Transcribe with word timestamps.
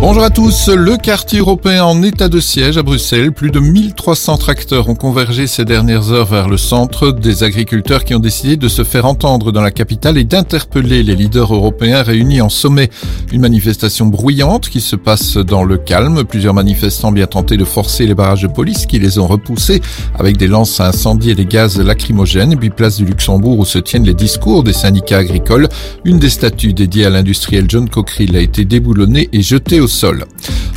Bonjour 0.00 0.22
à 0.22 0.30
tous. 0.30 0.68
Le 0.68 0.96
quartier 0.96 1.40
européen 1.40 1.82
en 1.82 2.04
état 2.04 2.28
de 2.28 2.38
siège 2.38 2.78
à 2.78 2.84
Bruxelles. 2.84 3.32
Plus 3.32 3.50
de 3.50 3.58
1300 3.58 4.36
tracteurs 4.36 4.88
ont 4.88 4.94
convergé 4.94 5.48
ces 5.48 5.64
dernières 5.64 6.12
heures 6.12 6.26
vers 6.26 6.48
le 6.48 6.56
centre. 6.56 7.10
Des 7.10 7.42
agriculteurs 7.42 8.04
qui 8.04 8.14
ont 8.14 8.20
décidé 8.20 8.56
de 8.56 8.68
se 8.68 8.84
faire 8.84 9.06
entendre 9.06 9.50
dans 9.50 9.60
la 9.60 9.72
capitale 9.72 10.16
et 10.16 10.22
d'interpeller 10.22 11.02
les 11.02 11.16
leaders 11.16 11.52
européens 11.52 12.02
réunis 12.02 12.40
en 12.40 12.48
sommet. 12.48 12.90
Une 13.32 13.40
manifestation 13.40 14.06
bruyante 14.06 14.68
qui 14.68 14.80
se 14.80 14.94
passe 14.94 15.36
dans 15.36 15.64
le 15.64 15.78
calme. 15.78 16.22
Plusieurs 16.22 16.54
manifestants 16.54 17.10
bien 17.10 17.26
tenté 17.26 17.56
de 17.56 17.64
forcer 17.64 18.06
les 18.06 18.14
barrages 18.14 18.42
de 18.42 18.48
police 18.48 18.86
qui 18.86 19.00
les 19.00 19.18
ont 19.18 19.26
repoussés 19.26 19.82
avec 20.16 20.36
des 20.36 20.46
lances 20.46 20.78
à 20.78 20.86
incendie 20.86 21.30
et 21.30 21.34
des 21.34 21.44
gaz 21.44 21.76
lacrymogènes. 21.76 22.52
Et 22.52 22.56
puis 22.56 22.70
place 22.70 22.98
du 22.98 23.04
Luxembourg 23.04 23.58
où 23.58 23.64
se 23.64 23.80
tiennent 23.80 24.06
les 24.06 24.14
discours 24.14 24.62
des 24.62 24.72
syndicats 24.72 25.18
agricoles. 25.18 25.68
Une 26.04 26.20
des 26.20 26.30
statues 26.30 26.72
dédiées 26.72 27.06
à 27.06 27.10
l'industriel 27.10 27.64
John 27.68 27.88
Cockerill 27.88 28.36
a 28.36 28.40
été 28.40 28.64
déboulonnée 28.64 29.28
et 29.32 29.42
jetée 29.42 29.80
au 29.80 29.87
sol. 29.88 30.24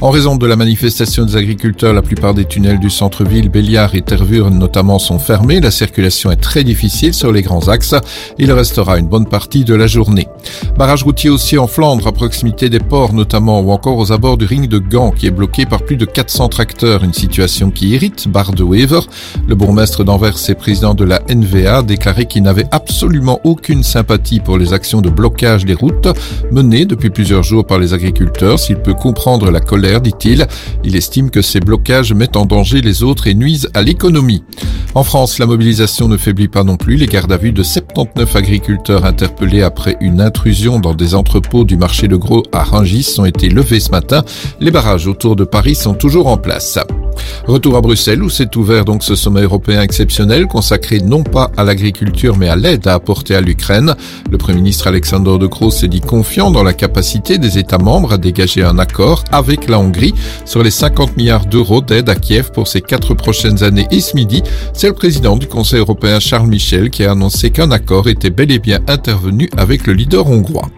En 0.01 0.09
raison 0.09 0.35
de 0.35 0.47
la 0.47 0.55
manifestation 0.55 1.25
des 1.25 1.35
agriculteurs, 1.35 1.93
la 1.93 2.01
plupart 2.01 2.33
des 2.33 2.45
tunnels 2.45 2.79
du 2.79 2.89
centre-ville, 2.89 3.49
Béliard 3.49 3.93
et 3.93 4.01
Tervure 4.01 4.49
notamment, 4.49 4.97
sont 4.97 5.19
fermés. 5.19 5.59
La 5.59 5.69
circulation 5.69 6.31
est 6.31 6.41
très 6.41 6.63
difficile 6.63 7.13
sur 7.13 7.31
les 7.31 7.43
grands 7.43 7.67
axes. 7.67 7.93
Il 8.39 8.51
restera 8.51 8.97
une 8.97 9.07
bonne 9.07 9.27
partie 9.27 9.63
de 9.63 9.75
la 9.75 9.85
journée. 9.85 10.27
Barrage 10.75 11.03
routier 11.03 11.29
aussi 11.29 11.59
en 11.59 11.67
Flandre, 11.67 12.07
à 12.07 12.11
proximité 12.11 12.69
des 12.69 12.79
ports 12.79 13.13
notamment, 13.13 13.61
ou 13.61 13.71
encore 13.71 13.97
aux 13.97 14.11
abords 14.11 14.37
du 14.37 14.45
ring 14.45 14.67
de 14.67 14.79
Gand, 14.79 15.11
qui 15.11 15.27
est 15.27 15.31
bloqué 15.31 15.67
par 15.67 15.83
plus 15.83 15.97
de 15.97 16.05
400 16.05 16.49
tracteurs. 16.49 17.03
Une 17.03 17.13
situation 17.13 17.69
qui 17.69 17.89
irrite 17.89 18.27
Bart 18.27 18.53
de 18.53 18.63
Wever. 18.63 19.01
Le 19.47 19.53
bourgmestre 19.53 20.03
d'Anvers 20.03 20.49
et 20.49 20.55
président 20.55 20.95
de 20.95 21.03
la 21.03 21.21
NVA 21.29 21.77
a 21.77 21.83
déclaré 21.83 22.25
qu'il 22.25 22.41
n'avait 22.41 22.65
absolument 22.71 23.39
aucune 23.43 23.83
sympathie 23.83 24.39
pour 24.39 24.57
les 24.57 24.73
actions 24.73 25.01
de 25.01 25.09
blocage 25.09 25.65
des 25.65 25.75
routes 25.75 26.07
menées 26.51 26.85
depuis 26.85 27.11
plusieurs 27.11 27.43
jours 27.43 27.67
par 27.67 27.77
les 27.77 27.93
agriculteurs. 27.93 28.57
S'il 28.57 28.77
peut 28.77 28.95
comprendre 29.01 29.49
la 29.49 29.59
colère, 29.59 29.99
dit-il. 29.99 30.47
Il 30.83 30.95
estime 30.95 31.31
que 31.31 31.41
ces 31.41 31.59
blocages 31.59 32.13
mettent 32.13 32.37
en 32.37 32.45
danger 32.45 32.81
les 32.81 33.01
autres 33.01 33.25
et 33.25 33.33
nuisent 33.33 33.69
à 33.73 33.81
l'économie. 33.81 34.43
En 34.93 35.03
France, 35.03 35.39
la 35.39 35.47
mobilisation 35.47 36.07
ne 36.07 36.17
faiblit 36.17 36.47
pas 36.47 36.63
non 36.63 36.77
plus. 36.77 36.97
Les 36.97 37.07
gardes 37.07 37.31
à 37.31 37.37
vue 37.37 37.51
de 37.51 37.63
79 37.63 38.35
agriculteurs 38.35 39.05
interpellés 39.05 39.63
après 39.63 39.97
une 40.01 40.21
intrusion 40.21 40.79
dans 40.79 40.93
des 40.93 41.15
entrepôts 41.15 41.63
du 41.63 41.77
marché 41.77 42.07
de 42.07 42.15
gros 42.15 42.43
à 42.51 42.63
Rungis 42.63 43.15
ont 43.17 43.25
été 43.25 43.49
levés 43.49 43.79
ce 43.79 43.89
matin. 43.89 44.23
Les 44.59 44.69
barrages 44.69 45.07
autour 45.07 45.35
de 45.35 45.45
Paris 45.45 45.75
sont 45.75 45.95
toujours 45.95 46.27
en 46.27 46.37
place. 46.37 46.77
Retour 47.47 47.75
à 47.75 47.81
Bruxelles 47.81 48.23
où 48.23 48.29
s'est 48.29 48.55
ouvert 48.55 48.85
donc 48.85 49.03
ce 49.03 49.15
sommet 49.15 49.41
européen 49.41 49.81
exceptionnel 49.81 50.47
consacré 50.47 50.99
non 50.99 51.23
pas 51.23 51.51
à 51.57 51.63
l'agriculture 51.63 52.37
mais 52.37 52.49
à 52.49 52.55
l'aide 52.55 52.87
à 52.87 52.93
apporter 52.93 53.35
à 53.35 53.41
l'Ukraine. 53.41 53.95
Le 54.29 54.37
Premier 54.37 54.57
ministre 54.57 54.87
Alexander 54.87 55.37
De 55.37 55.47
Croo 55.47 55.71
s'est 55.71 55.87
dit 55.87 56.01
confiant 56.01 56.51
dans 56.51 56.63
la 56.63 56.73
capacité 56.73 57.37
des 57.37 57.57
États 57.57 57.77
membres 57.77 58.13
à 58.13 58.17
dégager 58.17 58.63
un 58.63 58.79
accord 58.79 59.23
avec 59.31 59.67
la 59.69 59.79
Hongrie 59.79 60.13
sur 60.45 60.63
les 60.63 60.71
50 60.71 61.17
milliards 61.17 61.45
d'euros 61.45 61.81
d'aide 61.81 62.09
à 62.09 62.15
Kiev 62.15 62.51
pour 62.51 62.67
ces 62.67 62.81
quatre 62.81 63.13
prochaines 63.13 63.63
années. 63.63 63.87
Et 63.91 63.99
ce 63.99 64.15
midi, 64.15 64.43
c'est 64.73 64.87
le 64.87 64.93
président 64.93 65.35
du 65.35 65.47
Conseil 65.47 65.79
européen 65.79 66.19
Charles 66.19 66.47
Michel 66.47 66.89
qui 66.89 67.03
a 67.03 67.11
annoncé 67.11 67.49
qu'un 67.49 67.71
accord 67.71 68.07
était 68.07 68.29
bel 68.29 68.51
et 68.51 68.59
bien 68.59 68.79
intervenu 68.87 69.49
avec 69.57 69.87
le 69.87 69.93
leader 69.93 70.27
hongrois. 70.27 70.69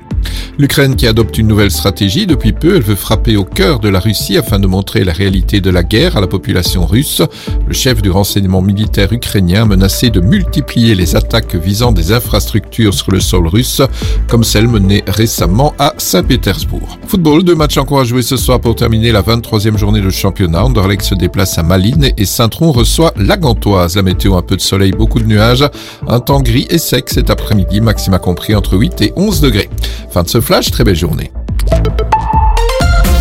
L'Ukraine 0.59 0.95
qui 0.95 1.07
adopte 1.07 1.38
une 1.38 1.47
nouvelle 1.47 1.72
stratégie 1.72 2.28
depuis 2.28 2.53
peu, 2.53 2.75
elle 2.75 2.84
veut 2.84 2.95
frapper 2.95 3.38
au 3.38 3.44
cœur 3.44 3.79
de 3.79 3.89
la 3.89 4.00
Russie 4.00 4.38
afin 4.38 4.59
de 4.59 4.67
montrer 4.67 5.03
la 5.03 5.13
réalité 5.13 5.61
de 5.61 5.69
la 5.69 5.84
guerre 5.84 6.16
à 6.16 6.22
la 6.22 6.28
population 6.28 6.85
russe. 6.85 7.22
Le 7.67 7.73
chef 7.73 8.01
du 8.01 8.11
renseignement 8.11 8.61
militaire 8.61 9.11
ukrainien 9.11 9.66
menacé 9.66 10.09
de 10.09 10.19
multiplier 10.19 10.95
les 10.95 11.16
attaques 11.16 11.56
visant 11.56 11.91
des 11.91 12.11
infrastructures 12.11 12.94
sur 12.94 13.11
le 13.11 13.19
sol 13.19 13.47
russe, 13.47 13.81
comme 14.28 14.44
celle 14.44 14.67
menée 14.67 15.03
récemment 15.07 15.73
à 15.79 15.94
Saint-Pétersbourg. 15.97 17.00
Football, 17.07 17.44
deux 17.44 17.55
matchs 17.55 17.78
encore 17.78 18.01
à 18.01 18.03
jouer 18.03 18.22
ce 18.22 18.38
soir 18.38 18.59
pour 18.59 18.75
terminer 18.75 19.11
la 19.11 19.22
23e 19.22 19.78
journée 19.78 20.01
de 20.01 20.09
championnat. 20.09 20.63
Anderlecht 20.63 21.03
se 21.03 21.16
déplace 21.16 21.57
à 21.57 21.63
Malines 21.63 22.11
et 22.17 22.25
Saint-Tron 22.25 22.72
reçoit 22.72 23.13
la 23.17 23.38
Gantoise. 23.38 23.95
La 23.95 24.03
météo, 24.03 24.35
un 24.35 24.41
peu 24.41 24.55
de 24.55 24.61
soleil, 24.61 24.91
beaucoup 24.91 25.19
de 25.19 25.25
nuages, 25.25 25.66
un 26.07 26.19
temps 26.19 26.41
gris 26.41 26.67
et 26.69 26.78
sec 26.78 27.09
cet 27.09 27.29
après-midi, 27.29 27.81
maxima 27.81 28.19
compris 28.19 28.55
entre 28.55 28.78
8 28.78 29.01
et 29.01 29.13
11 29.16 29.41
degrés. 29.41 29.69
Fin 30.13 30.22
de 30.22 30.29
ce 30.29 30.41
flash, 30.41 30.69
très 30.69 30.84
belle 30.84 30.96
journée. 30.96 31.31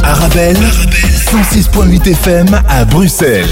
Arabelle, 0.04 0.58
106.8 0.58 2.10
FM 2.10 2.60
à 2.68 2.84
Bruxelles. 2.84 3.48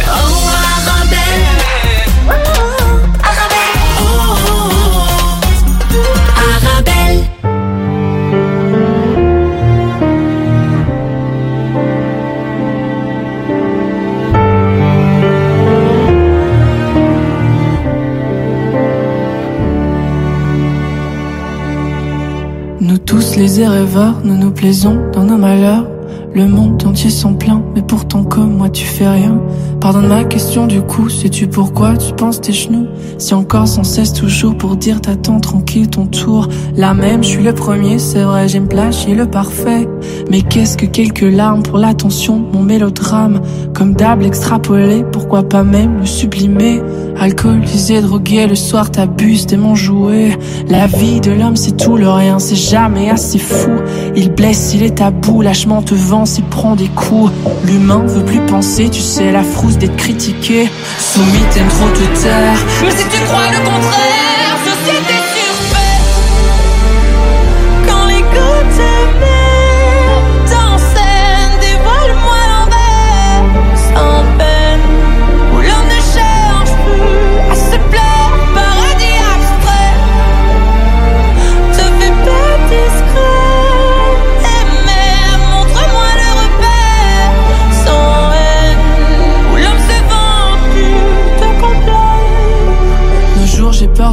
Tous 23.11 23.35
les 23.35 23.67
rêveurs, 23.67 24.15
nous 24.23 24.37
nous 24.37 24.53
plaisons 24.53 25.11
dans 25.13 25.25
nos 25.25 25.37
malheurs. 25.37 25.85
Le 26.33 26.47
monde 26.47 26.83
entier 26.87 27.11
s'en 27.11 27.35
plaint, 27.35 27.63
mais 27.75 27.83
pourtant 27.83 28.23
comme 28.23 28.57
moi 28.57 28.69
tu 28.69 28.85
fais 28.85 29.09
rien. 29.09 29.41
Pardonne 29.81 30.07
ma 30.07 30.25
question 30.25 30.67
du 30.67 30.81
coup, 30.81 31.09
sais-tu 31.09 31.49
pourquoi 31.49 31.97
tu 31.97 32.13
penses 32.13 32.41
tes 32.41 32.53
genoux? 32.53 32.87
Si 33.19 33.35
encore 33.35 33.67
sans 33.67 33.83
cesse 33.83 34.13
toujours 34.13 34.57
pour 34.57 34.77
dire 34.77 35.01
t'attends 35.01 35.41
tranquille 35.41 35.89
ton 35.89 36.07
tour. 36.07 36.49
Là 36.77 36.95
même, 36.95 37.25
je 37.25 37.31
suis 37.31 37.43
le 37.43 37.53
premier, 37.53 37.99
c'est 37.99 38.23
vrai, 38.23 38.47
j'aime 38.47 38.69
plagier 38.69 39.15
le 39.15 39.27
parfait. 39.27 39.89
Mais 40.31 40.43
qu'est-ce 40.43 40.77
que 40.77 40.87
quelques 40.87 41.23
larmes 41.23 41.63
pour 41.63 41.79
l'attention, 41.79 42.41
mon 42.53 42.63
mélodrame? 42.63 43.41
Comme 43.75 43.95
d'hab 43.95 44.23
extrapolé, 44.23 45.05
pourquoi 45.11 45.43
pas 45.43 45.65
même 45.65 45.99
le 45.99 46.07
sublimer? 46.07 46.81
Alcoolisé, 47.19 48.01
drogué, 48.01 48.47
le 48.47 48.55
soir 48.55 48.91
t'abuses 48.91 49.47
t'es 49.47 49.57
mon 49.57 49.75
jouet. 49.75 50.31
La 50.69 50.87
vie 50.87 51.21
de 51.21 51.33
l'homme 51.33 51.57
c'est 51.57 51.77
tout 51.77 51.97
le 51.97 52.09
rien, 52.09 52.39
c'est 52.39 52.55
jamais 52.55 53.11
assez 53.11 53.39
fou. 53.39 53.73
Il 54.15 54.33
blesse, 54.33 54.75
il 54.75 54.85
est 54.85 54.99
tabou, 54.99 55.43
lâchement 55.43 55.83
te 55.83 55.95
vend, 55.95 56.20
s'il 56.25 56.45
prend 56.45 56.75
des 56.75 56.89
coups. 56.89 57.33
L'humain 57.65 58.03
veut 58.07 58.25
plus 58.25 58.41
penser, 58.41 58.89
tu 58.89 59.01
sais 59.01 59.33
la 59.33 59.43
frousse 59.43 59.79
d'être 59.79 59.97
critiqué. 59.97 60.69
Soumis, 60.99 61.45
t'aimes 61.53 61.69
trop 61.69 61.89
te 61.91 62.23
taire. 62.23 62.59
Mais 62.83 62.91
si 62.91 63.05
tu 63.09 63.25
crois 63.25 63.51
le 63.51 63.59
contraire, 63.59 64.57
société 64.65 65.20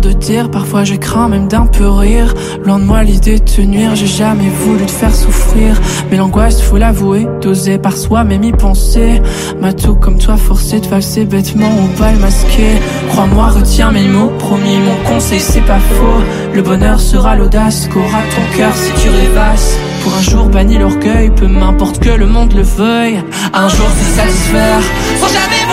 de 0.02 0.12
dire, 0.12 0.50
parfois 0.52 0.84
je 0.84 0.96
crains 0.96 1.28
même 1.28 1.48
d'un 1.48 1.66
peu 1.66 1.88
rire. 1.88 2.34
Loin 2.64 2.80
de 2.80 2.84
moi 2.84 3.04
l'idée 3.04 3.40
de 3.40 3.44
te 3.44 3.62
nuire, 3.62 3.96
j'ai 3.96 4.08
jamais 4.08 4.50
voulu 4.50 4.86
te 4.86 4.92
faire 4.92 5.14
souffrir. 5.14 5.80
Mais 6.10 6.18
l'angoisse, 6.18 6.62
faut 6.62 6.78
l'avouer, 6.78 7.28
d'oser 7.42 7.78
par 7.78 7.96
soi-même 7.96 8.44
y 8.44 8.52
penser. 8.52 9.22
M'a 9.62 9.74
tout 9.74 9.96
comme 9.96 10.18
toi 10.18 10.38
forcé 10.38 10.80
de 10.80 10.88
valser 10.88 11.26
bêtement 11.26 11.72
ou 11.84 11.88
pas 12.00 12.12
le 12.12 12.20
masquer. 12.20 12.80
Crois-moi, 13.10 13.48
retiens 13.48 13.92
mes 13.92 14.08
mots, 14.08 14.32
promis, 14.40 14.78
mon 14.78 15.12
conseil 15.12 15.40
c'est 15.40 15.66
pas 15.66 15.80
faux. 15.80 16.22
Le 16.54 16.62
bonheur 16.62 17.00
sera 17.00 17.36
l'audace 17.36 17.88
qu'aura 17.88 18.22
ton 18.36 18.58
cœur 18.58 18.74
si 18.76 18.92
tu 19.02 19.10
rêvasses. 19.10 19.78
Pour 20.04 20.16
un 20.16 20.22
jour 20.22 20.46
banni 20.46 20.78
l'orgueil, 20.78 21.32
peu 21.32 21.48
m'importe 21.48 22.00
que 22.00 22.10
le 22.10 22.28
monde 22.28 22.54
le 22.54 22.62
veuille. 22.62 23.22
Un 23.54 23.68
jour 23.68 23.88
se 23.90 24.16
satisfaire, 24.16 24.82
sans 25.20 25.28
jamais 25.28 25.67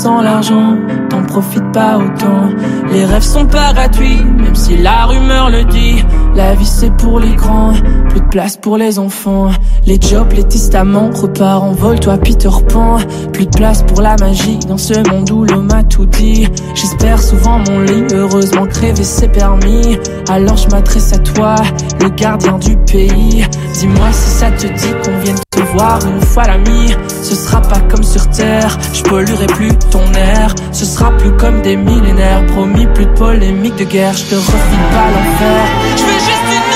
sans 0.00 0.22
l'argent 0.22 0.76
T'en 1.10 1.22
profites 1.24 1.72
pas 1.72 1.98
autant. 1.98 2.48
Les 2.92 3.04
rêves 3.04 3.22
sont 3.22 3.46
pas 3.46 3.72
gratuits 3.72 4.22
Même 4.38 4.54
si 4.54 4.76
la 4.76 5.04
rumeur 5.04 5.50
le 5.50 5.64
dit. 5.64 6.02
La 6.34 6.54
vie 6.54 6.66
c'est 6.66 6.94
pour 6.96 7.20
les 7.20 7.34
grands 7.34 7.74
Plus 8.08 8.20
de 8.20 8.28
place 8.28 8.56
pour 8.56 8.78
les 8.78 8.98
enfants. 8.98 9.50
Les 9.86 10.00
jobs, 10.00 10.32
les 10.32 10.44
testaments 10.44 11.10
Repars 11.12 11.62
en 11.62 11.72
vol, 11.72 12.00
toi 12.00 12.16
Peter 12.16 12.48
Pan. 12.72 12.98
Plus 13.32 13.46
de 13.46 13.56
place 13.56 13.82
pour 13.82 14.00
la 14.00 14.16
magie 14.16 14.58
Dans 14.68 14.78
ce 14.78 14.94
monde 15.10 15.30
où 15.30 15.44
l'homme 15.44 15.70
a 15.72 15.82
tout 15.82 16.06
dit. 16.06 16.48
J'espère 16.74 17.20
souvent 17.20 17.58
mon 17.58 17.80
lit 17.80 18.04
Heureusement 18.14 18.66
crever 18.66 19.04
c'est 19.04 19.28
permis. 19.28 19.98
Alors 20.30 20.56
je 20.56 20.68
m'adresse 20.68 21.12
à 21.12 21.18
toi 21.18 21.56
Le 22.00 22.08
gardien 22.08 22.58
du 22.58 22.76
pays. 22.76 23.44
Dis-moi 23.74 24.12
si 24.12 24.30
ça 24.30 24.50
te 24.50 24.66
dit 24.66 24.94
qu'on 25.04 25.18
vienne 25.18 25.36
voir 25.72 25.98
une 26.06 26.20
fois 26.20 26.44
l'ami 26.44 26.94
Ce 27.22 27.34
sera 27.34 27.60
pas 27.60 27.80
comme 27.80 28.02
sur 28.02 28.28
terre. 28.30 28.76
Je 28.92 29.02
polluerai 29.02 29.46
plus 29.46 29.70
ton 29.90 30.04
air 30.12 30.54
Ce 30.72 30.84
sera 30.84 31.10
plus 31.16 31.32
comme 31.36 31.62
des 31.62 31.76
millénaires. 31.76 32.44
Promis 32.46 32.86
plus 32.94 33.06
de 33.06 33.14
polémique 33.14 33.76
de 33.76 33.84
guerre 33.84 34.14
Je 34.14 34.24
te 34.24 34.34
refile 34.34 34.86
pas 34.92 35.10
l'enfer. 35.10 35.64
Je 35.96 36.02
veux 36.02 36.12
juste 36.12 36.69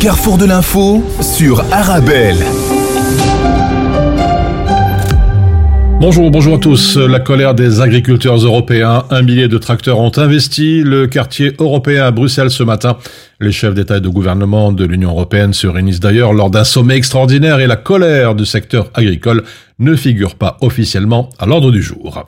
carrefour 0.00 0.38
de 0.38 0.46
l'info 0.46 1.02
sur 1.20 1.62
Arabelle. 1.70 2.42
Bonjour, 6.00 6.30
bonjour 6.30 6.54
à 6.54 6.58
tous. 6.58 6.96
La 6.96 7.20
colère 7.20 7.54
des 7.54 7.82
agriculteurs 7.82 8.38
européens. 8.38 9.04
Un 9.10 9.20
millier 9.20 9.48
de 9.48 9.58
tracteurs 9.58 9.98
ont 9.98 10.10
investi 10.16 10.82
le 10.82 11.06
quartier 11.06 11.52
européen 11.58 12.06
à 12.06 12.10
Bruxelles 12.10 12.50
ce 12.50 12.62
matin. 12.62 12.96
Les 13.38 13.52
chefs 13.52 13.74
d'État 13.74 13.98
et 13.98 14.00
de 14.00 14.08
gouvernement 14.08 14.72
de 14.72 14.86
l'Union 14.86 15.10
européenne 15.10 15.52
se 15.52 15.66
réunissent 15.66 16.00
d'ailleurs 16.00 16.32
lors 16.32 16.48
d'un 16.48 16.64
sommet 16.64 16.96
extraordinaire 16.96 17.60
et 17.60 17.66
la 17.66 17.76
colère 17.76 18.34
du 18.34 18.46
secteur 18.46 18.88
agricole 18.94 19.44
ne 19.78 19.94
figure 19.94 20.36
pas 20.36 20.56
officiellement 20.62 21.28
à 21.38 21.44
l'ordre 21.44 21.70
du 21.70 21.82
jour. 21.82 22.24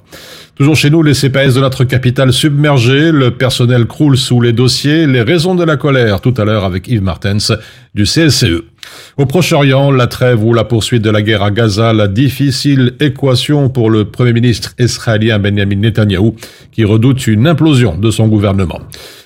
Toujours 0.55 0.77
chez 0.77 0.91
nous, 0.91 1.03
les 1.03 1.15
CPS 1.15 1.55
de 1.55 1.61
notre 1.61 1.85
capitale 1.85 2.35
submergées, 2.35 3.11
le 3.11 3.31
personnel 3.31 3.87
croule 3.87 4.19
sous 4.19 4.43
les 4.43 4.53
dossiers, 4.53 5.07
les 5.07 5.23
raisons 5.23 5.55
de 5.55 5.65
la 5.65 5.79
colère 5.79 6.21
tout 6.21 6.35
à 6.37 6.45
l'heure 6.45 6.67
avec 6.67 6.89
Yves 6.89 7.03
Martens 7.03 7.53
du 7.95 8.05
CLCE. 8.05 8.72
Au 9.17 9.27
Proche-Orient, 9.27 9.91
la 9.91 10.07
trêve 10.07 10.43
ou 10.45 10.55
la 10.55 10.65
poursuite 10.65 11.03
de 11.03 11.11
la 11.11 11.23
guerre 11.23 11.43
à 11.43 11.51
Gaza, 11.51 11.93
la 11.93 12.09
difficile 12.09 12.95
équation 13.01 13.69
pour 13.69 13.91
le 13.91 14.05
Premier 14.07 14.33
ministre 14.33 14.75
israélien 14.79 15.39
Benjamin 15.39 15.77
Netanyahou 15.77 16.35
qui 16.73 16.85
redoute 16.85 17.27
une 17.27 17.47
implosion 17.47 17.97
de 17.97 18.11
son 18.11 18.29
gouvernement. 18.29 18.81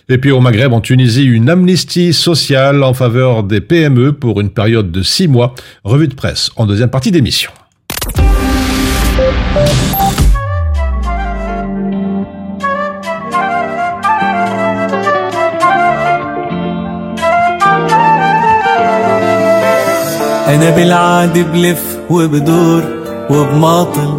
Et 0.08 0.18
puis 0.18 0.30
au 0.30 0.40
Maghreb, 0.40 0.72
en 0.72 0.80
Tunisie, 0.80 1.24
une 1.24 1.50
amnistie 1.50 2.12
sociale 2.12 2.82
en 2.82 2.94
faveur 2.94 3.42
des 3.42 3.60
PME 3.60 4.12
pour 4.12 4.40
une 4.40 4.50
période 4.50 4.92
de 4.92 5.02
six 5.02 5.28
mois. 5.28 5.54
Revue 5.84 6.08
de 6.08 6.14
presse 6.14 6.50
en 6.56 6.66
deuxième 6.66 6.90
partie 6.90 7.10
d'émission. 7.10 7.50
أنا 20.46 20.70
بالعادي 20.70 21.42
بلف 21.42 21.82
وبدور 22.10 22.82
وبماطل. 23.30 24.18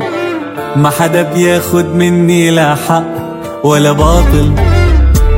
ما 0.75 0.89
حدا 0.89 1.21
بياخد 1.21 1.85
مني 1.85 2.51
لا 2.51 2.75
حق 2.75 3.03
ولا 3.63 3.91
باطل. 3.91 4.51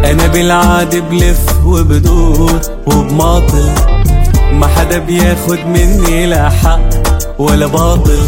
أنا 0.05 0.27
بالعادي 0.27 1.01
بلف 1.01 1.65
وبدور 1.65 2.60
وبماطل. 2.86 3.69
ما 4.53 4.67
حدا 4.67 4.98
بياخد 4.98 5.60
مني 5.65 6.25
لا 6.25 6.50
حق 6.50 6.89
ولا 7.39 7.67
باطل. 7.67 8.19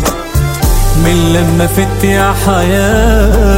من 1.05 1.33
لما 1.33 1.67
فت 1.67 2.03
يا 2.03 2.33
حياتي 2.45 3.53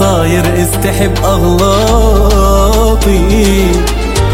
صاير 0.00 0.44
استحب 0.62 1.12
أغلاطي. 1.24 2.70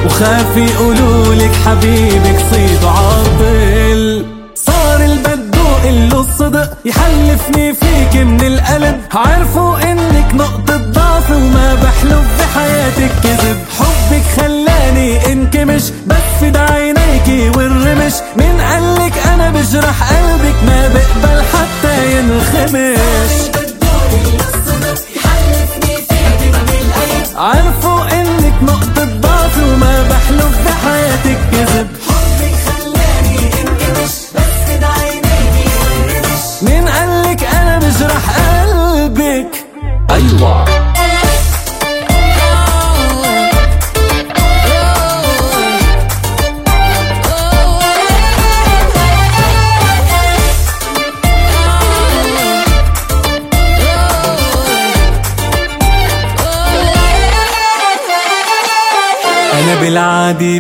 وخاف 0.07 0.57
يقولولك 0.57 1.51
حبيبك 1.67 2.39
صيد 2.51 2.85
عاطل. 2.85 4.27
صار 4.55 5.01
البدو 5.01 5.67
له 5.85 6.21
الصدق 6.21 6.71
يحلفني 6.85 7.75
فيك 7.75 8.17
من 8.17 8.41
القلب 8.41 9.01
عرفوا 9.15 9.93
إنك 9.93 10.35
نقطة 10.35 10.77
ضعف 10.77 11.31
وما 11.31 11.75
بحلف 11.75 12.27
بحياتك 12.39 13.13
كذب. 13.23 13.59
حبك 13.79 14.23
خلاني 14.37 15.33
انكمش 15.33 15.83
بس 16.07 16.57
عينيكي 16.57 17.49
والرمش. 17.49 18.13
من 18.37 18.61
قالك 18.61 19.13
أنا 19.35 19.51
بجرح 19.51 20.13
قلبك 20.13 20.57
ما 20.67 20.89
بقبل 20.89 21.43
حتى 21.53 22.19
ينخمش. 22.19 23.56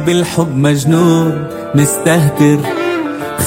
بالحب 0.07 0.57
مجنون 0.57 1.47
مستهتر. 1.75 2.59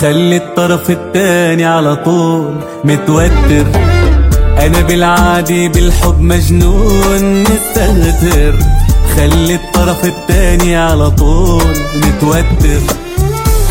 خلي 0.01 0.37
الطرف 0.37 0.89
التاني 0.89 1.65
على 1.65 1.95
طول 1.95 2.55
متوتر. 2.83 3.65
أنا 4.59 4.81
بالعادي 4.81 5.67
بالحب 5.67 6.21
مجنون 6.21 7.43
مستهتر. 7.43 8.59
تخلي 9.07 9.55
الطرف 9.55 10.05
التاني 10.05 10.75
على 10.77 11.11
طول 11.11 11.63
متوتر. 11.95 12.81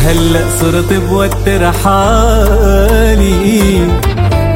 هلأ 0.04 0.44
صرت 0.60 0.92
بوتر 0.92 1.72
حالي. 1.72 3.58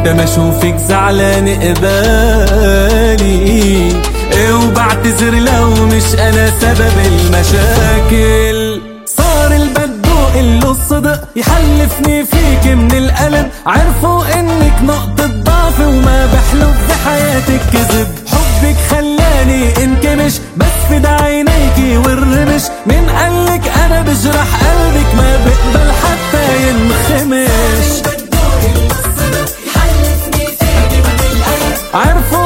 لما 0.06 0.24
اشوفك 0.24 0.76
زعلان 0.88 1.48
قبالي 1.48 2.72
وبعتذر 4.36 5.34
لو 5.34 5.86
مش 5.86 6.14
أنا 6.14 6.50
سبب 6.60 6.92
المشاكل. 7.06 8.80
صار 9.06 9.52
البدو 9.52 10.12
له 10.34 10.70
الصدق 10.70 11.20
يحلفني 11.36 12.24
فيك 12.24 12.66
من 12.66 12.92
القلب 12.92 13.48
عرفوا 13.66 14.40
إنك 14.40 14.82
نقطة 14.82 15.26
ضعف 15.26 15.80
وما 15.80 16.26
بحلف 16.26 16.76
بحياتك 16.88 17.60
كذب. 17.72 18.08
حبك 18.26 18.76
خلاني 18.90 19.84
انكمش 19.84 20.32
بس 20.56 20.66
في 20.88 21.06
عينيكي 21.06 21.96
والرمش. 21.96 22.62
من 22.86 23.10
قالك 23.10 23.68
أنا 23.84 24.02
بجرح 24.02 24.48
قلبك 24.64 25.14
ما 25.14 25.36
بقبل 25.44 25.92
حتى 26.02 26.68
ينخمش. 26.68 28.02
عرفوا 31.94 32.41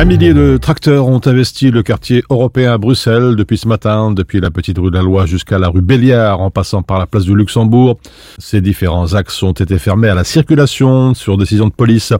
Un 0.00 0.04
millier 0.04 0.32
de 0.32 0.58
tracteurs 0.58 1.08
ont 1.08 1.20
investi 1.26 1.72
le 1.72 1.82
quartier 1.82 2.22
européen 2.30 2.72
à 2.72 2.78
Bruxelles 2.78 3.34
depuis 3.34 3.58
ce 3.58 3.66
matin, 3.66 4.12
depuis 4.12 4.38
la 4.38 4.52
petite 4.52 4.78
rue 4.78 4.92
de 4.92 4.96
la 4.96 5.02
Loi 5.02 5.26
jusqu'à 5.26 5.58
la 5.58 5.66
rue 5.66 5.80
Béliard 5.80 6.40
en 6.40 6.52
passant 6.52 6.84
par 6.84 7.00
la 7.00 7.08
place 7.08 7.24
du 7.24 7.34
Luxembourg. 7.34 7.98
Ces 8.38 8.60
différents 8.60 9.14
axes 9.14 9.42
ont 9.42 9.50
été 9.50 9.76
fermés 9.76 10.08
à 10.08 10.14
la 10.14 10.22
circulation 10.22 11.14
sur 11.14 11.36
décision 11.36 11.66
de 11.66 11.72
police. 11.72 12.12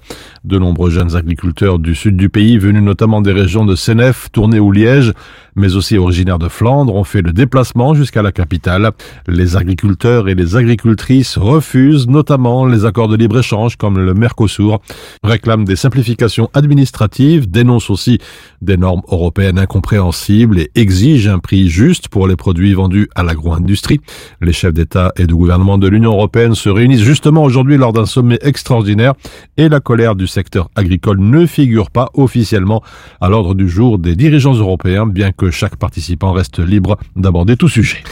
De 0.42 0.58
nombreux 0.58 0.90
jeunes 0.90 1.14
agriculteurs 1.14 1.78
du 1.78 1.94
sud 1.94 2.16
du 2.16 2.28
pays, 2.28 2.58
venus 2.58 2.82
notamment 2.82 3.20
des 3.20 3.30
régions 3.30 3.64
de 3.64 3.76
Senef, 3.76 4.26
Tournai 4.32 4.58
ou 4.58 4.73
Liège, 4.73 5.12
mais 5.54 5.76
aussi 5.76 5.99
originaires 5.99 6.38
de 6.38 6.49
Flandre, 6.49 6.94
ont 6.94 7.04
fait 7.04 7.23
le 7.23 7.32
déplacement 7.32 7.94
jusqu'à 7.94 8.23
la 8.23 8.32
capitale. 8.32 8.90
Les 9.28 9.56
agriculteurs 9.56 10.28
et 10.28 10.35
les 10.35 10.56
agricultrices 10.56 11.37
refusent 11.37 12.08
notamment 12.08 12.66
les 12.66 12.85
accords 12.85 13.08
de 13.08 13.16
libre-échange 13.16 13.76
comme 13.76 13.99
le 13.99 14.14
Mercosur, 14.14 14.80
réclament 15.23 15.64
des 15.64 15.76
simplifications 15.76 16.50
administratives, 16.54 17.49
dénoncent 17.68 17.90
aussi 17.90 18.18
des 18.62 18.78
normes 18.78 19.02
européennes 19.08 19.58
incompréhensibles 19.58 20.58
et 20.58 20.70
exigent 20.75 21.28
un 21.28 21.38
prix 21.38 21.68
juste 21.68 22.08
pour 22.08 22.26
les 22.26 22.37
produits 22.37 22.72
vendus 22.72 23.08
à 23.14 23.22
l'agro-industrie. 23.22 24.00
Les 24.40 24.54
chefs 24.54 24.72
d'État 24.72 25.12
et 25.16 25.26
de 25.26 25.34
gouvernement 25.34 25.76
de 25.76 25.87
l'Union 25.87 26.12
européenne 26.12 26.54
se 26.54 26.70
réunissent 26.70 27.02
justement 27.02 27.44
aujourd'hui 27.44 27.76
lors 27.76 27.92
d'un 27.92 28.06
sommet 28.06 28.38
extraordinaire 28.40 29.12
et 29.58 29.68
la 29.68 29.80
colère 29.80 30.16
du 30.16 30.26
secteur 30.26 30.70
agricole 30.76 31.20
ne 31.20 31.44
figure 31.44 31.90
pas 31.90 32.08
officiellement 32.14 32.82
à 33.20 33.28
l'ordre 33.28 33.54
du 33.54 33.68
jour 33.68 33.98
des 33.98 34.16
dirigeants 34.16 34.54
européens, 34.54 35.06
bien 35.06 35.32
que 35.32 35.50
chaque 35.50 35.76
participant 35.76 36.32
reste 36.32 36.58
libre 36.58 36.96
d'aborder 37.16 37.56
tout 37.56 37.68
sujet. 37.68 38.02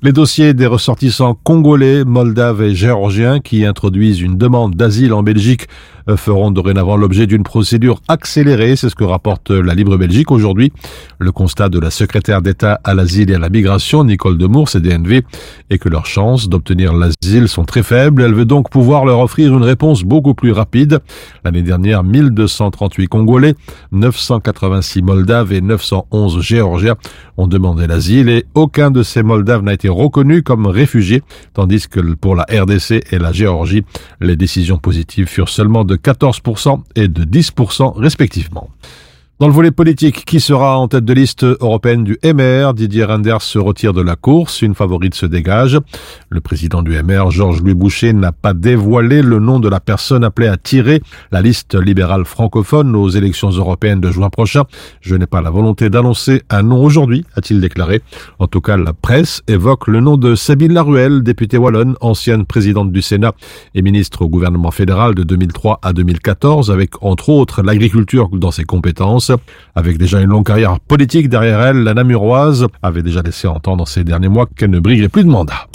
Les 0.00 0.12
dossiers 0.12 0.54
des 0.54 0.66
ressortissants 0.66 1.34
congolais, 1.34 2.04
moldaves 2.04 2.62
et 2.62 2.72
géorgiens 2.72 3.40
qui 3.40 3.66
introduisent 3.66 4.20
une 4.20 4.38
demande 4.38 4.76
d'asile 4.76 5.12
en 5.12 5.24
Belgique 5.24 5.66
euh, 6.08 6.16
feront 6.16 6.52
dorénavant 6.52 6.96
l'objet 6.96 7.26
d'une 7.26 7.42
procédure 7.42 8.00
accélérée. 8.06 8.76
C'est 8.76 8.90
ce 8.90 8.94
que 8.94 9.02
rapporte 9.02 9.50
la 9.50 9.74
Libre 9.74 9.96
Belgique 9.96 10.30
aujourd'hui. 10.30 10.72
Le 11.18 11.32
constat 11.32 11.68
de 11.68 11.80
la 11.80 11.90
secrétaire 11.90 12.42
d'État 12.42 12.80
à 12.84 12.94
l'asile 12.94 13.32
et 13.32 13.34
à 13.34 13.38
la 13.40 13.50
migration, 13.50 14.04
Nicole 14.04 14.38
Demour, 14.38 14.68
CDNV, 14.68 15.22
est 15.68 15.78
que 15.78 15.88
leurs 15.88 16.06
chances 16.06 16.48
d'obtenir 16.48 16.94
l'asile 16.94 17.48
sont 17.48 17.64
très 17.64 17.82
faibles. 17.82 18.22
Elle 18.22 18.34
veut 18.34 18.44
donc 18.44 18.70
pouvoir 18.70 19.04
leur 19.04 19.18
offrir 19.18 19.52
une 19.56 19.64
réponse 19.64 20.04
beaucoup 20.04 20.34
plus 20.34 20.52
rapide. 20.52 21.00
L'année 21.44 21.62
dernière, 21.62 22.04
1238 22.04 23.08
Congolais, 23.08 23.54
986 23.90 25.02
Moldaves 25.02 25.52
et 25.52 25.60
911 25.60 26.40
Géorgiens 26.40 26.94
ont 27.36 27.48
demandé 27.48 27.88
l'asile 27.88 28.28
et 28.28 28.46
aucun 28.54 28.92
de 28.92 29.02
ces 29.02 29.24
Moldaves 29.24 29.62
n'a 29.62 29.74
été 29.74 29.87
reconnu 29.90 30.42
comme 30.42 30.66
réfugié, 30.66 31.22
tandis 31.54 31.88
que 31.88 32.00
pour 32.14 32.34
la 32.34 32.44
RDC 32.44 33.12
et 33.12 33.18
la 33.18 33.32
Géorgie, 33.32 33.84
les 34.20 34.36
décisions 34.36 34.78
positives 34.78 35.26
furent 35.26 35.48
seulement 35.48 35.84
de 35.84 35.96
14% 35.96 36.80
et 36.96 37.08
de 37.08 37.24
10% 37.24 37.98
respectivement. 37.98 38.70
Dans 39.40 39.46
le 39.46 39.54
volet 39.54 39.70
politique, 39.70 40.24
qui 40.24 40.40
sera 40.40 40.76
en 40.80 40.88
tête 40.88 41.04
de 41.04 41.12
liste 41.12 41.44
européenne 41.44 42.02
du 42.02 42.18
MR 42.24 42.74
Didier 42.74 43.04
Renders 43.04 43.40
se 43.40 43.60
retire 43.60 43.92
de 43.92 44.02
la 44.02 44.16
course, 44.16 44.62
une 44.62 44.74
favorite 44.74 45.14
se 45.14 45.26
dégage. 45.26 45.78
Le 46.28 46.40
président 46.40 46.82
du 46.82 47.00
MR, 47.00 47.30
Georges-Louis 47.30 47.74
Boucher, 47.74 48.12
n'a 48.12 48.32
pas 48.32 48.52
dévoilé 48.52 49.22
le 49.22 49.38
nom 49.38 49.60
de 49.60 49.68
la 49.68 49.78
personne 49.78 50.24
appelée 50.24 50.48
à 50.48 50.56
tirer 50.56 51.00
la 51.30 51.40
liste 51.40 51.76
libérale 51.76 52.24
francophone 52.24 52.96
aux 52.96 53.10
élections 53.10 53.50
européennes 53.50 54.00
de 54.00 54.10
juin 54.10 54.28
prochain. 54.28 54.64
Je 55.00 55.14
n'ai 55.14 55.26
pas 55.26 55.40
la 55.40 55.50
volonté 55.50 55.88
d'annoncer 55.88 56.42
un 56.50 56.64
nom 56.64 56.82
aujourd'hui, 56.82 57.24
a-t-il 57.36 57.60
déclaré. 57.60 58.02
En 58.40 58.48
tout 58.48 58.60
cas, 58.60 58.76
la 58.76 58.92
presse 58.92 59.42
évoque 59.46 59.86
le 59.86 60.00
nom 60.00 60.16
de 60.16 60.34
Sabine 60.34 60.72
Laruelle, 60.72 61.22
députée 61.22 61.58
wallonne, 61.58 61.94
ancienne 62.00 62.44
présidente 62.44 62.90
du 62.90 63.02
Sénat 63.02 63.34
et 63.76 63.82
ministre 63.82 64.22
au 64.22 64.28
gouvernement 64.28 64.72
fédéral 64.72 65.14
de 65.14 65.22
2003 65.22 65.78
à 65.80 65.92
2014, 65.92 66.72
avec 66.72 67.00
entre 67.04 67.28
autres 67.28 67.62
l'agriculture 67.62 68.30
dans 68.32 68.50
ses 68.50 68.64
compétences. 68.64 69.27
Avec 69.74 69.98
déjà 69.98 70.20
une 70.20 70.30
longue 70.30 70.46
carrière 70.46 70.80
politique 70.80 71.28
derrière 71.28 71.60
elle, 71.60 71.82
la 71.84 71.94
Namuroise 71.94 72.66
avait 72.82 73.02
déjà 73.02 73.22
laissé 73.22 73.48
entendre 73.48 73.86
ces 73.86 74.04
derniers 74.04 74.28
mois 74.28 74.46
qu'elle 74.56 74.70
ne 74.70 74.80
brillerait 74.80 75.08
plus 75.08 75.24
de 75.24 75.30
mandat. 75.30 75.66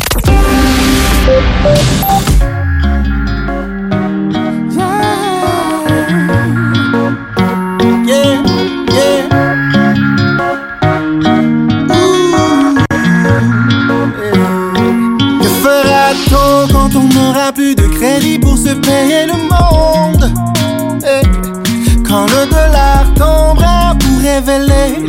Plus 17.53 17.75
de 17.75 17.83
crédit 17.83 18.39
pour 18.39 18.57
se 18.57 18.73
payer 18.73 19.27
le 19.27 19.33
monde? 19.33 20.02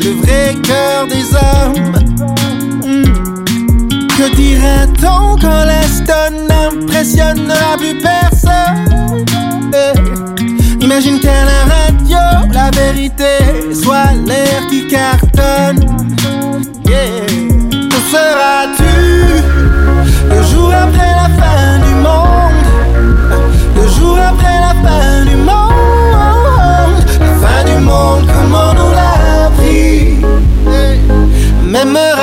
Le 0.04 0.10
vrai 0.20 0.54
cœur 0.62 1.06
des 1.06 1.34
hommes. 1.34 1.92
Hmm. 2.84 3.44
Que 4.16 4.34
dira-t-on 4.36 5.36
quand 5.40 5.64
l'Aston 5.64 6.46
n'impressionnera 6.48 7.76
plus 7.78 7.98
personne? 7.98 9.24
Eh, 9.74 10.84
Imagine 10.84 11.18
qu'à 11.18 11.44
la 11.44 11.64
radio, 11.74 12.50
la 12.52 12.70
vérité 12.70 13.72
soit 13.72 14.12
l'air 14.26 14.66
qui 14.68 14.86
cartonne. 14.86 15.80
Yeah. 16.86 17.26
Que 17.88 18.00
seras-tu 18.12 18.94
le 20.28 20.42
jour 20.52 20.70
après 20.72 21.12
la 21.16 21.28
fin 21.40 21.78
du 21.86 21.94
monde? 21.94 22.43
M'aimeras-tu 31.74 32.13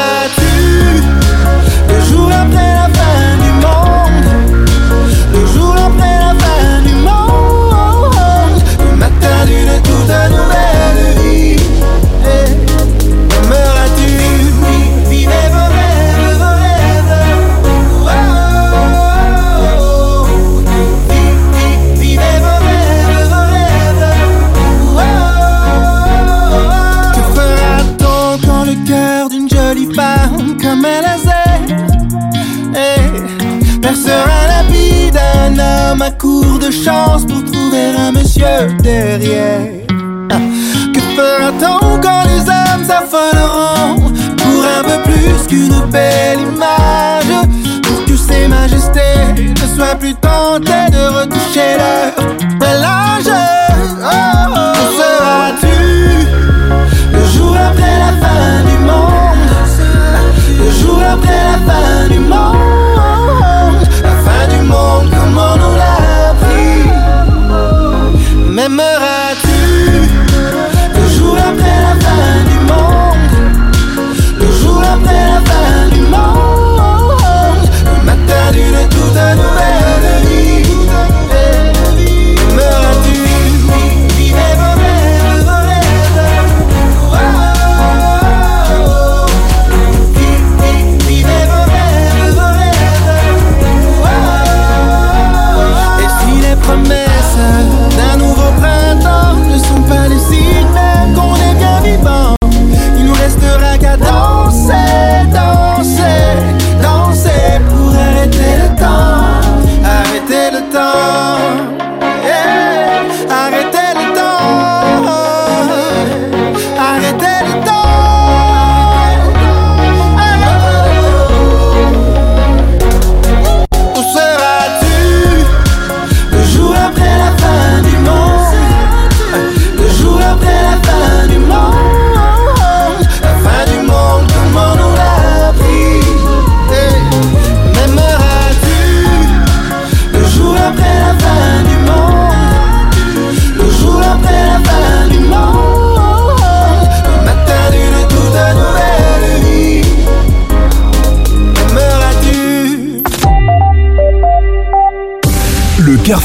à 36.12 36.14
court 36.14 36.60
de 36.60 36.72
chance 36.72 37.26
pour 37.26 37.44
trouver 37.52 37.96
un 37.98 38.12
monsieur 38.12 38.76
derrière 38.82 39.86
Que 40.94 41.02
fera-t-on 41.16 42.02
quand 42.02 42.24
les 42.32 42.42
hommes 42.42 42.86
s'affoleront 42.86 44.12
qu'une 45.48 45.82
belle 45.92 46.40
image? 46.40 47.34
Pour 47.84 48.06
que 48.06 48.16
ses 48.16 48.48
majestés 48.48 49.34
ne 49.38 49.76
soient 49.76 49.96
plus 49.96 50.16
tentées 50.16 50.90
de 50.92 51.04
retoucher 51.20 51.76
leur 51.82 52.14
bel 52.60 52.84
âge. 52.84 53.32
Oh, 54.00 54.74
seras-tu 54.98 55.78
le 57.14 57.26
jour 57.34 57.56
après 57.70 57.98
la 58.06 58.12
fin 58.24 58.64
du 58.70 58.78
monde? 58.90 59.52
Le 60.60 60.72
jour 60.80 61.02
après 61.16 61.42
la 61.52 61.58
fin 61.68 62.08
du 62.10 62.20
monde, 62.20 62.81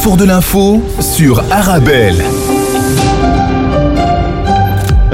carrefour 0.07 0.17
de 0.17 0.25
l'info 0.25 0.83
sur 1.01 1.43
Arabelle. 1.51 2.36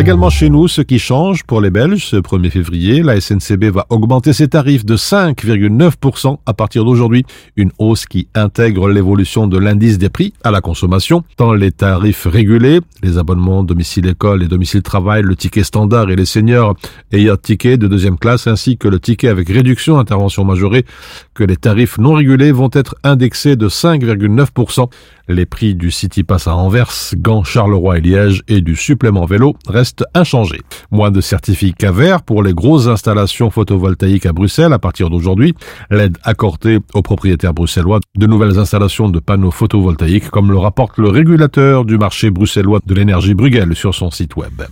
Également 0.03 0.31
chez 0.31 0.51
nous, 0.51 0.67
ce 0.67 0.83
qui 0.83 0.99
change 0.99 1.45
pour 1.45 1.61
les 1.61 1.71
Belges, 1.71 2.05
ce 2.05 2.17
1er 2.17 2.51
février, 2.51 3.05
la 3.05 3.21
SNCB 3.21 3.67
va 3.67 3.87
augmenter 3.88 4.33
ses 4.33 4.49
tarifs 4.49 4.85
de 4.85 4.97
5,9% 4.97 6.38
à 6.45 6.55
partir 6.55 6.85
d'aujourd'hui. 6.85 7.25
Une 7.55 7.71
hausse 7.79 8.07
qui 8.07 8.27
intègre 8.35 8.88
l'évolution 8.88 9.47
de 9.47 9.57
l'indice 9.59 9.99
des 9.99 10.09
prix 10.09 10.33
à 10.43 10.51
la 10.51 10.61
consommation, 10.61 11.23
tant 11.37 11.53
les 11.53 11.71
tarifs 11.71 12.27
régulés, 12.27 12.81
les 13.05 13.17
abonnements 13.17 13.62
domicile 13.62 14.09
école 14.09 14.43
et 14.43 14.49
domicile 14.49 14.83
travail, 14.83 15.23
le 15.23 15.37
ticket 15.37 15.62
standard 15.62 16.11
et 16.11 16.17
les 16.17 16.27
seniors 16.27 16.75
ayant 17.12 17.37
ticket 17.37 17.77
de 17.77 17.87
deuxième 17.87 18.19
classe, 18.19 18.49
ainsi 18.49 18.77
que 18.79 18.88
le 18.88 18.99
ticket 18.99 19.29
avec 19.29 19.49
réduction 19.49 20.01
intervention 20.01 20.45
majorée, 20.45 20.85
que 21.33 21.45
les 21.45 21.57
tarifs 21.57 21.99
non 21.99 22.15
régulés 22.15 22.51
vont 22.51 22.71
être 22.73 22.97
indexés 23.05 23.55
de 23.55 23.69
5,9%. 23.69 24.88
Les 25.29 25.47
prix 25.47 25.75
du 25.75 25.91
City 25.91 26.25
Pass 26.25 26.49
à 26.49 26.57
Anvers, 26.57 26.93
Gand, 27.17 27.45
Charleroi 27.45 27.99
et 27.99 28.01
Liège 28.01 28.43
et 28.49 28.61
du 28.61 28.77
supplément 28.77 29.25
vélo 29.25 29.55
restent 29.67 30.05
inchangés. 30.15 30.61
Moins 30.91 31.11
de 31.11 31.21
certificats 31.21 31.93
verts 31.93 32.23
pour 32.23 32.43
les 32.43 32.53
grosses 32.55 32.89
installations 32.89 33.51
photovoltaïques 33.51 34.27
à 34.27 34.33
Bruxelles 34.33 34.73
à 34.73 34.79
partir 34.79 35.11
d'aujourd'hui. 35.11 35.55
L'aide 35.91 36.19
accordée 36.25 36.81
aux 36.95 37.03
propriétaires 37.03 37.55
bruxellois 37.55 38.01
de 38.17 38.27
nouvelles 38.27 38.59
installations 38.59 39.09
de 39.09 39.21
panneaux 39.21 39.51
photovoltaïques 39.51 40.31
comme 40.31 40.51
le 40.51 40.59
rapporte 40.59 40.99
le 40.99 41.09
régulateur 41.09 41.85
du 41.85 41.99
marché 41.99 42.31
bruxellois 42.31 42.81
de 42.85 42.95
l'énergie 42.95 43.35
Bruegel 43.35 43.75
sur 43.75 43.95
son 43.95 44.11
site 44.11 44.37
web. 44.37 44.63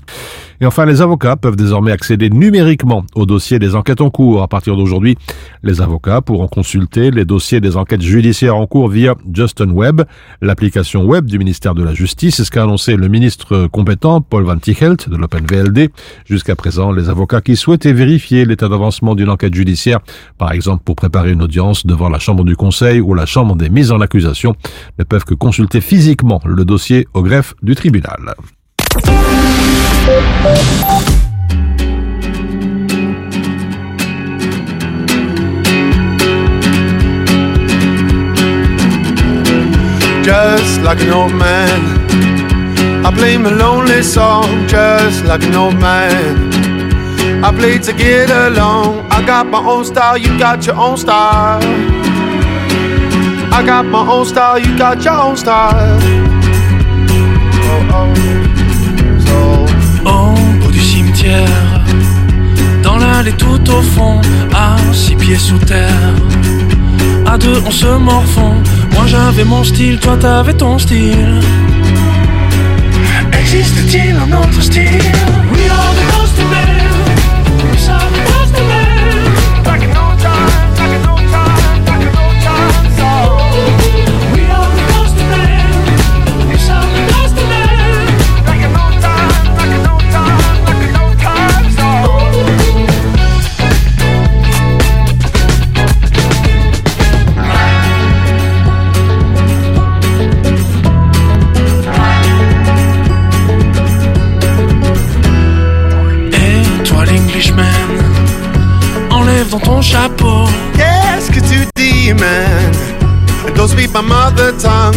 Et 0.63 0.67
enfin, 0.67 0.85
les 0.85 1.01
avocats 1.01 1.37
peuvent 1.37 1.57
désormais 1.57 1.91
accéder 1.91 2.29
numériquement 2.29 3.05
au 3.15 3.25
dossier 3.25 3.59
des 3.59 3.75
enquêtes 3.75 4.03
en 4.03 4.11
cours. 4.11 4.43
À 4.43 4.49
partir 4.49 4.77
d'aujourd'hui, 4.77 5.17
les 5.63 5.81
avocats 5.81 6.21
pourront 6.21 6.49
consulter 6.49 7.11
les 7.11 7.25
dossiers 7.25 7.63
des 7.63 7.79
enquêtes 7.79 8.03
judiciaires 8.03 8.57
en 8.57 8.67
cours 8.67 8.89
via 8.89 9.15
Justin 9.33 9.71
Web, 9.71 10.03
l'application 10.43 11.05
web 11.05 11.25
du 11.25 11.39
ministère 11.39 11.75
de 11.75 11.83
la 11.83 11.95
Justice. 11.95 12.37
C'est 12.37 12.45
ce 12.45 12.51
qu'a 12.51 12.65
annoncé 12.65 12.97
le 12.97 13.09
ministre 13.09 13.69
compétent, 13.69 14.21
Paul 14.21 14.45
Van 14.45 14.59
Tichelt, 14.59 15.09
de 15.09 15.17
l'OpenVLD. 15.17 15.91
Jusqu'à 16.29 16.57
présent, 16.57 16.93
les 16.93 17.09
avocats 17.09 17.41
qui 17.41 17.57
souhaitaient 17.57 17.95
vérifier 17.95 18.45
l'état 18.45 18.69
d'avancement 18.69 19.15
d'une 19.15 19.31
enquête 19.31 19.55
judiciaire, 19.55 20.01
par 20.37 20.53
exemple 20.53 20.83
pour 20.85 20.95
préparer 20.95 21.33
une 21.33 21.43
audience 21.43 21.87
devant 21.87 22.11
la 22.11 22.19
Chambre 22.19 22.45
du 22.45 22.55
Conseil 22.55 23.01
ou 23.01 23.15
la 23.15 23.25
Chambre 23.25 23.57
des 23.57 23.71
mises 23.71 23.93
en 23.93 24.01
accusation, 24.03 24.55
ne 24.99 25.05
peuvent 25.05 25.25
que 25.25 25.35
consulter 25.35 25.81
physiquement 25.81 26.43
le 26.45 26.67
dossier 26.67 27.09
au 27.15 27.23
greffe 27.23 27.55
du 27.63 27.75
tribunal. 27.75 28.35
Just 40.25 40.81
like 40.83 41.01
an 41.01 41.11
old 41.11 41.33
man. 41.33 41.81
I 43.07 43.13
play 43.15 43.37
my 43.37 43.51
lonely 43.51 44.03
song 44.03 44.67
just 44.67 45.25
like 45.25 45.43
an 45.45 45.55
old 45.55 45.79
man. 45.79 46.51
I 47.45 47.53
play 47.53 47.79
to 47.79 47.93
get 47.93 48.31
along. 48.31 49.07
I 49.11 49.25
got 49.25 49.47
my 49.47 49.65
own 49.65 49.85
style, 49.85 50.19
you 50.19 50.37
got 50.39 50.67
your 50.67 50.77
own 50.77 50.97
style. 50.97 51.61
I 53.53 53.63
got 53.65 53.85
my 53.87 54.05
own 54.09 54.27
style, 54.27 54.59
you 54.59 54.77
got 54.77 55.05
your 55.05 55.15
own 55.15 55.37
style. 55.37 56.01
Oh, 57.73 57.95
oh. 57.95 58.30
Dans 62.83 62.97
l'allée 62.97 63.33
tout 63.33 63.61
au 63.71 63.83
fond, 63.83 64.21
à 64.55 64.77
six 64.93 65.17
pieds 65.17 65.37
sous 65.37 65.59
terre. 65.59 66.15
À 67.27 67.37
deux, 67.37 67.61
on 67.67 67.71
se 67.71 67.87
morfond. 67.87 68.55
Moi 68.95 69.07
j'avais 69.07 69.45
mon 69.45 69.63
style, 69.63 69.99
toi 69.99 70.17
t'avais 70.17 70.55
ton 70.55 70.79
style. 70.79 71.41
Existe-t-il 73.33 74.17
un 74.17 74.33
autre 74.39 74.61
style? 74.63 75.40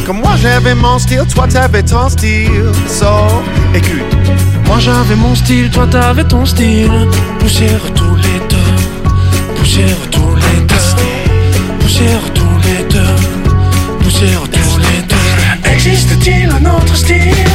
Comme 0.05 0.19
moi 0.19 0.35
j'avais 0.41 0.75
mon 0.75 0.99
style, 0.99 1.25
toi 1.33 1.47
t'avais 1.47 1.83
ton 1.83 2.09
style. 2.09 2.71
So, 2.87 3.05
écoute. 3.73 4.01
Moi 4.67 4.79
j'avais 4.79 5.15
mon 5.15 5.33
style, 5.35 5.69
toi 5.69 5.87
t'avais 5.89 6.25
ton 6.25 6.45
style. 6.45 7.07
Poussière 7.39 7.79
tous 7.95 8.15
les 8.15 8.39
deux, 8.49 9.55
poussière 9.55 9.97
tous 10.11 10.35
les 10.35 10.65
deux, 10.65 10.75
poussière 11.79 12.33
tous 12.33 12.57
les 12.65 12.83
deux, 12.89 13.15
poussière 14.03 14.41
tous 14.51 14.77
les 14.77 15.01
deux. 15.07 15.71
Existe-t-il 15.71 16.49
un 16.49 16.65
autre 16.75 16.95
style? 16.95 17.52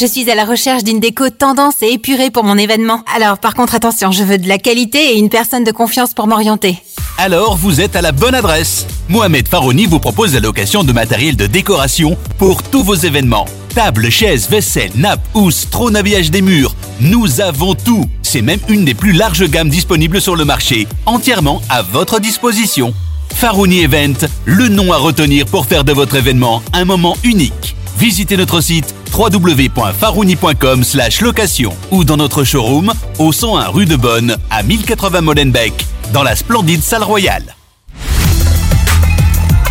Je 0.00 0.06
suis 0.06 0.30
à 0.30 0.34
la 0.34 0.46
recherche 0.46 0.82
d'une 0.82 0.98
déco 0.98 1.28
tendance 1.28 1.82
et 1.82 1.92
épurée 1.92 2.30
pour 2.30 2.42
mon 2.42 2.56
événement. 2.56 3.02
Alors 3.14 3.36
par 3.36 3.52
contre 3.52 3.74
attention, 3.74 4.12
je 4.12 4.24
veux 4.24 4.38
de 4.38 4.48
la 4.48 4.56
qualité 4.56 5.12
et 5.12 5.18
une 5.18 5.28
personne 5.28 5.62
de 5.62 5.72
confiance 5.72 6.14
pour 6.14 6.26
m'orienter. 6.26 6.78
Alors 7.18 7.54
vous 7.54 7.82
êtes 7.82 7.96
à 7.96 8.00
la 8.00 8.10
bonne 8.10 8.34
adresse. 8.34 8.86
Mohamed 9.10 9.46
Farouni 9.46 9.84
vous 9.84 9.98
propose 9.98 10.32
la 10.32 10.40
location 10.40 10.84
de 10.84 10.92
matériel 10.94 11.36
de 11.36 11.46
décoration 11.46 12.16
pour 12.38 12.62
tous 12.62 12.82
vos 12.82 12.94
événements. 12.94 13.44
Tables, 13.74 14.08
chaises, 14.08 14.48
vaisselle, 14.48 14.90
nappes, 14.94 15.20
housses, 15.34 15.68
trône 15.68 15.96
habillage 15.96 16.30
des 16.30 16.40
murs. 16.40 16.74
Nous 17.02 17.42
avons 17.42 17.74
tout. 17.74 18.06
C'est 18.22 18.40
même 18.40 18.60
une 18.70 18.86
des 18.86 18.94
plus 18.94 19.12
larges 19.12 19.50
gammes 19.50 19.68
disponibles 19.68 20.22
sur 20.22 20.34
le 20.34 20.46
marché, 20.46 20.88
entièrement 21.04 21.60
à 21.68 21.82
votre 21.82 22.20
disposition. 22.20 22.94
Farouni 23.34 23.82
Event, 23.82 24.26
le 24.46 24.68
nom 24.68 24.94
à 24.94 24.96
retenir 24.96 25.44
pour 25.44 25.66
faire 25.66 25.84
de 25.84 25.92
votre 25.92 26.16
événement 26.16 26.62
un 26.72 26.86
moment 26.86 27.18
unique. 27.22 27.76
Visitez 27.98 28.36
notre 28.36 28.60
site 28.60 28.94
www.farouni.com 29.12 30.84
location 31.20 31.72
ou 31.90 32.04
dans 32.04 32.16
notre 32.16 32.44
showroom 32.44 32.92
au 33.18 33.32
101 33.32 33.68
rue 33.68 33.86
de 33.86 33.96
Bonne 33.96 34.36
à 34.50 34.62
1080 34.62 35.20
Molenbeek 35.20 35.86
dans 36.12 36.22
la 36.22 36.36
splendide 36.36 36.82
salle 36.82 37.02
royale. 37.02 37.54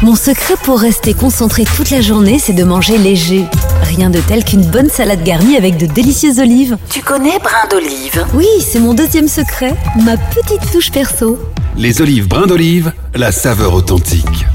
Mon 0.01 0.15
secret 0.15 0.55
pour 0.63 0.79
rester 0.79 1.13
concentré 1.13 1.65
toute 1.65 1.89
la 1.89 1.99
journée, 1.99 2.39
c'est 2.39 2.53
de 2.53 2.63
manger 2.63 2.97
léger. 2.97 3.43
Rien 3.83 4.09
de 4.09 4.21
tel 4.21 4.45
qu'une 4.45 4.65
bonne 4.65 4.89
salade 4.89 5.23
garnie 5.23 5.57
avec 5.57 5.75
de 5.75 5.87
délicieuses 5.87 6.39
olives. 6.39 6.77
Tu 6.89 7.01
connais 7.01 7.37
brin 7.39 7.67
d'olive? 7.69 8.25
Oui, 8.33 8.47
c'est 8.65 8.79
mon 8.79 8.93
deuxième 8.93 9.27
secret, 9.27 9.75
ma 10.05 10.15
petite 10.15 10.71
touche 10.71 10.91
perso. 10.91 11.37
Les 11.75 12.01
olives 12.01 12.29
brin 12.29 12.47
d'olive, 12.47 12.93
la 13.13 13.33
saveur 13.33 13.73
authentique. 13.73 14.45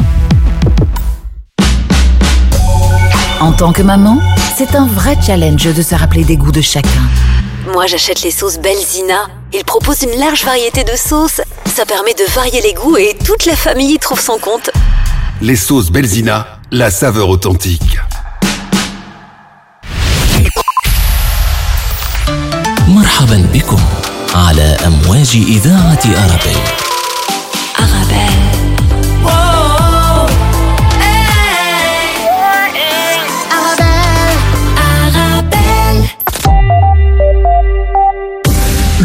En 3.43 3.51
tant 3.51 3.71
que 3.71 3.81
maman, 3.81 4.19
c'est 4.57 4.75
un 4.75 4.87
vrai 4.87 5.17
challenge 5.25 5.73
de 5.73 5.81
se 5.81 5.95
rappeler 5.95 6.23
des 6.23 6.35
goûts 6.37 6.51
de 6.51 6.61
chacun. 6.61 7.05
Moi, 7.73 7.87
j'achète 7.87 8.21
les 8.21 8.31
sauces 8.31 8.59
Belzina. 8.59 9.27
Ils 9.53 9.63
proposent 9.63 10.03
une 10.03 10.19
large 10.19 10.43
variété 10.43 10.83
de 10.83 10.95
sauces. 10.95 11.41
Ça 11.65 11.85
permet 11.85 12.13
de 12.13 12.29
varier 12.33 12.61
les 12.61 12.73
goûts 12.73 12.97
et 12.97 13.15
toute 13.25 13.45
la 13.45 13.55
famille 13.55 13.93
y 13.93 13.99
trouve 13.99 14.19
son 14.19 14.37
compte. 14.37 14.69
Les 15.41 15.55
sauces 15.55 15.91
Belzina, 15.91 16.59
la 16.71 16.91
saveur 16.91 17.29
authentique. 17.29 17.99
مرحبا 22.87 23.49
بكم 23.53 23.79
على 24.35 24.77
أمواج 24.87 25.35
إذاعة 25.35 25.99
أرابيل 26.05 26.57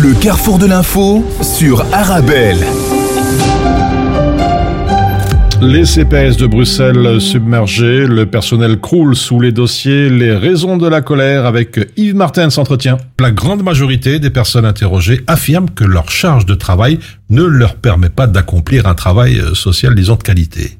Le 0.10 0.16
carrefour 0.16 0.58
de 0.58 0.66
l'info 0.66 1.24
sur 1.44 1.86
Arabelle. 1.94 2.58
Les 5.62 5.86
CPS 5.86 6.36
de 6.36 6.48
Bruxelles 6.48 7.22
submergés, 7.22 8.08
le 8.08 8.26
personnel 8.26 8.80
croule 8.80 9.16
sous 9.16 9.40
les 9.40 9.52
dossiers, 9.52 10.10
les 10.10 10.36
raisons 10.36 10.78
de 10.78 10.88
la 10.88 11.02
colère 11.02 11.46
avec 11.46 11.92
Yves 11.96 12.16
Martin 12.16 12.50
s'entretient. 12.50 12.98
La 13.20 13.30
grande 13.30 13.62
majorité 13.62 14.18
des 14.18 14.32
personnes 14.32 14.66
interrogées 14.66 15.22
affirment 15.28 15.70
que 15.70 15.84
leur 15.84 16.10
charge 16.10 16.48
de 16.48 16.56
travail 16.56 16.98
ne 17.30 17.44
leur 17.44 17.76
permet 17.76 18.10
pas 18.10 18.26
d'accomplir 18.26 18.88
un 18.88 18.96
travail 18.96 19.40
social, 19.54 19.94
disons, 19.94 20.16
de 20.16 20.24
qualité. 20.24 20.79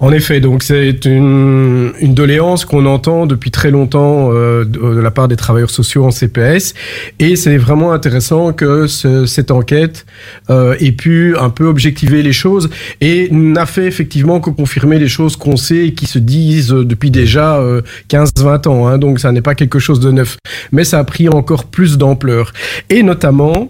En 0.00 0.12
effet, 0.12 0.40
donc 0.40 0.62
c'est 0.62 1.04
une, 1.04 1.92
une 2.00 2.14
doléance 2.14 2.64
qu'on 2.64 2.86
entend 2.86 3.26
depuis 3.26 3.50
très 3.50 3.70
longtemps 3.70 4.30
euh, 4.32 4.64
de, 4.64 4.80
la 5.00 5.10
part 5.10 5.28
des 5.28 5.36
travailleurs 5.36 5.70
sociaux 5.70 6.04
en 6.04 6.10
CPS, 6.10 6.74
et 7.18 7.36
c'est 7.36 7.56
vraiment 7.56 7.92
intéressant 7.92 8.52
que 8.52 8.86
ce- 8.86 9.26
cette 9.26 9.50
enquête 9.50 10.06
euh, 10.50 10.74
ait 10.80 10.92
pu 10.92 11.36
un 11.38 11.50
peu 11.50 11.66
objectiver 11.66 12.22
les 12.22 12.32
choses 12.32 12.70
et 13.00 13.28
n'a 13.30 13.66
fait 13.66 13.86
effectivement 13.86 14.40
que 14.40 14.50
confirmer 14.50 14.98
les 14.98 15.08
choses 15.08 15.36
qu'on 15.36 15.56
sait 15.56 15.86
et 15.88 15.94
qui 15.94 16.06
se 16.06 16.18
disent 16.18 16.68
depuis 16.70 17.10
déjà 17.10 17.56
euh, 17.58 17.82
15-20 18.08 18.68
ans. 18.68 18.86
hein, 18.88 18.98
donc 18.98 19.20
ça 19.20 19.32
n'est 19.32 19.42
pas 19.42 19.54
quelque 19.54 19.78
chose 19.78 20.00
de 20.00 20.10
neuf, 20.10 20.36
mais 20.72 20.84
ça 20.84 20.98
a 20.98 21.04
pris 21.04 21.28
encore 21.28 21.64
plus 21.64 21.98
d'ampleur, 21.98 22.52
et 22.90 23.02
notamment. 23.02 23.68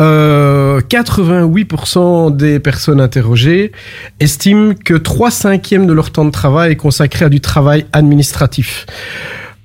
Euh, 0.00 0.80
88% 0.80 2.34
des 2.34 2.58
personnes 2.58 3.00
interrogées 3.00 3.70
estiment 4.18 4.74
que 4.74 4.94
3 4.94 5.30
cinquièmes 5.30 5.86
de 5.86 5.92
leur 5.92 6.10
temps 6.10 6.24
de 6.24 6.30
travail 6.30 6.72
est 6.72 6.76
consacré 6.76 7.24
à 7.24 7.28
du 7.28 7.40
travail 7.40 7.86
administratif. 7.92 8.86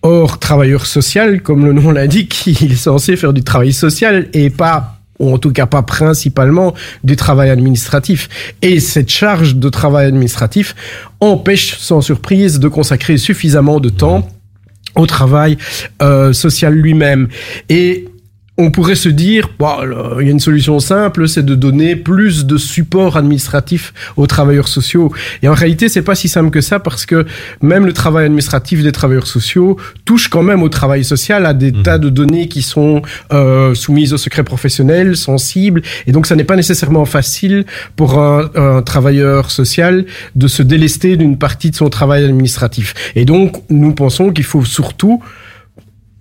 Or, 0.01 0.39
travailleur 0.39 0.85
social, 0.85 1.41
comme 1.41 1.65
le 1.65 1.73
nom 1.73 1.91
l'indique, 1.91 2.45
il 2.61 2.71
est 2.71 2.75
censé 2.75 3.15
faire 3.15 3.33
du 3.33 3.43
travail 3.43 3.73
social 3.73 4.27
et 4.33 4.49
pas 4.49 4.95
ou 5.19 5.33
en 5.33 5.37
tout 5.37 5.51
cas 5.51 5.65
pas 5.65 5.81
principalement 5.81 6.73
du 7.03 7.15
travail 7.15 7.49
administratif. 7.49 8.29
Et 8.61 8.79
cette 8.79 9.09
charge 9.09 9.55
de 9.55 9.69
travail 9.69 10.07
administratif 10.07 10.75
empêche 11.19 11.77
sans 11.77 12.01
surprise 12.01 12.59
de 12.59 12.67
consacrer 12.69 13.17
suffisamment 13.17 13.79
de 13.81 13.89
temps 13.89 14.29
au 14.95 15.05
travail 15.05 15.57
euh, 16.01 16.33
social 16.33 16.73
lui-même. 16.73 17.27
Et 17.67 18.08
on 18.59 18.71
pourrait 18.71 18.95
se 18.95 19.07
dire, 19.07 19.47
là, 19.59 20.17
il 20.19 20.25
y 20.25 20.27
a 20.27 20.31
une 20.31 20.41
solution 20.41 20.79
simple, 20.81 21.29
c'est 21.29 21.45
de 21.45 21.55
donner 21.55 21.95
plus 21.95 22.45
de 22.45 22.57
support 22.57 23.15
administratif 23.15 23.93
aux 24.17 24.27
travailleurs 24.27 24.67
sociaux. 24.67 25.13
Et 25.41 25.47
en 25.47 25.53
réalité, 25.53 25.87
c'est 25.87 26.01
pas 26.01 26.13
si 26.13 26.27
simple 26.27 26.49
que 26.49 26.59
ça 26.59 26.77
parce 26.79 27.05
que 27.05 27.25
même 27.61 27.85
le 27.85 27.93
travail 27.93 28.25
administratif 28.25 28.83
des 28.83 28.91
travailleurs 28.91 29.27
sociaux 29.27 29.77
touche 30.03 30.27
quand 30.27 30.43
même 30.43 30.61
au 30.61 30.67
travail 30.67 31.05
social, 31.05 31.45
à 31.45 31.53
des 31.53 31.71
tas 31.71 31.97
de 31.97 32.09
données 32.09 32.49
qui 32.49 32.61
sont 32.61 33.01
euh, 33.31 33.73
soumises 33.75 34.13
au 34.13 34.17
secret 34.17 34.43
professionnel, 34.43 35.15
sensibles. 35.15 35.81
Et 36.05 36.11
donc, 36.11 36.27
ça 36.27 36.35
n'est 36.35 36.43
pas 36.43 36.57
nécessairement 36.57 37.05
facile 37.05 37.65
pour 37.95 38.19
un, 38.19 38.49
un 38.55 38.81
travailleur 38.81 39.51
social 39.51 40.05
de 40.35 40.47
se 40.49 40.63
délester 40.63 41.15
d'une 41.15 41.37
partie 41.37 41.71
de 41.71 41.77
son 41.77 41.89
travail 41.89 42.25
administratif. 42.25 42.93
Et 43.15 43.23
donc, 43.23 43.55
nous 43.69 43.93
pensons 43.93 44.31
qu'il 44.31 44.43
faut 44.43 44.65
surtout 44.65 45.23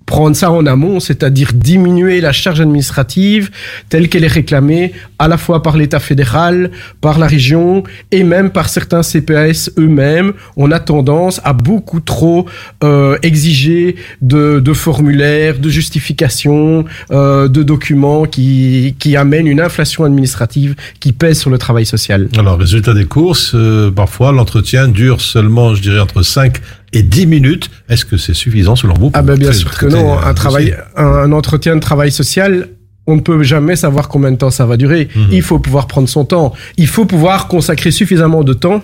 prendre 0.09 0.35
ça 0.35 0.51
en 0.51 0.65
amont, 0.65 1.01
c'est-à-dire 1.01 1.53
diminuer 1.55 2.21
la 2.23 2.33
charge 2.33 2.63
administrative 2.63 3.51
telle 3.91 4.09
qu'elle 4.09 4.25
est 4.25 4.27
réclamée 4.27 4.93
à 5.19 5.29
la 5.29 5.37
fois 5.37 5.63
par 5.63 5.77
l'État 5.77 6.01
fédéral, 6.01 6.71
par 7.03 7.19
la 7.19 7.27
région 7.27 7.83
et 8.11 8.25
même 8.25 8.51
par 8.51 8.71
certains 8.71 9.03
CPAS 9.03 9.71
eux-mêmes. 9.77 10.33
On 10.57 10.73
a 10.73 10.81
tendance 10.81 11.43
à 11.45 11.53
beaucoup 11.53 12.01
trop 12.01 12.47
euh, 12.83 13.19
exiger 13.23 13.97
de, 14.23 14.61
de 14.61 14.73
formulaires, 14.73 15.59
de 15.59 15.69
justifications, 15.69 16.87
euh, 17.11 17.49
de 17.49 17.63
documents 17.63 18.25
qui, 18.25 18.97
qui 18.99 19.15
amènent 19.15 19.47
une 19.47 19.61
inflation 19.61 20.05
administrative 20.05 20.75
qui 21.01 21.13
pèse 21.13 21.39
sur 21.39 21.51
le 21.51 21.59
travail 21.59 21.85
social. 21.85 22.29
Alors, 22.39 22.59
résultat 22.59 22.95
des 22.95 23.05
courses, 23.05 23.53
euh, 23.55 23.91
parfois 23.91 24.33
l'entretien 24.33 24.89
dure 24.89 25.21
seulement, 25.21 25.75
je 25.75 25.83
dirais, 25.83 26.01
entre 26.01 26.23
5 26.23 26.57
et 26.93 27.03
10 27.03 27.27
minutes. 27.27 27.71
Est-ce 27.89 28.05
que 28.05 28.17
c'est 28.17 28.35
suffisant 28.35 28.77
selon 28.77 28.95
vous 28.95 29.11
pour 29.11 29.19
Ah 29.19 29.23
ben 29.23 29.39
bien 29.39 29.53
sûr 29.53 29.77
que 29.77 29.87
non. 29.87 30.19
Un 30.19 30.35
travail, 30.35 30.77
un, 30.97 31.05
un 31.05 31.33
entretien 31.33 31.75
de 31.75 31.81
travail 31.81 32.11
social. 32.11 32.69
On 33.07 33.17
ne 33.17 33.21
peut 33.21 33.43
jamais 33.43 33.75
savoir 33.75 34.09
combien 34.09 34.31
de 34.31 34.37
temps 34.37 34.51
ça 34.51 34.67
va 34.67 34.77
durer. 34.77 35.09
Mhm. 35.15 35.29
Il 35.33 35.43
faut 35.43 35.59
pouvoir 35.59 35.87
prendre 35.87 36.09
son 36.09 36.25
temps. 36.25 36.53
Il 36.77 36.87
faut 36.87 37.07
pouvoir 37.07 37.49
consacrer 37.49 37.91
suffisamment 37.91 38.45
de 38.45 38.53
temps 38.53 38.83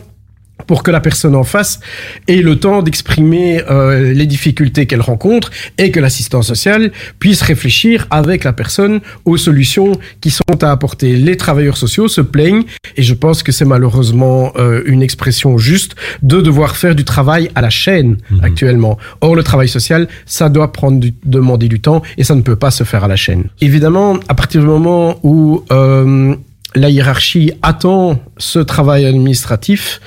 pour 0.67 0.83
que 0.83 0.91
la 0.91 1.01
personne 1.01 1.35
en 1.35 1.45
face 1.45 1.81
ait 2.29 2.43
le 2.43 2.57
temps 2.57 2.83
d'exprimer 2.83 3.63
euh, 3.71 4.13
les 4.13 4.27
difficultés 4.27 4.87
qu'elle 4.87 5.01
rencontre 5.01 5.51
et 5.79 5.91
que 5.91 6.01
l'assistant 6.01 6.43
social 6.43 6.93
puisse 7.19 7.43
réfléchir 7.43 8.07
avec 8.11 8.45
la 8.45 8.53
personne 8.53 9.01
aux 9.25 9.37
solutions 9.37 9.93
qui 10.21 10.31
sont 10.31 10.63
à 10.63 10.71
apporter. 10.71 11.17
Les 11.17 11.37
travailleurs 11.37 11.77
sociaux 11.77 12.09
se 12.09 12.21
plaignent, 12.21 12.65
et 12.97 13.03
je 13.03 13.15
pense 13.15 13.43
que 13.43 13.53
c'est 13.53 13.65
malheureusement 13.65 14.53
euh, 14.57 14.83
une 14.87 15.03
expression 15.03 15.59
juste, 15.59 15.97
de 16.23 16.41
devoir 16.41 16.77
faire 16.77 16.95
du 16.95 17.05
travail 17.05 17.51
à 17.55 17.61
la 17.61 17.71
chaîne 17.71 18.17
actuellement. 18.43 18.99
Or, 19.21 19.35
le 19.35 19.43
travail 19.43 19.69
social, 19.69 20.09
ça 20.27 20.49
doit 20.49 20.73
prendre 20.73 20.99
du, 20.99 21.15
demander 21.25 21.69
du 21.69 21.81
temps 21.81 22.03
et 22.17 22.25
ça 22.25 22.35
ne 22.35 22.43
peut 22.43 22.57
pas 22.57 22.71
se 22.71 22.85
faire 22.85 23.05
à 23.05 23.09
la 23.09 23.17
chaîne. 23.17 23.45
Évidemment, 23.61 24.19
à 24.29 24.35
partir 24.35 24.61
du 24.61 24.67
moment 24.67 25.19
où 25.23 25.65
euh, 25.73 26.35
la 26.75 26.91
hiérarchie 26.91 27.53
attend 27.63 28.19
ce 28.39 28.59
travail 28.59 29.07
administratif, 29.07 30.01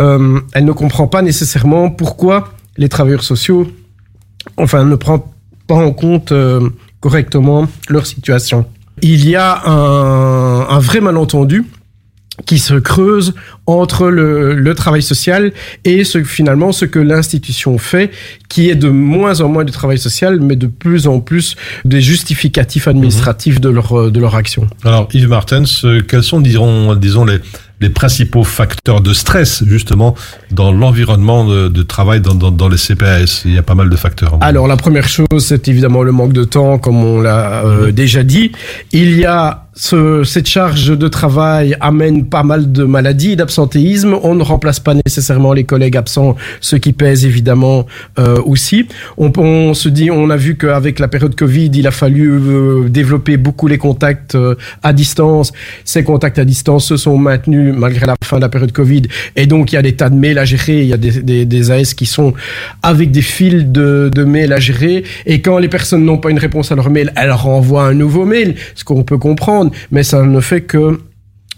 euh, 0.00 0.40
elle 0.52 0.64
ne 0.64 0.72
comprend 0.72 1.08
pas 1.08 1.22
nécessairement 1.22 1.90
pourquoi 1.90 2.52
les 2.76 2.88
travailleurs 2.88 3.24
sociaux, 3.24 3.66
enfin, 4.56 4.84
ne 4.84 4.96
prend 4.96 5.32
pas 5.66 5.74
en 5.74 5.92
compte 5.92 6.32
euh, 6.32 6.70
correctement 7.00 7.66
leur 7.88 8.06
situation. 8.06 8.66
Il 9.00 9.28
y 9.28 9.34
a 9.34 9.62
un 9.66 10.78
vrai 10.78 11.00
malentendu 11.00 11.64
qui 12.46 12.58
se 12.58 12.74
creuse 12.74 13.34
entre 13.66 14.08
le, 14.08 14.54
le 14.54 14.74
travail 14.74 15.02
social 15.02 15.52
et 15.84 16.04
ce, 16.04 16.22
finalement 16.24 16.72
ce 16.72 16.84
que 16.84 16.98
l'institution 16.98 17.78
fait, 17.78 18.10
qui 18.48 18.70
est 18.70 18.74
de 18.74 18.88
moins 18.88 19.40
en 19.40 19.48
moins 19.48 19.64
du 19.64 19.72
travail 19.72 19.98
social, 19.98 20.40
mais 20.40 20.56
de 20.56 20.66
plus 20.66 21.06
en 21.06 21.20
plus 21.20 21.56
des 21.84 22.00
justificatifs 22.00 22.88
administratifs 22.88 23.60
de, 23.60 23.68
leur, 23.68 24.10
de 24.10 24.20
leur 24.20 24.34
action. 24.34 24.66
Alors, 24.84 25.08
Yves 25.12 25.28
Martens, 25.28 25.84
euh, 25.84 26.02
quels 26.06 26.22
sont, 26.22 26.40
disons 26.40 27.24
les, 27.24 27.38
les 27.82 27.90
principaux 27.90 28.44
facteurs 28.44 29.00
de 29.00 29.12
stress 29.12 29.64
justement 29.66 30.14
dans 30.50 30.72
l'environnement 30.72 31.44
de, 31.44 31.68
de 31.68 31.82
travail 31.82 32.20
dans, 32.20 32.34
dans, 32.34 32.50
dans 32.50 32.68
les 32.68 32.76
CPAS 32.76 33.42
Il 33.44 33.54
y 33.54 33.58
a 33.58 33.62
pas 33.62 33.74
mal 33.74 33.90
de 33.90 33.96
facteurs. 33.96 34.38
Alors 34.40 34.68
la 34.68 34.76
première 34.76 35.08
chose, 35.08 35.26
c'est 35.38 35.68
évidemment 35.68 36.02
le 36.02 36.12
manque 36.12 36.32
de 36.32 36.44
temps, 36.44 36.78
comme 36.78 37.02
on 37.04 37.20
l'a 37.20 37.64
euh, 37.64 37.92
déjà 37.92 38.22
dit. 38.22 38.52
Il 38.92 39.18
y 39.18 39.24
a 39.24 39.66
ce, 39.74 40.22
cette 40.22 40.46
charge 40.46 40.96
de 40.96 41.08
travail 41.08 41.76
amène 41.80 42.26
pas 42.26 42.42
mal 42.42 42.72
de 42.72 42.84
maladies, 42.84 43.36
d'absentéisme. 43.36 44.14
On 44.22 44.34
ne 44.34 44.42
remplace 44.42 44.80
pas 44.80 44.94
nécessairement 44.94 45.52
les 45.54 45.64
collègues 45.64 45.96
absents, 45.96 46.36
ce 46.60 46.76
qui 46.76 46.92
pèse 46.92 47.24
évidemment 47.24 47.86
euh, 48.18 48.40
aussi. 48.44 48.86
On, 49.16 49.32
on, 49.38 49.74
se 49.74 49.88
dit, 49.88 50.10
on 50.10 50.30
a 50.30 50.36
vu 50.36 50.56
qu'avec 50.56 50.98
la 50.98 51.08
période 51.08 51.34
Covid, 51.34 51.70
il 51.74 51.86
a 51.86 51.90
fallu 51.90 52.30
euh, 52.30 52.88
développer 52.88 53.38
beaucoup 53.38 53.66
les 53.66 53.78
contacts 53.78 54.36
à 54.82 54.92
distance. 54.92 55.52
Ces 55.84 56.04
contacts 56.04 56.38
à 56.38 56.44
distance 56.44 56.84
se 56.86 56.96
sont 56.96 57.16
maintenus 57.16 57.71
malgré 57.72 58.06
la 58.06 58.14
fin 58.24 58.36
de 58.36 58.42
la 58.42 58.48
période 58.48 58.72
Covid. 58.72 59.02
Et 59.36 59.46
donc, 59.46 59.72
il 59.72 59.74
y 59.74 59.78
a 59.78 59.82
des 59.82 59.92
tas 59.94 60.10
de 60.10 60.14
mails 60.16 60.38
à 60.38 60.44
gérer. 60.44 60.82
Il 60.82 60.88
y 60.88 60.92
a 60.92 60.96
des, 60.96 61.22
des, 61.22 61.44
des 61.44 61.70
AS 61.70 61.94
qui 61.94 62.06
sont 62.06 62.34
avec 62.82 63.10
des 63.10 63.22
fils 63.22 63.64
de, 63.66 64.10
de 64.14 64.24
mails 64.24 64.52
à 64.52 64.60
gérer. 64.60 65.04
Et 65.26 65.40
quand 65.40 65.58
les 65.58 65.68
personnes 65.68 66.04
n'ont 66.04 66.18
pas 66.18 66.30
une 66.30 66.38
réponse 66.38 66.72
à 66.72 66.76
leur 66.76 66.90
mail, 66.90 67.12
elles 67.16 67.32
renvoient 67.32 67.86
un 67.86 67.94
nouveau 67.94 68.24
mail, 68.24 68.54
ce 68.74 68.84
qu'on 68.84 69.02
peut 69.04 69.18
comprendre 69.18 69.70
mais 69.90 70.02
ça 70.02 70.22
ne 70.22 70.40
fait 70.40 70.62
que 70.62 71.00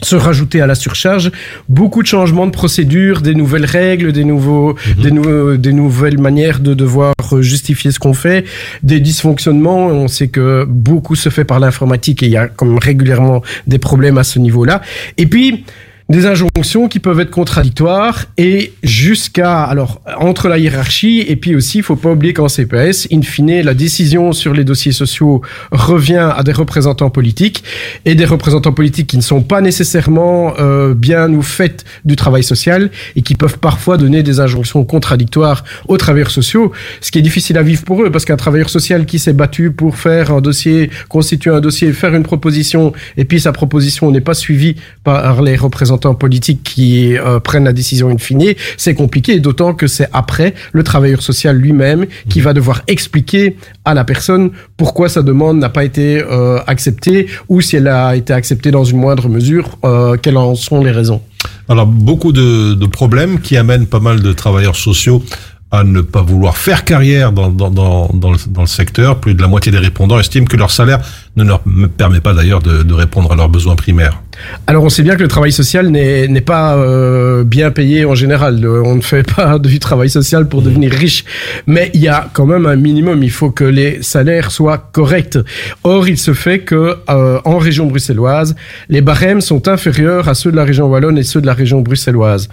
se 0.02 0.16
rajouter 0.16 0.60
à 0.60 0.66
la 0.66 0.74
surcharge 0.74 1.30
beaucoup 1.68 2.02
de 2.02 2.06
changements 2.08 2.46
de 2.46 2.50
procédures, 2.50 3.22
des 3.22 3.34
nouvelles 3.34 3.64
règles, 3.64 4.12
des 4.12 4.24
nouveaux, 4.24 4.74
Mhm. 4.96 5.02
des, 5.02 5.10
nou- 5.12 5.56
des 5.56 5.72
nouvelles 5.72 6.18
manières 6.18 6.58
de 6.60 6.74
devoir 6.74 7.14
justifier 7.40 7.90
ce 7.92 7.98
qu'on 7.98 8.12
fait, 8.12 8.44
des 8.82 8.98
dysfonctionnements. 9.00 9.86
On 9.86 10.08
sait 10.08 10.28
que 10.28 10.64
beaucoup 10.68 11.14
se 11.14 11.28
fait 11.28 11.44
par 11.44 11.60
l'informatique 11.60 12.22
et 12.22 12.26
il 12.26 12.32
y 12.32 12.36
a 12.36 12.48
comme 12.48 12.76
régulièrement 12.78 13.40
des 13.66 13.78
problèmes 13.78 14.18
à 14.18 14.24
ce 14.24 14.38
niveau-là. 14.38 14.82
Et 15.16 15.26
puis 15.26 15.64
des 16.10 16.26
injonctions 16.26 16.86
qui 16.86 16.98
peuvent 16.98 17.20
être 17.20 17.30
contradictoires 17.30 18.26
et 18.36 18.74
jusqu'à 18.82 19.62
alors 19.62 20.02
entre 20.18 20.48
la 20.48 20.58
hiérarchie 20.58 21.24
et 21.26 21.34
puis 21.34 21.54
aussi 21.54 21.78
il 21.78 21.82
faut 21.82 21.96
pas 21.96 22.10
oublier 22.10 22.34
qu'en 22.34 22.48
CPS 22.48 23.08
in 23.10 23.22
fine 23.22 23.62
la 23.62 23.72
décision 23.72 24.32
sur 24.32 24.52
les 24.52 24.64
dossiers 24.64 24.92
sociaux 24.92 25.40
revient 25.72 26.30
à 26.36 26.42
des 26.42 26.52
représentants 26.52 27.08
politiques 27.08 27.64
et 28.04 28.14
des 28.14 28.26
représentants 28.26 28.74
politiques 28.74 29.06
qui 29.06 29.16
ne 29.16 29.22
sont 29.22 29.40
pas 29.40 29.62
nécessairement 29.62 30.52
euh, 30.58 30.92
bien 30.92 31.32
au 31.32 31.40
fait 31.40 31.86
du 32.04 32.16
travail 32.16 32.44
social 32.44 32.90
et 33.16 33.22
qui 33.22 33.34
peuvent 33.34 33.58
parfois 33.58 33.96
donner 33.96 34.22
des 34.22 34.40
injonctions 34.40 34.84
contradictoires 34.84 35.64
aux 35.88 35.96
travailleurs 35.96 36.30
sociaux 36.30 36.72
ce 37.00 37.10
qui 37.10 37.18
est 37.18 37.22
difficile 37.22 37.56
à 37.56 37.62
vivre 37.62 37.82
pour 37.82 38.02
eux 38.02 38.10
parce 38.10 38.26
qu'un 38.26 38.36
travailleur 38.36 38.68
social 38.68 39.06
qui 39.06 39.18
s'est 39.18 39.32
battu 39.32 39.70
pour 39.70 39.96
faire 39.96 40.32
un 40.32 40.42
dossier 40.42 40.90
constituer 41.08 41.50
un 41.50 41.60
dossier 41.60 41.94
faire 41.94 42.14
une 42.14 42.24
proposition 42.24 42.92
et 43.16 43.24
puis 43.24 43.40
sa 43.40 43.52
proposition 43.52 44.10
n'est 44.10 44.20
pas 44.20 44.34
suivie 44.34 44.76
par 45.02 45.40
les 45.40 45.56
représentants 45.56 45.93
politiques 45.98 46.62
qui 46.62 47.16
euh, 47.16 47.40
prennent 47.40 47.64
la 47.64 47.72
décision 47.72 48.08
in 48.10 48.18
fine, 48.18 48.54
c'est 48.76 48.94
compliqué, 48.94 49.40
d'autant 49.40 49.74
que 49.74 49.86
c'est 49.86 50.08
après 50.12 50.54
le 50.72 50.82
travailleur 50.82 51.22
social 51.22 51.56
lui-même 51.56 52.06
qui 52.28 52.40
va 52.40 52.52
devoir 52.52 52.82
expliquer 52.86 53.56
à 53.84 53.94
la 53.94 54.04
personne 54.04 54.50
pourquoi 54.76 55.08
sa 55.08 55.22
demande 55.22 55.58
n'a 55.58 55.68
pas 55.68 55.84
été 55.84 56.22
euh, 56.22 56.58
acceptée 56.66 57.26
ou 57.48 57.60
si 57.60 57.76
elle 57.76 57.88
a 57.88 58.16
été 58.16 58.32
acceptée 58.32 58.70
dans 58.70 58.84
une 58.84 58.98
moindre 58.98 59.28
mesure, 59.28 59.78
euh, 59.84 60.16
quelles 60.16 60.36
en 60.36 60.54
sont 60.54 60.82
les 60.82 60.90
raisons. 60.90 61.20
Alors, 61.68 61.86
beaucoup 61.86 62.32
de, 62.32 62.86
problèmes 62.86 63.40
qui 63.40 63.56
amènent 63.56 63.86
pas 63.86 64.00
mal 64.00 64.20
de 64.20 64.32
travailleurs 64.32 64.76
sociaux 64.76 65.22
à 65.70 65.82
ne 65.82 66.00
pas 66.00 66.22
vouloir 66.22 66.56
faire 66.56 66.84
carrière 66.84 67.32
dans, 67.32 67.48
le, 67.48 68.66
secteur. 68.66 69.18
Plus 69.18 69.34
de 69.34 69.42
la 69.42 69.48
moitié 69.48 69.72
des 69.72 69.78
répondants 69.78 70.20
estiment 70.20 70.46
que 70.46 70.56
leur 70.56 70.70
salaire 70.70 71.00
ne 71.36 71.42
leur 71.42 71.62
permet 71.96 72.20
pas 72.20 72.32
d'ailleurs 72.32 72.60
de 72.62 72.94
répondre 72.94 73.32
à 73.32 73.36
leurs 73.36 73.48
besoins 73.48 73.74
primaires. 73.74 74.23
Alors 74.66 74.84
on 74.84 74.88
sait 74.88 75.02
bien 75.02 75.16
que 75.16 75.22
le 75.22 75.28
travail 75.28 75.52
social 75.52 75.88
n'est 75.90 76.40
pas 76.40 76.76
euh, 76.76 77.44
bien 77.44 77.70
payé 77.70 78.04
en 78.04 78.14
général. 78.14 78.60
Le- 78.60 78.82
On 78.82 78.96
ne 78.96 79.00
fait 79.00 79.22
pas 79.22 79.58
du 79.70 79.78
travail 79.78 80.10
social 80.10 80.48
pour 80.48 80.62
devenir 80.62 80.92
riche. 80.92 81.24
Mais 81.66 81.90
il 81.94 82.00
y 82.00 82.08
a 82.08 82.28
quand 82.32 82.46
même 82.46 82.66
un 82.66 82.76
minimum. 82.76 83.22
Il 83.22 83.30
faut 83.30 83.50
que 83.50 83.64
les 83.64 84.02
salaires 84.02 84.50
soient 84.50 84.78
corrects. 84.92 85.38
Or, 85.84 86.08
il 86.08 86.18
se 86.18 86.34
fait 86.34 86.60
que 86.60 86.96
euh, 87.10 87.40
en 87.44 87.58
région 87.58 87.86
bruxelloise, 87.86 88.54
les 88.88 89.00
barèmes 89.00 89.40
sont 89.40 89.68
inférieurs 89.68 90.28
à 90.28 90.34
ceux 90.34 90.50
de 90.50 90.56
la 90.56 90.64
région 90.64 90.86
wallonne 90.86 91.18
et 91.18 91.22
ceux 91.22 91.40
de 91.40 91.46
la 91.46 91.54
région 91.54 91.80
bruxelloise, 91.80 92.48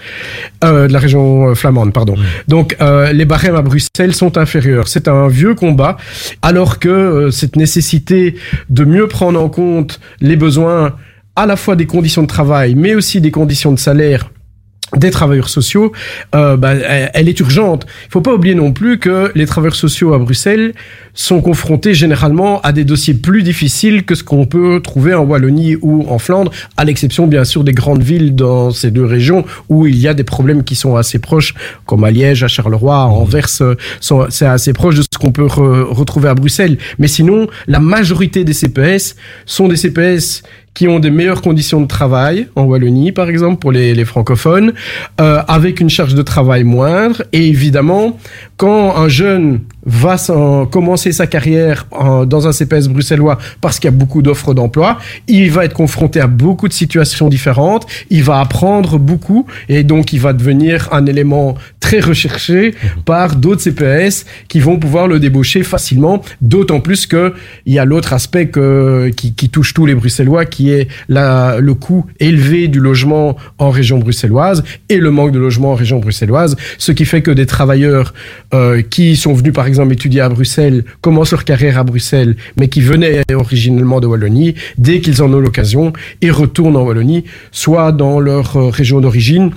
euh, 0.64 0.88
de 0.88 0.94
la 0.94 1.00
région 1.00 1.50
euh, 1.50 1.56
flamande, 1.56 1.94
pardon. 1.94 2.16
Donc 2.48 2.76
euh, 2.82 3.12
les 3.12 3.26
barèmes 3.26 3.56
à 3.56 3.62
Bruxelles 3.62 4.14
sont 4.14 4.38
inférieurs. 4.38 4.88
C'est 4.88 5.08
un 5.08 5.28
vieux 5.28 5.56
combat, 5.56 5.98
alors 6.42 6.80
que 6.80 6.90
euh, 6.90 7.32
cette 7.32 7.56
nécessité 7.56 8.36
de 8.70 8.84
mieux 8.84 9.08
prendre 9.08 9.42
en 9.42 9.50
compte 9.50 10.00
les 10.20 10.36
besoins 10.36 10.96
à 11.36 11.46
la 11.46 11.56
fois 11.56 11.76
des 11.76 11.86
conditions 11.86 12.22
de 12.24 12.28
travail, 12.28 12.76
mais 12.76 12.96
aussi 12.96 13.22
des 13.22 13.32
conditions 13.32 13.72
de 13.72 13.80
salaire 13.80 14.30
des 14.98 15.10
travailleurs 15.10 15.48
sociaux, 15.48 15.94
euh, 16.36 16.58
bah, 16.58 16.74
elle 16.74 17.30
est 17.30 17.40
urgente. 17.40 17.88
Il 18.08 18.12
faut 18.12 18.20
pas 18.20 18.34
oublier 18.34 18.56
non 18.56 18.74
plus 18.74 19.00
que 19.00 19.32
les 19.36 19.46
travailleurs 19.46 19.76
sociaux 19.76 20.14
à 20.14 20.20
Bruxelles 20.20 20.74
sont 21.14 21.40
confrontés 21.40 21.94
généralement 21.94 22.60
à 22.60 22.74
des 22.74 22.84
dossiers 22.84 23.14
plus 23.14 23.42
difficiles 23.42 24.04
que 24.04 24.16
ce 24.16 24.24
qu'on 24.26 24.46
peut 24.46 24.82
trouver 24.84 25.14
en 25.14 25.24
Wallonie 25.24 25.78
ou 25.82 26.06
en 26.10 26.20
Flandre, 26.20 26.52
à 26.76 26.84
l'exception 26.84 27.26
bien 27.28 27.46
sûr 27.46 27.64
des 27.64 27.72
grandes 27.72 28.04
villes 28.04 28.36
dans 28.36 28.72
ces 28.72 28.92
deux 28.92 29.06
régions 29.06 29.46
où 29.70 29.88
il 29.88 29.98
y 29.98 30.10
a 30.10 30.14
des 30.14 30.26
problèmes 30.26 30.66
qui 30.66 30.76
sont 30.76 30.98
assez 30.98 31.20
proches, 31.20 31.54
comme 31.86 32.04
à 32.04 32.12
Liège, 32.12 32.44
à 32.44 32.50
Charleroi, 32.50 32.96
à 32.96 33.06
Anvers, 33.06 33.48
euh, 33.62 33.76
c'est 34.30 34.46
assez 34.46 34.74
proche 34.74 34.96
de 34.96 35.04
ce 35.04 35.18
qu'on 35.18 35.32
peut 35.32 35.46
re- 35.46 35.84
retrouver 35.84 36.28
à 36.28 36.36
Bruxelles. 36.36 36.78
Mais 37.00 37.08
sinon, 37.08 37.48
la 37.68 37.80
majorité 37.80 38.44
des 38.44 38.54
CPS 38.54 39.16
sont 39.46 39.70
des 39.70 39.78
CPS 39.78 40.44
qui 40.74 40.88
ont 40.88 41.00
des 41.00 41.12
meilleures 41.12 41.42
conditions 41.42 41.82
de 41.82 41.88
travail, 41.88 42.48
en 42.56 42.64
Wallonie 42.64 43.12
par 43.12 43.30
exemple, 43.30 43.60
pour 43.60 43.72
les, 43.72 44.06
francophones, 44.06 44.74
euh, 45.20 45.42
avec 45.48 45.80
une 45.80 45.90
charge 45.90 46.16
de 46.16 46.22
travail 46.22 46.64
moindre. 46.64 47.24
Et 47.34 47.48
évidemment, 47.48 48.18
quand 48.58 48.96
un 48.96 49.10
jeune 49.10 49.62
va 49.86 50.16
commencer 50.72 51.12
sa 51.12 51.28
carrière 51.28 51.88
en- 51.92 52.26
dans 52.26 52.48
un 52.48 52.52
CPS 52.52 52.88
bruxellois 52.88 53.38
parce 53.62 53.80
qu'il 53.80 53.90
y 53.90 53.94
a 53.94 53.98
beaucoup 53.98 54.22
d'offres 54.22 54.54
d'emploi, 54.54 54.98
il 55.28 55.50
va 55.52 55.66
être 55.66 55.74
confronté 55.74 56.20
à 56.20 56.28
beaucoup 56.28 56.68
de 56.68 56.74
situations 56.74 57.30
différentes, 57.30 57.88
il 58.10 58.24
va 58.24 58.40
apprendre 58.40 59.00
beaucoup 59.00 59.46
et 59.70 59.84
donc 59.84 60.14
il 60.14 60.20
va 60.20 60.34
devenir 60.34 60.90
un 60.92 61.06
élément 61.06 61.56
très 61.80 62.00
recherché 62.00 62.76
par 63.06 63.36
d'autres 63.36 63.62
CPS 63.62 64.26
qui 64.48 64.60
vont 64.60 64.78
pouvoir 64.78 65.08
le 65.08 65.20
débaucher 65.20 65.64
facilement, 65.64 66.22
d'autant 66.42 66.80
plus 66.80 67.08
que 67.08 67.34
il 67.66 67.74
y 67.74 67.80
a 67.80 67.86
l'autre 67.86 68.14
aspect 68.14 68.48
que, 68.48 69.10
qui, 69.16 69.34
qui 69.34 69.50
touche 69.50 69.74
tous 69.74 69.86
les 69.86 69.96
Bruxellois, 69.96 70.46
qui 70.46 70.72
est 70.72 70.88
la, 71.10 71.58
le 71.60 71.74
coût 71.74 72.06
élevé 72.20 72.68
du 72.68 72.80
logement 72.80 73.36
en 73.58 73.70
région 73.72 73.98
bruxelloise 73.98 74.64
et 74.90 74.98
le 74.98 75.10
manque 75.12 75.32
de 75.32 75.40
logement 75.40 75.72
en 75.72 75.76
région 75.76 76.00
bruxelloise, 76.00 76.56
ce 76.78 76.92
qui 76.92 77.06
fait 77.06 77.22
que 77.22 77.32
des 77.32 77.46
travailleurs 77.46 78.14
euh, 78.54 78.82
qui 78.82 79.16
sont 79.16 79.34
venus 79.34 79.54
par 79.54 79.66
exemple 79.72 79.96
à 80.20 80.30
Bruxelles, 80.30 80.84
commencent 81.02 81.32
leur 81.32 81.46
carrière 81.46 81.78
à 81.78 81.84
Bruxelles, 81.84 82.36
mais 82.60 82.68
qui 82.68 82.82
venaient 82.82 83.22
originellement 83.34 84.00
de 84.00 84.08
Wallonie, 84.08 84.56
dès 84.78 85.00
qu'ils 85.02 85.24
en 85.24 85.34
ont 85.34 85.40
l'occasion, 85.40 85.94
ils 86.22 86.32
retournent 86.32 86.76
en 86.76 86.84
Wallonie, 86.84 87.24
soit 87.52 87.92
dans 87.92 88.20
leur 88.20 88.58
euh, 88.58 88.70
région 88.70 89.02
d'origine, 89.02 89.52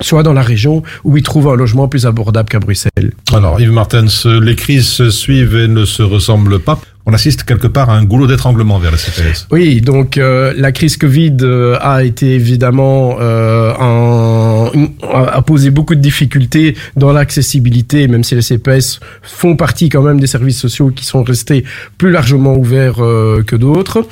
soit 0.00 0.22
dans 0.22 0.32
la 0.32 0.42
région 0.42 0.82
où 1.04 1.16
ils 1.16 1.22
trouvent 1.22 1.48
un 1.48 1.56
logement 1.56 1.88
plus 1.88 2.06
abordable 2.06 2.48
qu'à 2.48 2.60
Bruxelles. 2.60 3.12
Alors, 3.32 3.60
Yves 3.60 3.72
Martens, 3.72 4.24
les 4.24 4.56
crises 4.56 4.86
se 4.86 5.10
suivent 5.10 5.56
et 5.56 5.68
ne 5.68 5.84
se 5.84 6.02
ressemblent 6.02 6.60
pas. 6.60 6.80
On 7.06 7.14
assiste 7.14 7.44
quelque 7.44 7.66
part 7.66 7.88
à 7.90 7.94
un 7.96 8.04
goulot 8.04 8.26
d'étranglement 8.26 8.78
vers 8.78 8.90
la 8.92 8.98
CPS. 8.98 9.46
Oui, 9.50 9.80
donc 9.80 10.18
euh, 10.18 10.52
la 10.56 10.70
crise 10.70 10.96
Covid 10.98 11.36
euh, 11.40 11.76
a 11.80 12.04
été 12.04 12.34
évidemment 12.34 13.16
euh, 13.20 13.72
un, 13.80 14.70
a 15.12 15.42
posé 15.42 15.70
beaucoup 15.70 15.94
de 15.94 16.00
difficultés 16.00 16.76
dans 16.96 17.12
l'accessibilité, 17.12 18.06
même 18.06 18.22
si 18.22 18.34
les 18.34 18.42
CPS 18.42 19.00
font 19.22 19.56
partie 19.56 19.88
quand 19.88 20.02
même 20.02 20.20
des 20.20 20.26
services 20.26 20.58
sociaux 20.60 20.90
qui 20.90 21.04
sont 21.06 21.22
restés 21.22 21.64
plus 21.96 22.10
largement 22.10 22.54
ouverts 22.54 23.02
euh, 23.02 23.42
que 23.44 23.56
d'autres. 23.56 24.06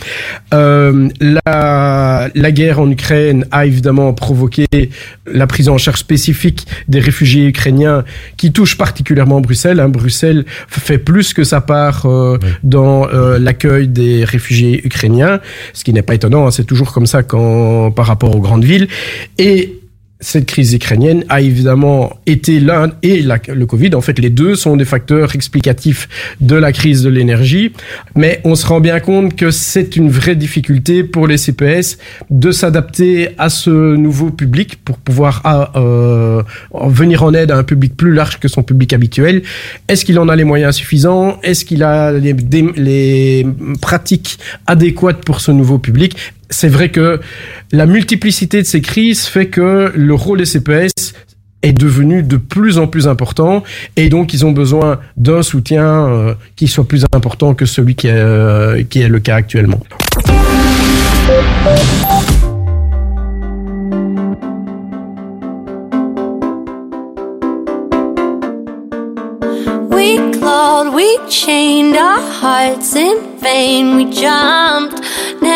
Euh, 0.55 1.09
la, 1.21 2.31
la 2.35 2.53
guerre 2.53 2.81
en 2.81 2.91
Ukraine 2.91 3.45
a 3.51 3.67
évidemment 3.67 4.13
provoqué 4.15 4.67
la 5.27 5.47
prise 5.47 5.69
en 5.69 5.77
charge 5.77 6.01
spécifique 6.01 6.67
des 6.89 7.01
réfugiés 7.01 7.47
ukrainiens 7.47 8.05
qui 8.39 8.51
touche 8.51 8.79
particulièrement 8.79 9.41
Bruxelles. 9.43 9.79
hein. 9.79 9.91
Bruxelles 9.91 10.47
fait 10.69 10.99
plus 10.99 11.35
que 11.35 11.45
sa 11.45 11.61
part 11.61 12.07
euh, 12.07 12.39
dans 12.63 12.88
euh, 12.89 13.39
l'accueil 13.39 13.89
des 13.89 14.25
réfugiés 14.25 14.85
ukrainiens, 14.85 15.41
ce 15.73 15.85
qui 15.85 15.93
n'est 15.93 16.03
pas 16.03 16.15
étonnant, 16.15 16.47
hein, 16.47 16.51
c'est 16.51 16.65
toujours 16.65 16.93
comme 16.93 17.07
ça 17.07 17.23
quand, 17.23 17.91
par 17.91 18.07
rapport 18.07 18.35
aux 18.35 18.41
grandes 18.41 18.65
villes. 18.65 18.89
Et 19.39 19.78
cette 20.21 20.47
crise 20.47 20.75
ukrainienne 20.75 21.25
a 21.29 21.41
évidemment 21.41 22.19
été 22.27 22.59
l'un 22.59 22.91
et 23.03 23.23
la- 23.23 23.39
le 23.47 23.67
Covid. 23.67 23.95
En 23.95 24.01
fait, 24.01 24.19
les 24.19 24.31
deux 24.31 24.57
sont 24.57 24.77
des 24.77 24.85
facteurs 24.85 25.35
explicatifs 25.35 26.09
de 26.41 26.57
la 26.57 26.73
crise 26.73 27.03
de 27.03 27.09
l'énergie. 27.09 27.73
Mais 28.17 28.41
on 28.45 28.57
se 28.57 28.67
rend 28.67 28.81
bien 28.81 28.99
compte 28.99 29.37
que 29.37 29.51
c'est 29.53 29.95
une 29.97 30.11
vraie 30.11 30.35
difficulté 30.35 31.05
pour 31.05 31.29
les 31.29 31.39
CPS 31.39 31.99
de 32.31 32.51
s'adapter 32.51 33.31
à 33.39 33.49
ce 33.49 33.71
nouveau 33.71 34.31
public 34.31 34.83
pour 34.85 34.99
pouvoir 34.99 35.41
ah, 35.45 35.73
euh, 35.77 36.43
venir 36.89 37.23
en 37.23 37.33
aide 37.33 37.53
à 37.53 37.57
un 37.57 37.65
public 37.65 37.97
plus 37.97 38.13
large 38.13 38.41
que 38.41 38.49
son 38.49 38.63
public 38.63 38.93
habituel. 38.93 39.43
Est-ce 39.87 40.05
qu'il 40.05 40.19
en 40.19 40.29
a 40.29 40.35
les 40.35 40.45
moyens 40.45 40.75
suffisants? 40.75 41.39
Est-ce 41.43 41.65
qu'il 41.65 41.83
a 41.85 42.13
les, 42.13 43.47
pratiques 43.81 44.39
adéquates 44.67 45.25
pour 45.25 45.41
ce 45.41 45.53
nouveau 45.53 45.79
public? 45.79 46.17
C'est 46.51 46.69
vrai 46.69 46.91
que 46.91 47.21
la 47.73 47.87
multiplicité 47.87 48.63
de 48.63 48.67
ces 48.67 48.81
crises 48.81 49.27
fait 49.27 49.47
que 49.47 49.93
le 49.95 50.15
rôle 50.15 50.39
des 50.39 50.47
CPS 50.47 51.15
est 51.63 51.73
devenu 51.73 52.23
de 52.23 52.37
plus 52.37 52.79
en 52.79 52.87
plus 52.87 53.09
important 53.09 53.65
et 53.97 54.09
donc 54.09 54.33
ils 54.33 54.47
ont 54.47 54.53
besoin 54.53 55.01
d'un 55.17 55.43
soutien 55.43 56.07
euh, 56.07 56.35
qui 56.57 56.69
soit 56.69 56.87
plus 56.87 57.05
important 57.13 57.55
que 57.55 57.67
celui 57.67 57.97
qui 57.97 58.07
est, 58.07 58.13
euh, 58.13 58.83
qui 58.85 59.01
est 59.01 59.09
le 59.09 59.19
cas 59.19 59.35
actuellement. 59.37 59.81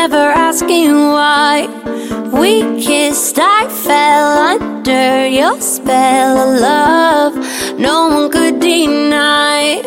Never 0.02 0.32
asking 0.48 0.90
why. 1.14 1.68
We 2.40 2.52
kissed, 2.82 3.38
I 3.38 3.68
fell 3.86 4.30
under 4.52 5.28
your 5.28 5.60
spell 5.60 6.34
of 6.44 6.60
love. 6.60 7.34
No 7.78 8.08
one 8.08 8.28
could 8.28 8.58
deny. 8.58 9.80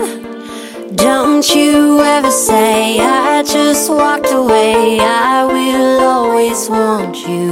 Don't 0.95 1.45
you 1.53 1.99
ever 1.99 2.31
say 2.31 2.97
I 2.99 3.43
just 3.43 3.89
walked 3.89 4.31
away. 4.31 4.99
I 5.01 5.43
will 5.55 5.99
always 6.15 6.69
want 6.69 7.15
you. 7.27 7.51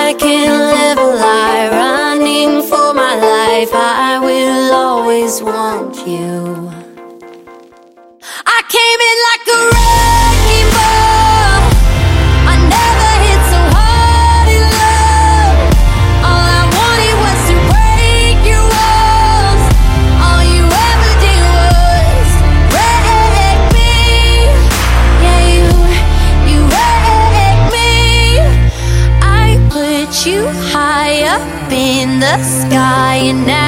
I 0.00 0.14
can't 0.18 0.58
live 0.74 0.98
a 1.08 1.10
lie 1.24 1.68
running 1.82 2.62
for 2.70 2.94
my 2.94 3.14
life. 3.36 3.72
I 3.74 4.18
will 4.28 4.72
always 4.86 5.42
want 5.42 5.94
you. 6.12 6.32
I 8.56 8.58
came 8.76 9.00
in 9.10 9.18
like 9.28 9.46
a 9.56 9.60
wrecking 9.72 10.17
the 32.20 32.42
sky, 32.42 33.16
and 33.30 33.46
now 33.46 33.67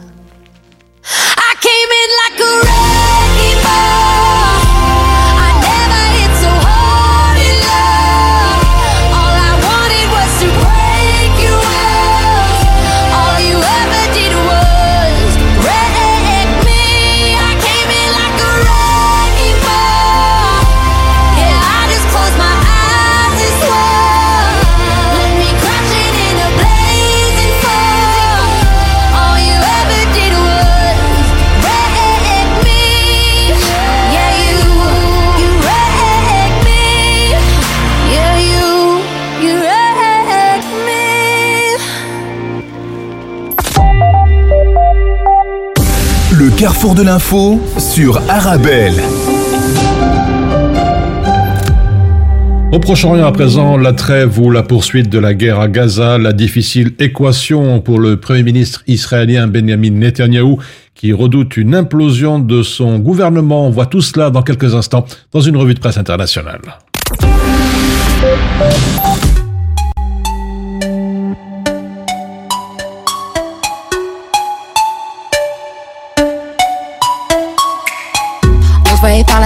Carrefour 46.61 46.93
de 46.93 47.01
l'info 47.01 47.59
sur 47.79 48.21
Arabelle. 48.29 48.93
Au 52.71 52.77
Proche-Orient 52.77 53.25
à 53.25 53.31
présent, 53.31 53.77
la 53.77 53.93
trêve 53.93 54.37
ou 54.39 54.51
la 54.51 54.61
poursuite 54.61 55.09
de 55.09 55.17
la 55.17 55.33
guerre 55.33 55.59
à 55.59 55.67
Gaza, 55.67 56.19
la 56.19 56.33
difficile 56.33 56.93
équation 56.99 57.79
pour 57.79 57.97
le 57.97 58.17
Premier 58.17 58.43
ministre 58.43 58.83
israélien 58.85 59.47
Benjamin 59.47 59.89
Netanyahou 59.89 60.59
qui 60.93 61.13
redoute 61.13 61.57
une 61.57 61.73
implosion 61.73 62.37
de 62.37 62.61
son 62.61 62.99
gouvernement. 62.99 63.65
On 63.65 63.71
voit 63.71 63.87
tout 63.87 64.01
cela 64.01 64.29
dans 64.29 64.43
quelques 64.43 64.75
instants 64.75 65.07
dans 65.31 65.41
une 65.41 65.57
revue 65.57 65.73
de 65.73 65.79
presse 65.79 65.97
internationale. 65.97 66.61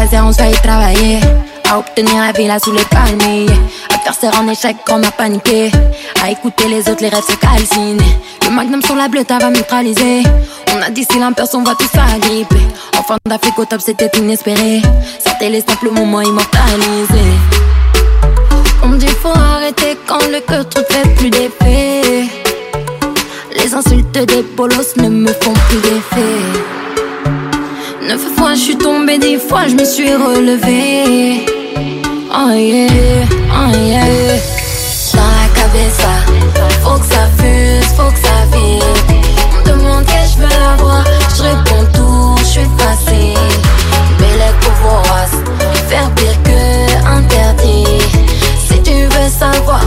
Laser, 0.06 0.26
on 0.26 0.32
se 0.32 0.62
travailler. 0.62 1.20
À 1.70 1.80
obtenir 1.80 2.16
la 2.18 2.32
villa 2.32 2.60
sous 2.60 2.72
les 2.72 2.86
palmiers. 2.86 3.47
Adversaire 3.89 4.39
en 4.39 4.47
échec, 4.47 4.76
on 4.89 5.01
a 5.03 5.12
paniqué. 5.12 5.72
À 6.24 6.30
écouter 6.30 6.68
les 6.68 6.82
autres, 6.89 7.01
les 7.01 7.10
rêves 7.10 7.24
se 7.28 7.36
calcinent. 7.36 7.97
Le 8.43 8.51
magnum 8.51 8.82
sur 8.84 8.95
la 8.95 9.08
bleue, 9.08 9.24
va 9.28 9.49
neutraliser. 9.49 10.24
On 10.76 10.82
a 10.82 10.89
distillé 10.89 11.24
un 11.24 11.34
perso, 11.34 11.58
on 11.58 11.64
va 11.64 11.74
tous 11.76 11.88
faire 11.88 12.20
gripper. 12.20 12.62
Enfant 12.99 13.18
d'Afrique 13.28 13.58
au 13.58 13.66
top, 13.66 13.82
c'était 13.82 14.12
inespéré. 14.18 14.82
Sortez 15.24 15.49
les 15.49 15.62
simples 15.62 15.89
moments 15.91 16.22
immortalisés. 16.22 17.36
On 18.84 18.88
me 18.89 18.97
dit 18.97 19.08
faut 19.08 19.30
arrêter 19.30 19.97
quand 20.06 20.24
le 20.32 20.39
cœur 20.41 20.68
trop 20.70 20.84
fait 20.89 21.10
plus 21.16 21.32
d'effet. 21.32 22.26
Les 23.56 23.74
insultes 23.74 24.12
des 24.12 24.43
bolos 24.56 24.95
ne 24.97 25.10
me 25.10 25.34
font 25.34 25.53
plus 25.68 25.80
d'effet. 25.80 26.84
Neuf 28.08 28.22
fois 28.38 28.53
je 28.53 28.60
suis 28.60 28.78
tombée, 28.78 29.18
dix 29.18 29.38
fois 29.38 29.68
je 29.68 29.76
me 29.76 29.84
suis 29.84 30.14
relevée. 30.14 31.45
Oh 32.32 32.51
yeah, 32.51 33.26
oh 33.51 33.76
yeah. 33.76 34.38
cabeza. 35.56 36.14
Faut 36.84 36.99
que 36.99 37.06
ça 37.06 37.28
fuse, 37.38 37.88
faut 37.97 38.12
que 38.12 38.20
ça 38.20 38.45
vibre. 38.51 38.86
On 39.58 39.70
demande 39.70 40.06
que 40.06 40.22
je 40.32 40.38
veux 40.38 40.64
avoir, 40.74 41.03
je 41.36 41.41
réponds 41.41 41.86
tout, 41.93 42.36
je 42.39 42.45
suis 42.45 42.70
facile. 42.78 43.39
Belle 44.20 44.53
vorace, 44.84 45.38
faire 45.89 46.12
pire 46.12 46.38
que 46.43 47.08
interdit. 47.08 48.03
Si 48.68 48.82
tu 48.84 49.06
veux 49.06 49.30
savoir, 49.30 49.82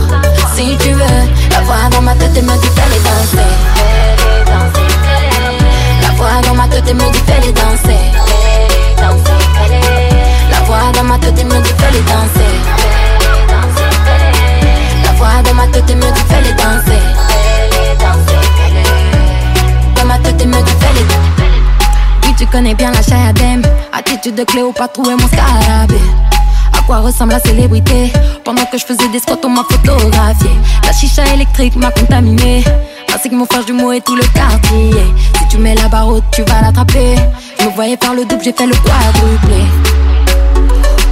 si 0.55 0.75
tu 0.77 0.91
veux, 0.91 1.21
la 1.51 1.61
voix 1.61 1.89
dans 1.91 2.01
ma 2.01 2.15
tête 2.15 2.35
et 2.35 2.41
me 2.41 2.51
dit 2.51 2.69
les 2.91 2.99
danser. 2.99 4.08
La 6.19 6.25
voix 6.25 6.41
dans 6.41 6.53
ma 6.53 6.67
tête 6.67 6.93
me 6.93 7.11
dit 7.11 7.19
fais 7.25 7.39
les 7.39 7.53
danser. 7.53 7.97
La 10.51 10.59
voix 10.65 10.91
dans 10.93 11.03
ma 11.03 11.17
tête 11.17 11.45
me 11.45 11.61
dit 11.61 11.73
fais 11.77 11.91
les 11.93 12.01
danser. 12.01 12.55
La 15.05 15.11
voix 15.13 15.41
dans 15.45 15.53
ma 15.53 15.67
tête 15.67 15.95
me 15.95 16.11
dit 16.11 16.23
fais 16.27 16.41
les 16.41 16.51
danser. 16.51 17.01
Dans 19.95 20.05
ma 20.05 20.17
tête 20.17 20.45
me 20.45 20.61
dit 20.61 20.71
fais 20.81 20.93
les 20.93 21.05
danser. 21.05 21.51
Oui, 22.23 22.35
tu 22.37 22.45
connais 22.47 22.75
bien 22.75 22.91
la 22.91 23.01
Chayadem. 23.01 23.61
Attitude 23.93 24.35
de 24.35 24.43
Cléopâtre, 24.43 24.91
trouver 24.91 25.15
mon 25.15 25.27
scarabée. 25.27 26.01
Quoi 26.85 27.01
ressemble 27.01 27.33
la 27.33 27.39
célébrité? 27.39 28.11
Pendant 28.43 28.65
que 28.65 28.79
je 28.79 28.83
faisais 28.83 29.07
des 29.09 29.19
spots, 29.19 29.37
on 29.43 29.49
m'a 29.49 29.63
photographié. 29.69 30.49
La 30.83 30.91
chicha 30.91 31.23
électrique 31.35 31.75
m'a 31.75 31.91
contaminé. 31.91 32.63
Ainsi 33.13 33.29
que 33.29 33.35
mon 33.35 33.45
frère 33.45 33.65
jumeau 33.65 33.91
et 33.91 34.01
tout 34.01 34.15
le 34.15 34.23
quartier. 34.33 34.91
Si 35.37 35.47
tu 35.49 35.57
mets 35.57 35.75
la 35.75 35.87
barre 35.87 36.07
haute, 36.07 36.23
tu 36.31 36.43
vas 36.43 36.61
l'attraper. 36.61 37.15
Je 37.59 37.65
me 37.65 37.71
voyais 37.71 37.97
faire 38.01 38.13
le 38.13 38.25
double, 38.25 38.43
j'ai 38.43 38.53
fait 38.53 38.67
le 38.67 38.75
quadruplé. 38.75 39.63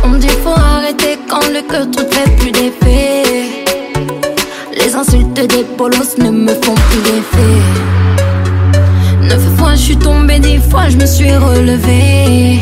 On 0.03 0.09
me 0.09 0.19
dit 0.19 0.29
faut 0.43 0.57
arrêter 0.57 1.17
quand 1.29 1.47
le 1.51 1.61
cœur 1.69 1.89
truc 1.91 2.07
fait 2.13 2.29
plus 2.37 2.51
d'effet. 2.51 3.23
Les 4.73 4.95
insultes 4.95 5.33
des 5.33 5.65
bolos 5.77 6.17
ne 6.17 6.29
me 6.29 6.53
font 6.53 6.75
plus 6.89 7.01
d'effet. 7.01 7.61
Neuf 9.21 9.41
fois 9.57 9.71
je 9.71 9.81
suis 9.81 9.97
tombée, 9.97 10.39
dix 10.39 10.59
fois 10.69 10.87
je 10.89 10.97
me 10.97 11.05
suis 11.05 11.35
relevée. 11.35 12.61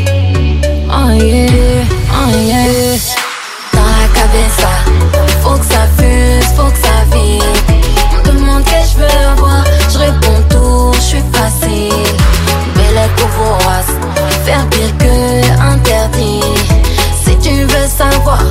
Oh 0.89 1.11
yeah, 1.11 1.83
oh 2.11 2.29
yeah. 2.47 2.97
Dans 3.73 3.83
la 3.83 4.07
cabeza, 4.15 4.71
faut 5.43 5.57
que 5.59 5.65
ça 5.65 5.85
fuse, 5.97 6.47
faut 6.55 6.71
que 6.71 6.77
ça 6.77 6.84
je 10.05 10.11
réponds 10.11 10.43
tout, 10.49 10.91
je 10.93 10.99
suis 11.01 11.23
facile. 11.33 11.93
Belle 12.75 13.09
vorace, 13.37 13.93
faire 14.45 14.65
pire 14.69 14.97
que 14.97 15.61
interdit. 15.61 16.41
Si 17.23 17.35
tu 17.37 17.63
veux 17.63 17.87
savoir, 17.87 18.43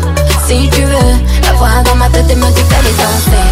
si 0.46 0.68
tu 0.70 0.82
veux, 0.82 1.14
la 1.42 1.52
voix 1.55 1.82
dans 1.84 1.94
ma 1.96 2.09
tête 2.09 2.30
et 2.30 2.34
me 2.34 2.46
dit 2.46 2.62
fais 2.68 2.82
les 2.82 2.92
danser. 2.92 3.44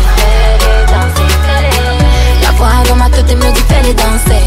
La 2.43 2.51
voix 2.53 2.83
dans 2.89 2.97
ma 2.97 3.09
tête 3.11 3.31
et 3.31 3.35
me 3.35 3.53
dit 3.53 3.63
fais 3.69 3.83
les 3.83 3.95
danser. 3.95 4.43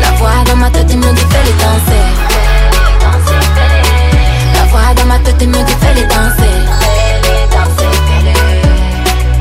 La 0.00 0.10
voix 0.18 0.44
dans 0.46 0.56
ma 0.56 0.70
tête 0.70 0.90
et 0.90 0.96
me 0.96 1.12
dit 1.12 1.26
fais 1.30 1.44
les 1.44 1.52
danser. 1.52 2.04
La 4.54 4.64
voix 4.70 4.94
dans 4.96 5.06
ma 5.06 5.18
tête 5.18 5.42
et 5.42 5.46
me 5.46 5.62
dit 5.64 5.76
fais 5.80 5.94
les 5.94 6.06
danser. 6.06 6.52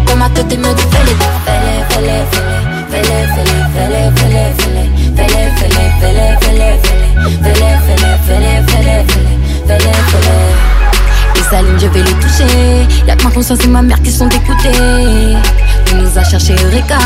Dans 0.07 0.17
ma 0.17 0.29
tête 0.29 0.57
me 0.57 0.73
dit 0.73 0.87
fais 0.91 1.05
les 1.05 1.60
fais-les, 1.91 2.23
fais-les, 2.31 2.61
fais-les, 2.91 3.67
fais-les, 3.73 4.07
fais-les, 4.15 4.49
fais-les, 4.51 4.89
fais-les, 5.15 5.47
fais-les, 5.57 5.89
fais-les, 5.99 5.99
fais-les, 5.99 6.33
fais-les, 6.41 6.75
fais-les, 6.75 7.37
fais-les, 7.41 7.77
fais-les, 7.83 8.17
fais-les, 8.25 8.63
fais-les, 8.67 9.03
fais-les, 9.67 9.99
fais-les. 10.09 10.51
Les 11.35 11.43
s'allument, 11.49 11.79
je 11.79 11.87
vais 11.87 12.03
les 12.03 12.13
toucher. 12.13 12.87
Y'a 13.07 13.15
que 13.15 13.23
ma 13.23 13.31
conscience 13.31 13.63
et 13.63 13.67
ma 13.67 13.81
mère 13.81 14.01
qui 14.01 14.11
sont 14.11 14.27
dégoûtées. 14.27 15.37
Tu 15.85 15.95
nous 15.95 16.17
as 16.17 16.23
cherché 16.23 16.55
Eureka. 16.63 16.97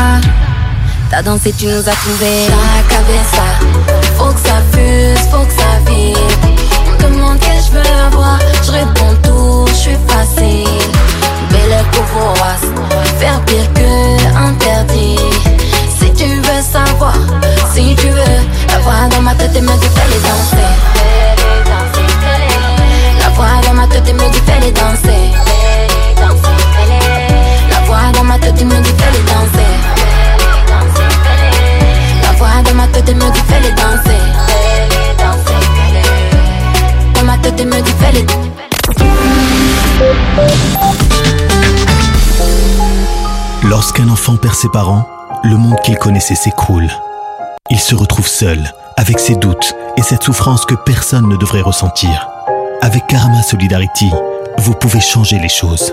T'as 1.10 1.22
dansé, 1.22 1.52
tu 1.56 1.66
nous 1.66 1.88
as 1.88 1.92
trouvé 1.92 2.48
la 2.48 2.82
cabeza. 2.88 3.46
Faut 4.16 4.32
que 4.32 4.40
ça 4.40 4.60
fuse, 4.72 5.26
faut 5.30 5.44
que 5.44 5.52
ça 5.52 5.72
vibre. 5.86 6.20
On 6.88 7.02
demande 7.02 7.38
que 7.38 7.46
je 7.64 7.70
veux 7.72 8.04
avoir, 8.06 8.38
je 8.64 8.72
réponds 8.72 9.14
tout, 9.22 9.66
je 9.68 9.74
suis 9.74 9.98
facile. 10.08 10.66
Faire 13.18 13.40
pire 13.46 13.68
voix 18.86 19.08
dans 19.10 19.22
ma 19.22 19.34
tête 19.34 19.60
me 19.60 19.74
dit 19.80 19.90
fais 19.94 20.08
les 20.12 20.20
danser. 20.26 20.70
La 23.20 23.28
voix 23.30 23.60
dans 23.64 23.74
ma 23.74 23.86
tête 23.88 24.14
me 24.14 24.30
dit 24.30 24.42
fais 24.46 24.60
les 24.60 24.72
danser. 24.72 25.22
La 27.70 27.80
voix 27.86 28.12
dans 28.14 28.24
ma 28.24 28.38
tête 28.38 28.62
me 28.64 28.76
dit 28.84 28.94
fais 28.98 29.12
les 29.14 29.24
danser. 29.30 29.72
La 32.22 32.32
voix 32.38 32.62
dans 32.64 32.74
ma 32.74 32.86
tête 32.86 33.14
me 33.14 33.28
dit 33.34 33.44
fais 33.48 33.60
les 33.60 33.72
danser. 33.72 34.22
Me 37.58 37.80
dit 37.80 37.94
les 38.12 38.26
Lorsqu'un 43.68 44.08
enfant 44.10 44.36
perd 44.36 44.54
ses 44.54 44.68
parents, 44.68 45.08
le 45.42 45.56
monde 45.56 45.76
qu'il 45.82 45.96
connaissait 45.96 46.34
s'écroule. 46.34 46.90
Il 47.68 47.80
se 47.80 47.96
retrouve 47.96 48.28
seul, 48.28 48.72
avec 48.96 49.18
ses 49.18 49.34
doutes 49.34 49.74
et 49.96 50.02
cette 50.02 50.22
souffrance 50.22 50.64
que 50.64 50.76
personne 50.76 51.28
ne 51.28 51.36
devrait 51.36 51.62
ressentir. 51.62 52.28
Avec 52.80 53.06
Karama 53.08 53.42
Solidarity, 53.42 54.10
vous 54.58 54.74
pouvez 54.74 55.00
changer 55.00 55.38
les 55.40 55.48
choses. 55.48 55.92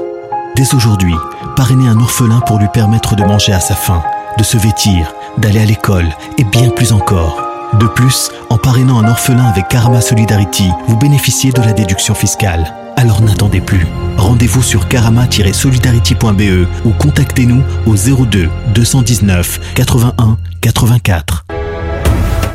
Dès 0.55 0.76
aujourd'hui, 0.76 1.15
parrainez 1.55 1.88
un 1.88 1.99
orphelin 1.99 2.41
pour 2.41 2.59
lui 2.59 2.67
permettre 2.67 3.15
de 3.15 3.24
manger 3.24 3.53
à 3.53 3.59
sa 3.59 3.74
faim, 3.74 4.03
de 4.38 4.43
se 4.43 4.57
vêtir, 4.57 5.13
d'aller 5.38 5.61
à 5.61 5.65
l'école 5.65 6.09
et 6.38 6.43
bien 6.43 6.69
plus 6.69 6.91
encore. 6.91 7.41
De 7.80 7.88
plus, 7.88 8.30
en 8.51 8.59
parrainant 8.59 8.99
un 8.99 9.09
orphelin 9.09 9.45
avec 9.45 9.67
Karama 9.67 10.01
Solidarity, 10.01 10.69
vous 10.88 10.97
bénéficiez 10.97 11.51
de 11.51 11.61
la 11.61 11.74
déduction 11.74 12.13
fiscale. 12.13 12.71
Alors 12.97 13.21
n'attendez 13.21 13.61
plus. 13.61 13.88
Rendez-vous 14.17 14.61
sur 14.61 14.88
karama-solidarity.be 14.88 16.67
ou 16.86 16.91
contactez-nous 16.91 17.63
au 17.88 17.95
02 17.95 18.47
219 18.76 19.74
81 19.74 20.38
84. 20.61 21.45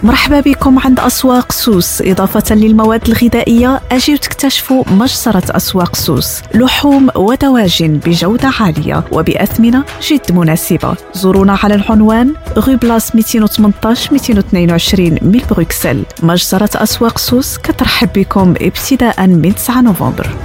مرحبا 0.02 0.40
بكم 0.40 0.78
عند 0.78 1.00
أسواق 1.00 1.52
سوس. 1.52 2.02
إضافة 2.02 2.54
للمواد 2.54 3.08
الغذائية 3.08 3.80
أجيو 3.92 4.16
تكتشفوا 4.16 4.84
مجزرة 4.90 5.42
أسواق 5.50 5.96
سوس. 5.96 6.40
لحوم 6.54 7.08
ودواجن 7.16 8.00
بجودة 8.06 8.50
عالية 8.60 9.04
وبأثمنة 9.12 9.84
جد 10.02 10.32
مناسبة. 10.32 10.96
زورونا 11.14 11.58
على 11.62 11.74
العنوان 11.74 12.34
غو 12.58 12.76
بلاس 12.76 13.14
218 13.14 14.12
222 14.12 15.18
من 15.22 15.40
بروكسل. 15.50 16.02
مجزرة 16.22 16.70
أسواق 16.74 17.18
سوس 17.18 17.58
كترحب 17.58 18.08
بكم 18.14 18.54
ابتداء 18.60 19.26
من 19.26 19.54
9 19.54 19.80
نوفمبر. 19.80 20.36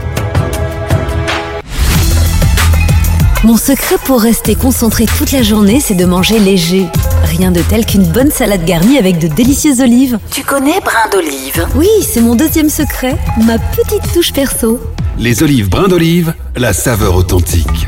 Mon 3.44 3.58
secret 3.58 3.98
pour 4.06 4.22
rester 4.22 4.56
concentré 4.56 5.06
toute 5.18 5.34
la 5.34 5.44
journée, 5.44 5.82
c'est 5.82 5.96
de 5.96 6.06
manger 6.06 6.40
léger. 6.40 6.86
Rien 7.38 7.50
de 7.50 7.62
tel 7.64 7.84
qu'une 7.84 8.06
bonne 8.06 8.30
salade 8.30 8.64
garnie 8.64 9.00
avec 9.00 9.18
de 9.18 9.28
délicieuses 9.28 9.82
olives. 9.82 10.20
Tu 10.30 10.44
connais 10.44 10.80
brin 10.82 11.10
d'olive 11.12 11.66
Oui, 11.76 11.88
c'est 12.08 12.22
mon 12.22 12.36
deuxième 12.36 12.70
secret, 12.70 13.18
ma 13.44 13.58
petite 13.58 14.14
touche 14.14 14.32
perso. 14.32 14.80
Les 15.18 15.42
olives 15.42 15.68
brin 15.68 15.88
d'olive, 15.88 16.36
la 16.56 16.74
saveur 16.74 17.16
authentique. 17.16 17.88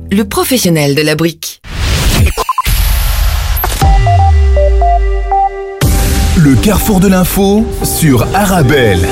le 0.11 0.25
professionnel 0.25 0.93
de 0.93 1.01
la 1.01 1.15
brique. 1.15 1.61
Le 6.37 6.55
carrefour 6.55 6.99
de 6.99 7.07
l'info 7.07 7.65
sur 7.83 8.27
Arabelle. 8.35 9.07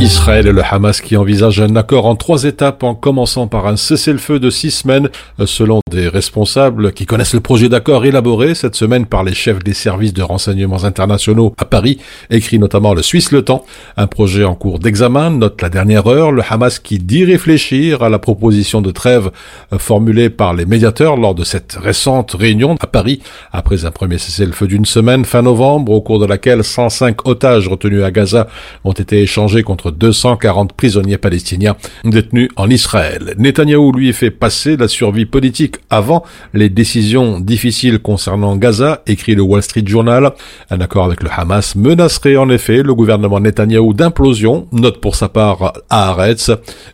Israël 0.00 0.46
et 0.46 0.52
le 0.52 0.62
Hamas 0.64 1.02
qui 1.02 1.14
envisagent 1.18 1.60
un 1.60 1.76
accord 1.76 2.06
en 2.06 2.16
trois 2.16 2.44
étapes 2.44 2.84
en 2.84 2.94
commençant 2.94 3.48
par 3.48 3.66
un 3.66 3.76
cessez-le-feu 3.76 4.38
de 4.38 4.48
six 4.48 4.70
semaines. 4.70 5.10
Selon 5.44 5.80
des 5.90 6.08
responsables 6.08 6.92
qui 6.92 7.04
connaissent 7.04 7.34
le 7.34 7.40
projet 7.40 7.68
d'accord 7.68 8.06
élaboré 8.06 8.54
cette 8.54 8.76
semaine 8.76 9.04
par 9.04 9.24
les 9.24 9.34
chefs 9.34 9.62
des 9.62 9.74
services 9.74 10.14
de 10.14 10.22
renseignements 10.22 10.84
internationaux 10.84 11.54
à 11.58 11.66
Paris, 11.66 11.98
écrit 12.30 12.58
notamment 12.58 12.94
le 12.94 13.02
Suisse 13.02 13.30
Le 13.30 13.42
Temps, 13.42 13.66
un 13.98 14.06
projet 14.06 14.44
en 14.44 14.54
cours 14.54 14.78
d'examen, 14.78 15.32
note 15.32 15.60
la 15.60 15.68
dernière 15.68 16.06
heure, 16.06 16.32
le 16.32 16.42
Hamas 16.48 16.78
qui 16.78 16.98
dit 16.98 17.26
réfléchir 17.26 18.02
à 18.02 18.08
la 18.08 18.18
proposition 18.18 18.80
de 18.80 18.92
trêve 18.92 19.30
formulée 19.76 20.30
par 20.30 20.54
les 20.54 20.64
médiateurs 20.64 21.18
lors 21.18 21.34
de 21.34 21.44
cette 21.44 21.76
récente 21.78 22.32
réunion 22.32 22.74
à 22.80 22.86
Paris. 22.86 23.20
Après 23.52 23.84
un 23.84 23.90
premier 23.90 24.16
cessez-le-feu 24.16 24.66
d'une 24.66 24.86
semaine 24.86 25.26
fin 25.26 25.42
novembre 25.42 25.92
au 25.92 26.00
cours 26.00 26.20
de 26.20 26.26
laquelle 26.26 26.64
105 26.64 27.28
otages 27.28 27.68
retenus 27.68 28.02
à 28.02 28.10
Gaza 28.10 28.46
ont 28.84 28.92
été 28.92 29.20
échangés 29.20 29.62
contre 29.62 29.89
240 29.90 30.72
prisonniers 30.72 31.18
palestiniens 31.18 31.76
détenus 32.04 32.48
en 32.56 32.68
Israël. 32.70 33.34
Netanyahou 33.38 33.92
lui 33.92 34.12
fait 34.12 34.30
passer 34.30 34.76
la 34.76 34.88
survie 34.88 35.26
politique 35.26 35.76
avant 35.90 36.24
les 36.54 36.68
décisions 36.68 37.40
difficiles 37.40 37.98
concernant 37.98 38.56
Gaza, 38.56 39.02
écrit 39.06 39.34
le 39.34 39.42
Wall 39.42 39.62
Street 39.62 39.84
Journal. 39.86 40.32
Un 40.70 40.80
accord 40.80 41.04
avec 41.04 41.22
le 41.22 41.30
Hamas 41.30 41.76
menacerait 41.76 42.36
en 42.36 42.48
effet 42.50 42.82
le 42.82 42.94
gouvernement 42.94 43.40
Netanyahou 43.40 43.94
d'implosion, 43.94 44.66
note 44.72 45.00
pour 45.00 45.16
sa 45.16 45.28
part 45.28 45.72
à 45.90 46.10
Haaretz, 46.10 46.50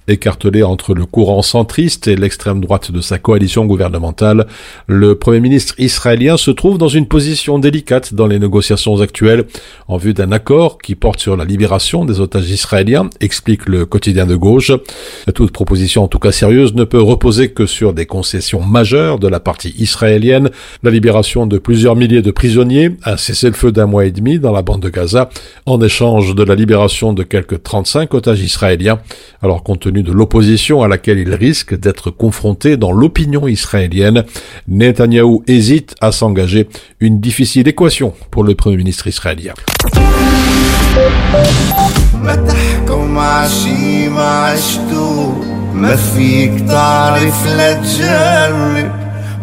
écartelé 0.09 0.63
entre 0.63 0.95
le 0.95 1.07
courant 1.07 1.43
centriste 1.43 2.09
et 2.09 2.17
l'extrême 2.17 2.61
droite 2.61 2.91
de 2.93 3.01
sa 3.01 3.19
coalition 3.19 3.67
gouvernementale. 3.67 4.47
Le 4.87 5.15
premier 5.17 5.41
ministre 5.41 5.75
israélien 5.79 6.37
se 6.37 6.51
trouve 6.51 6.79
dans 6.79 6.89
une 6.89 7.07
position 7.07 7.59
délicate 7.59 8.15
dans 8.15 8.27
les 8.27 8.39
négociations 8.39 9.01
actuelles 9.01 9.45
en 9.89 9.97
vue 9.97 10.15
d'un 10.15 10.33
accord 10.33 10.79
qui 10.79 10.95
porte 10.95 11.21
sur 11.21 11.37
la 11.37 11.45
libération 11.45 12.05
des 12.05 12.21
otages 12.21 12.51
israéliens, 12.51 12.86
explique 13.21 13.67
le 13.67 13.87
quotidien 13.87 14.27
de 14.27 14.37
gauche. 14.37 14.73
Toute 15.35 15.51
proposition, 15.51 16.05
en 16.05 16.09
tout 16.09 16.19
cas 16.19 16.33
sérieuse, 16.33 16.75
ne 16.75 16.85
peut 16.85 17.01
reposer 17.01 17.51
que 17.51 17.67
sur 17.67 17.93
des 17.93 18.07
concessions 18.07 18.63
majeures 18.63 19.19
de 19.19 19.29
la 19.29 19.41
partie 19.41 19.75
israélienne, 19.79 20.51
la 20.83 20.91
libération 20.91 21.47
de 21.47 21.59
plusieurs 21.59 21.97
milliers 21.97 22.23
de 22.23 22.31
prisonniers, 22.31 22.93
un 23.05 23.17
cessez-le-feu 23.17 23.73
d'un 23.73 23.87
mois 23.87 24.07
et 24.07 24.11
demi 24.11 24.39
dans 24.39 24.53
la 24.53 24.63
bande 24.63 24.83
de 24.83 24.89
Gaza, 24.89 25.29
en 25.67 25.81
échange 25.81 26.35
de 26.35 26.43
la 26.43 26.55
libération 26.55 27.13
de 27.13 27.23
quelques 27.23 27.63
35 27.63 28.15
otages 28.15 28.41
israéliens, 28.41 29.01
alors 29.43 29.63
compte 29.63 29.81
tenu 29.81 30.03
de 30.03 30.13
l'opposition 30.13 30.83
à 30.83 30.89
laquelle 30.89 31.19
il 31.19 31.35
risque 31.35 31.79
d'être 31.79 32.11
confronté 32.11 32.77
dans 32.77 32.93
l'opinion 32.93 33.47
israélienne, 33.49 34.25
Netanyahou 34.69 35.43
hésite 35.47 35.95
à 36.01 36.13
s'engager, 36.13 36.69
une 37.01 37.21
difficile 37.21 37.69
équation 37.69 38.15
pour 38.31 38.45
le 38.45 38.55
Premier 38.55 38.77
ministre 38.77 39.07
israélien. 39.07 39.55
تحكم 43.17 43.19
عشي 43.19 44.09
ما 44.09 44.45
عشتو 44.45 45.33
ما 45.75 45.97
فيك 45.97 46.69
تعرف 46.69 47.47
لا 47.47 47.73
تجرب. 47.73 48.91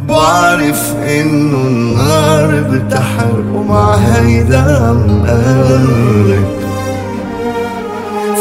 بعرف 0.07 0.93
إنه 0.95 1.57
النار 1.57 2.61
بتحرق 2.69 3.45
ومع 3.55 3.95
هيدا 3.95 4.93
مقرب 5.07 6.45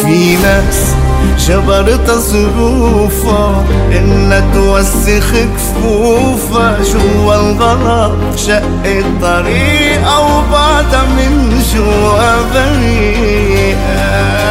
في 0.02 0.36
ناس 0.36 0.94
جبرتها 1.48 2.16
ظروفها 2.16 3.64
إنها 3.96 4.44
توسخ 4.54 5.32
كفوفها. 5.56 6.78
جوا 6.92 7.34
الغلط 7.34 8.36
شقت 8.36 9.04
طريقها 9.22 10.18
وبعدها 10.18 11.04
من 11.16 11.62
جوا 11.74 12.36
بريئة. 12.54 14.41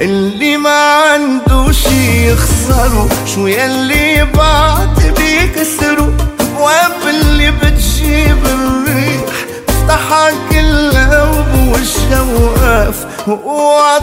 اللي 0.00 0.56
ما 0.56 0.94
عنده 0.94 1.72
شي 1.72 2.30
يخسره 2.32 3.08
شو 3.34 3.46
يلي 3.46 4.24
بعد 4.34 5.14
بيكسره 5.18 6.12
ابواب 6.40 6.92
اللي 7.10 7.50
بتجيب 7.50 8.46
الريح 8.46 9.20
افتحها 9.68 10.30
كلها 10.50 11.30
وبوشها 11.30 12.20
وقف 12.20 13.06
اوعى 13.28 13.98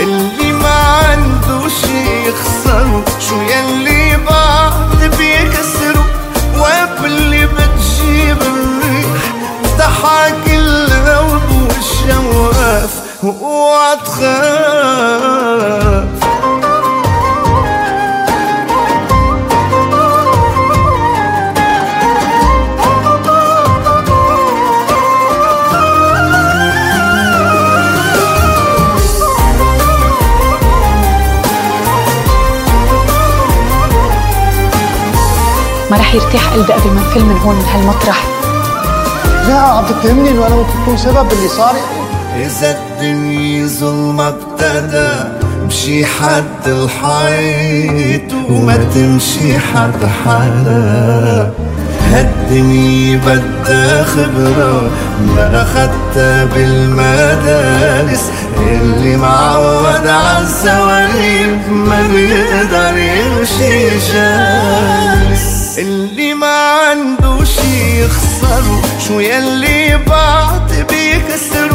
اللي 0.00 0.52
ما 0.52 0.68
عنده 1.08 1.68
شي 1.68 2.28
يخسره 2.28 3.04
شو 3.28 3.36
يلي 3.40 4.16
بعد 4.16 5.10
بيكسره 5.18 6.06
ابواب 6.54 7.04
اللي 7.04 7.46
بتجيب 7.46 8.36
الريح 8.42 9.06
افتحها 9.64 10.30
وقف 13.22 13.40
واوعى 13.42 13.96
تخاف 13.96 15.20
ما 35.90 35.96
رح 35.96 36.14
يرتاح 36.14 36.52
قلبي 36.52 36.72
قبل 36.72 36.90
ما 36.90 37.00
نفل 37.00 37.24
من 37.24 37.36
هون 37.44 37.54
من 37.56 37.64
هالمطرح 37.64 38.26
لا 39.48 39.58
عم 39.58 39.84
تتهمني 39.86 40.30
إنه 40.30 40.46
أنا 40.46 40.54
ممكن 40.56 40.82
اكون 40.82 40.96
سبب 40.96 41.28
باللي 41.28 41.48
صار. 41.48 41.74
إذا 42.40 42.78
الدنيا 42.78 43.66
ظلمة 43.66 44.28
ابتدى 44.28 45.10
امشي 45.62 46.06
حد 46.06 46.66
الحيط 46.66 48.32
وما 48.48 48.76
تمشي 48.94 49.58
حد 49.58 50.06
حدا. 50.24 51.52
هالدنيا 52.10 53.20
بدها 53.26 54.04
خبرة 54.04 54.90
ما 55.36 55.62
أخدتها 55.62 56.44
بالمدارس 56.44 58.24
اللي 58.58 59.16
معود 59.16 60.06
عالزواليب 60.06 61.58
ما 61.70 62.02
بيقدر 62.12 62.98
يمشي 62.98 63.88
جالس. 64.12 65.78
اللي 65.78 66.34
ما 66.34 66.56
عنده 66.90 67.44
شي 67.44 68.04
يخسره 68.04 68.82
شو 69.08 69.20
يلي 69.20 69.98
بعد 70.06 70.86
بيكسره. 70.90 71.69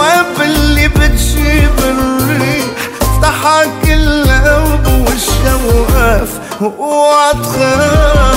الأبواب 0.00 0.40
اللي 0.42 0.88
بتجيب 0.88 1.78
الريح. 1.78 2.64
افتحها 3.02 3.64
كلها 3.84 4.58
وبوش 4.58 5.24
شواف 5.44 6.28
واتخاف 6.60 8.30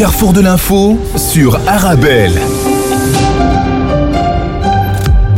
carrefour 0.00 0.32
de 0.32 0.40
l'info 0.40 0.98
sur 1.18 1.60
Arabelle. 1.68 2.32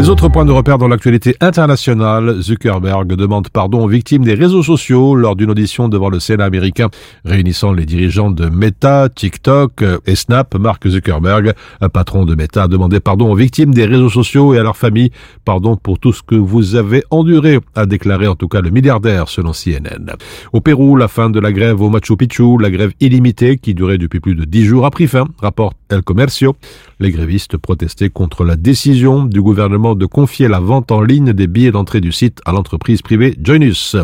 Les 0.03 0.09
autres 0.09 0.29
points 0.29 0.45
de 0.45 0.51
repère 0.51 0.79
dans 0.79 0.89
l'actualité 0.89 1.37
internationale, 1.41 2.43
Zuckerberg 2.43 3.07
demande 3.07 3.51
pardon 3.51 3.85
aux 3.85 3.89
victimes 3.89 4.25
des 4.25 4.35
réseaux 4.35 4.65
sociaux 4.65 5.15
lors 5.15 5.37
d'une 5.37 5.49
audition 5.49 5.89
devant 5.89 6.09
le 6.09 6.19
Sénat 6.19 6.45
américain 6.45 6.89
réunissant 7.25 7.73
les 7.73 7.87
dirigeants 7.87 8.33
de 8.33 8.47
Meta, 8.47 9.09
TikTok 9.09 9.85
et 10.05 10.17
Snap. 10.17 10.57
Mark 10.57 10.89
Zuckerberg, 10.89 11.53
un 11.81 11.89
patron 11.89 12.25
de 12.25 12.35
Meta, 12.35 12.65
a 12.65 12.69
demandé 12.69 12.99
pardon 12.99 13.31
aux 13.31 13.37
victimes 13.37 13.73
des 13.73 13.85
réseaux 13.85 14.11
sociaux 14.11 14.55
et 14.55 14.59
à 14.59 14.65
leurs 14.65 14.77
familles. 14.77 15.13
Pardon 15.45 15.77
pour 15.77 16.01
tout 16.01 16.13
ce 16.13 16.25
que 16.25 16.35
vous 16.35 16.75
avez 16.75 17.05
enduré, 17.11 17.61
a 17.77 17.87
déclaré 17.87 18.27
en 18.27 18.35
tout 18.35 18.49
cas 18.49 18.61
le 18.61 18.71
milliardaire 18.71 19.29
selon 19.29 19.53
CNN. 19.53 20.17
Au 20.53 20.61
Pérou, 20.61 20.97
la 20.97 21.07
fin 21.07 21.31
de 21.31 21.39
la 21.39 21.53
grève 21.53 21.81
au 21.81 21.91
Machu 21.91 22.17
Picchu, 22.17 22.59
la 22.61 22.73
grève 22.73 22.91
illimitée 22.99 23.57
qui 23.57 23.73
durait 23.73 23.99
depuis 23.99 24.19
plus 24.19 24.35
de 24.35 24.47
dix 24.47 24.65
jours 24.65 24.85
a 24.85 24.91
pris 24.91 25.07
fin, 25.07 25.29
rapporte 25.41 25.77
El 25.91 26.03
Comercio. 26.03 26.57
Les 26.99 27.13
grévistes 27.13 27.57
protestaient 27.57 28.11
contre 28.11 28.45
la 28.45 28.57
décision 28.57 29.25
du 29.25 29.41
gouvernement 29.41 29.92
de 29.95 30.07
confier 30.07 30.49
la 30.49 30.61
vente 30.61 30.93
en 30.93 31.03
ligne 31.03 31.33
des 31.33 31.47
billets 31.47 31.71
d'entrée 31.71 32.01
du 32.01 32.13
site 32.13 32.41
à 32.45 32.53
l'entreprise 32.53 33.03
privée 33.03 33.37
Joinus. 33.43 33.97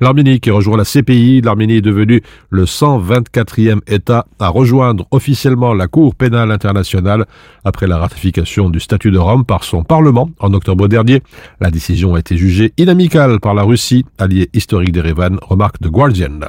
L'Arménie 0.00 0.40
qui 0.40 0.50
rejoint 0.50 0.76
la 0.76 0.84
CPI, 0.84 1.40
l'Arménie 1.42 1.76
est 1.76 1.80
devenue 1.82 2.22
le 2.50 2.64
124e 2.64 3.80
État 3.86 4.26
à 4.38 4.48
rejoindre 4.48 5.06
officiellement 5.10 5.74
la 5.74 5.86
Cour 5.86 6.14
pénale 6.14 6.50
internationale 6.50 7.26
après 7.64 7.86
la 7.86 7.98
ratification 7.98 8.70
du 8.70 8.80
statut 8.80 9.10
de 9.10 9.18
Rome 9.18 9.44
par 9.44 9.64
son 9.64 9.84
Parlement 9.84 10.30
en 10.40 10.52
octobre 10.54 10.88
dernier. 10.88 11.22
La 11.60 11.70
décision 11.70 12.14
a 12.14 12.18
été 12.18 12.36
jugée 12.36 12.72
inamicale 12.78 13.40
par 13.40 13.54
la 13.54 13.62
Russie, 13.62 14.04
alliée 14.18 14.48
historique 14.52 14.92
d'Erevan, 14.92 15.38
remarque 15.42 15.78
The 15.78 15.88
Guardian. 15.88 16.40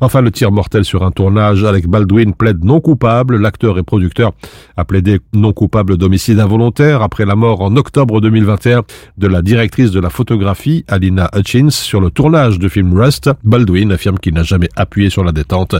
Enfin, 0.00 0.20
le 0.20 0.30
tir 0.30 0.52
mortel 0.52 0.84
sur 0.84 1.04
un 1.04 1.10
tournage 1.10 1.64
avec 1.64 1.86
Baldwin 1.86 2.34
plaide 2.34 2.64
non 2.64 2.80
coupable. 2.80 3.36
L'acteur 3.36 3.78
et 3.78 3.82
producteur 3.82 4.32
a 4.76 4.84
plaidé 4.84 5.20
non 5.32 5.52
coupable 5.52 5.96
d'homicide 5.96 6.40
involontaire 6.40 7.02
après 7.02 7.24
la 7.24 7.36
mort 7.36 7.60
en 7.60 7.76
octobre 7.76 8.19
2021 8.20 8.82
de 9.18 9.26
la 9.26 9.42
directrice 9.42 9.90
de 9.90 10.00
la 10.00 10.10
photographie, 10.10 10.84
Alina 10.88 11.30
Hutchins, 11.34 11.70
sur 11.70 12.00
le 12.00 12.10
tournage 12.10 12.58
du 12.58 12.68
film 12.68 12.98
Rust. 12.98 13.30
Baldwin 13.44 13.92
affirme 13.92 14.18
qu'il 14.18 14.34
n'a 14.34 14.42
jamais 14.42 14.68
appuyé 14.76 15.10
sur 15.10 15.24
la 15.24 15.32
détente 15.32 15.76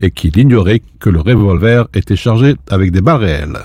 et 0.00 0.10
qu'il 0.10 0.36
ignorait 0.36 0.82
que 1.00 1.10
le 1.10 1.20
revolver 1.20 1.86
était 1.94 2.16
chargé 2.16 2.56
avec 2.70 2.90
des 2.90 3.00
balles 3.00 3.24
réelles. 3.24 3.58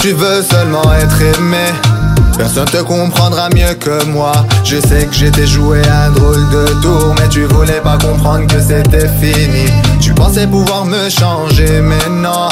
Tu 0.00 0.12
veux 0.12 0.42
seulement 0.42 0.92
être 0.94 1.20
aimée 1.20 1.72
Personne 2.38 2.64
te 2.64 2.78
comprendra 2.78 3.50
mieux 3.50 3.74
que 3.74 4.04
moi. 4.06 4.32
Je 4.64 4.76
sais 4.80 5.04
que 5.06 5.12
j'étais 5.12 5.46
joué 5.46 5.82
un 5.86 6.10
drôle 6.10 6.48
de 6.48 6.66
tour 6.80 7.14
Mais 7.20 7.28
tu 7.28 7.44
voulais 7.44 7.80
pas 7.82 7.98
comprendre 7.98 8.46
que 8.46 8.60
c'était 8.60 9.08
fini. 9.20 9.66
Tu 10.00 10.14
pensais 10.14 10.46
pouvoir 10.46 10.86
me 10.86 11.10
changer 11.10 11.82
mais 11.82 12.08
non. 12.08 12.48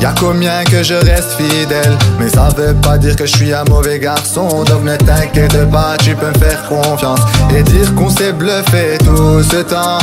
Y'a 0.00 0.12
combien 0.20 0.62
que 0.64 0.82
je 0.82 0.94
reste 0.94 1.32
fidèle? 1.38 1.96
Mais 2.18 2.28
ça 2.28 2.48
veut 2.54 2.74
pas 2.74 2.98
dire 2.98 3.16
que 3.16 3.24
je 3.24 3.34
suis 3.34 3.54
un 3.54 3.64
mauvais 3.64 3.98
garçon. 3.98 4.48
Donc 4.64 4.84
ne 4.84 4.96
t'inquiète 4.96 5.70
pas, 5.70 5.96
tu 6.02 6.14
peux 6.14 6.28
me 6.28 6.38
faire 6.38 6.62
confiance 6.68 7.20
Et 7.56 7.62
dire 7.62 7.94
qu'on 7.94 8.10
s'est 8.10 8.32
bluffé 8.32 8.98
tout 9.02 9.42
ce 9.42 9.62
temps 9.62 9.98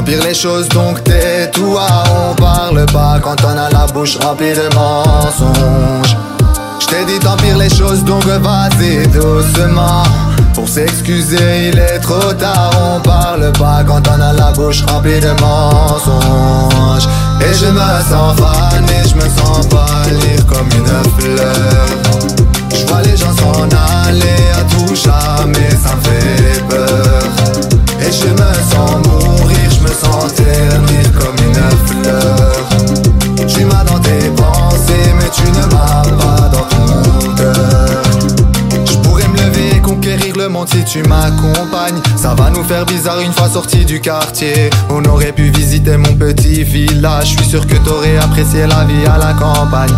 Pire 0.00 0.24
les 0.24 0.34
choses 0.34 0.68
donc 0.70 1.04
tais-toi 1.04 1.86
On. 2.10 2.34
Parle 2.34 2.84
pas 2.86 3.20
quand 3.22 3.36
on 3.44 3.56
a 3.56 3.70
la 3.70 3.86
bouche 3.86 4.16
remplie 4.16 4.52
de 4.52 4.74
mensonges. 4.74 6.16
Je 6.80 6.86
t'ai 6.86 7.04
dit 7.04 7.20
tant 7.20 7.36
pire 7.36 7.56
les 7.56 7.68
choses 7.68 8.02
donc 8.02 8.24
vas-y 8.24 9.06
doucement. 9.08 10.02
Pour 10.54 10.68
s'excuser 10.68 11.68
il 11.68 11.78
est 11.78 12.00
trop 12.00 12.32
tard. 12.32 12.72
On 12.80 13.00
parle 13.00 13.52
pas 13.52 13.84
quand 13.86 14.02
on 14.08 14.20
a 14.20 14.32
la 14.32 14.50
bouche 14.52 14.82
remplie 14.88 15.20
de 15.20 15.30
mensonges. 15.40 17.08
Et 17.40 17.54
je 17.54 17.66
me 17.66 17.78
sens 18.10 18.36
fan 18.40 18.84
et 18.88 19.08
je 19.08 19.14
me 19.14 19.28
sens 19.38 19.68
pâlir 19.68 20.46
comme 20.46 20.68
une 20.76 21.20
fleur. 21.20 21.86
Je 22.70 22.86
vois 22.86 23.02
les 23.02 23.16
gens 23.16 23.34
s'en 23.36 23.68
aller 24.08 24.42
à 24.58 24.64
tout 24.64 24.96
jamais 24.96 25.70
ça 25.70 25.94
me 25.94 26.02
fait 26.02 26.62
peur. 26.68 27.22
Et 28.00 28.10
je 28.10 28.26
me 28.26 28.52
sens 28.70 29.12
je 29.41 29.41
me 29.92 29.98
sens 29.98 30.32
comme 31.18 31.36
une 31.46 31.54
fleur. 31.86 32.68
Tu 33.46 33.64
m'as 33.64 33.84
dans 33.84 33.98
tes 33.98 34.30
pensées 34.36 35.12
mais 35.18 35.28
tu 35.30 35.42
ne 35.42 35.66
m'as 35.72 36.02
pas 36.02 36.48
dans 36.48 36.66
ton 36.68 37.34
cœur. 37.34 38.02
Je 38.86 38.96
pourrais 38.98 39.28
me 39.28 39.36
lever 39.36 39.76
et 39.76 39.80
conquérir 39.80 40.36
le 40.36 40.48
monde 40.48 40.68
si 40.68 40.84
tu 40.84 41.02
m'accompagnes. 41.02 42.00
Ça 42.16 42.34
va 42.34 42.50
nous 42.50 42.64
faire 42.64 42.86
bizarre 42.86 43.20
une 43.20 43.32
fois 43.32 43.48
sortis 43.48 43.84
du 43.84 44.00
quartier. 44.00 44.70
On 44.90 45.04
aurait 45.04 45.32
pu 45.32 45.50
visiter 45.50 45.96
mon 45.96 46.14
petit 46.14 46.62
village. 46.62 47.30
Je 47.30 47.42
suis 47.42 47.50
sûr 47.50 47.66
que 47.66 47.76
t'aurais 47.76 48.16
apprécié 48.16 48.66
la 48.66 48.84
vie 48.84 49.06
à 49.06 49.18
la 49.18 49.34
campagne 49.34 49.92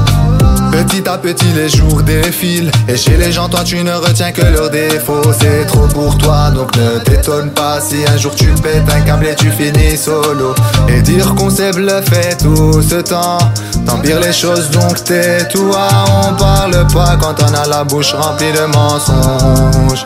Petit 0.75 1.09
à 1.09 1.17
petit 1.19 1.53
les 1.55 1.69
jours 1.69 2.03
défilent. 2.03 2.73
Et 2.89 2.97
chez 2.97 3.17
les 3.17 3.31
gens 3.31 3.49
toi 3.49 3.63
tu 3.63 3.83
ne 3.85 3.93
retiens 3.93 4.33
que 4.33 4.43
leurs 4.43 4.71
défauts. 4.71 5.33
C'est 5.41 5.67
trop 5.67 5.87
pour 5.87 6.19
toi 6.19 6.51
donc 6.51 6.77
ne 6.77 6.99
t'étonne 6.99 7.51
pas 7.53 7.81
Si 7.81 7.99
un 8.13 8.17
jour 8.17 8.35
tu 8.35 8.47
pètes 8.61 8.83
un 8.93 9.01
câble 9.03 9.27
et 9.27 9.37
tu 9.37 9.53
finis 9.53 9.97
solo. 9.97 10.53
Et 10.89 11.01
dire 11.01 11.33
qu'on 11.37 11.49
s'est 11.49 11.71
bluffé 11.71 12.37
tout 12.43 12.83
ce 12.83 12.97
temps. 12.97 13.39
Tant 13.87 13.99
pire 13.99 14.19
les 14.19 14.33
choses 14.33 14.69
donc 14.71 15.05
tais-toi. 15.05 15.89
On 16.25 16.35
parle 16.35 16.85
pas 16.93 17.17
quand 17.21 17.37
on 17.41 17.55
a 17.55 17.69
la 17.69 17.85
bouche 17.85 18.13
remplie 18.13 18.53
de 18.53 18.67
mensonges. 18.75 20.03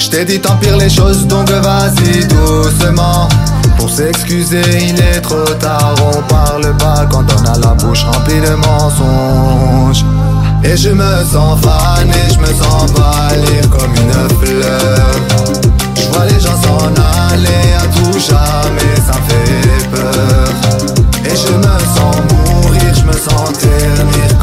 Je 0.00 0.10
t'ai 0.10 0.24
dit 0.24 0.40
tant 0.40 0.56
pire 0.58 0.76
les 0.76 0.90
choses 0.90 1.26
donc 1.26 1.50
vas-y 1.50 2.24
doucement. 2.26 3.28
Pour 3.76 3.90
s'excuser, 3.90 4.62
il 4.80 5.00
est 5.00 5.20
trop 5.20 5.44
tard. 5.60 5.94
On 6.12 6.22
parle 6.22 6.76
de 8.28 8.54
mensonges. 8.54 10.04
Et 10.62 10.76
je 10.76 10.90
me 10.90 11.24
sens 11.24 11.60
fan 11.62 12.10
je 12.32 12.38
me 12.38 12.46
sens 12.46 12.92
pâlir 12.92 13.70
comme 13.70 13.94
une 13.94 14.28
fleur. 14.40 15.10
Je 15.96 16.02
vois 16.12 16.26
les 16.26 16.40
gens 16.40 16.56
s'en 16.62 16.86
aller 17.32 17.72
à 17.78 17.86
tout 17.86 18.18
jamais, 18.18 18.94
ça 19.06 19.14
me 19.18 19.24
fait 19.28 19.88
peur. 19.90 20.48
Et 21.24 21.36
je 21.36 21.52
me 21.52 21.78
sens 21.94 22.16
mourir, 22.30 22.94
je 22.94 23.04
me 23.04 23.12
sens 23.12 23.52
ternir 23.58 24.37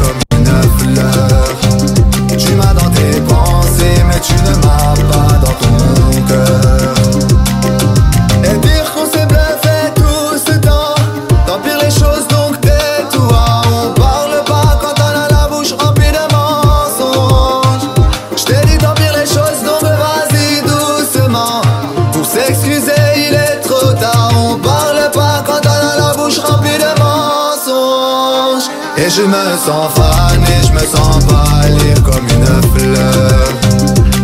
je 29.16 29.22
me 29.22 29.56
sens 29.56 29.94
fan 29.94 30.42
et 30.42 30.66
je 30.66 30.72
me 30.72 30.80
sens 30.80 31.24
pâlir 31.24 32.02
comme 32.02 32.26
une 32.28 32.62
fleur. 32.74 33.48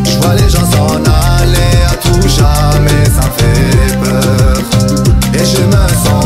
Je 0.04 0.18
vois 0.18 0.34
les 0.34 0.50
gens 0.50 0.66
s'en 0.70 0.96
aller 0.96 1.76
à 1.90 1.94
tout 1.96 2.28
jamais 2.28 3.04
ça 3.06 3.22
me 3.28 3.32
fait 3.38 3.96
peur. 4.04 4.58
Et 5.32 5.44
je 5.44 5.62
me 5.62 5.88
sens 6.04 6.21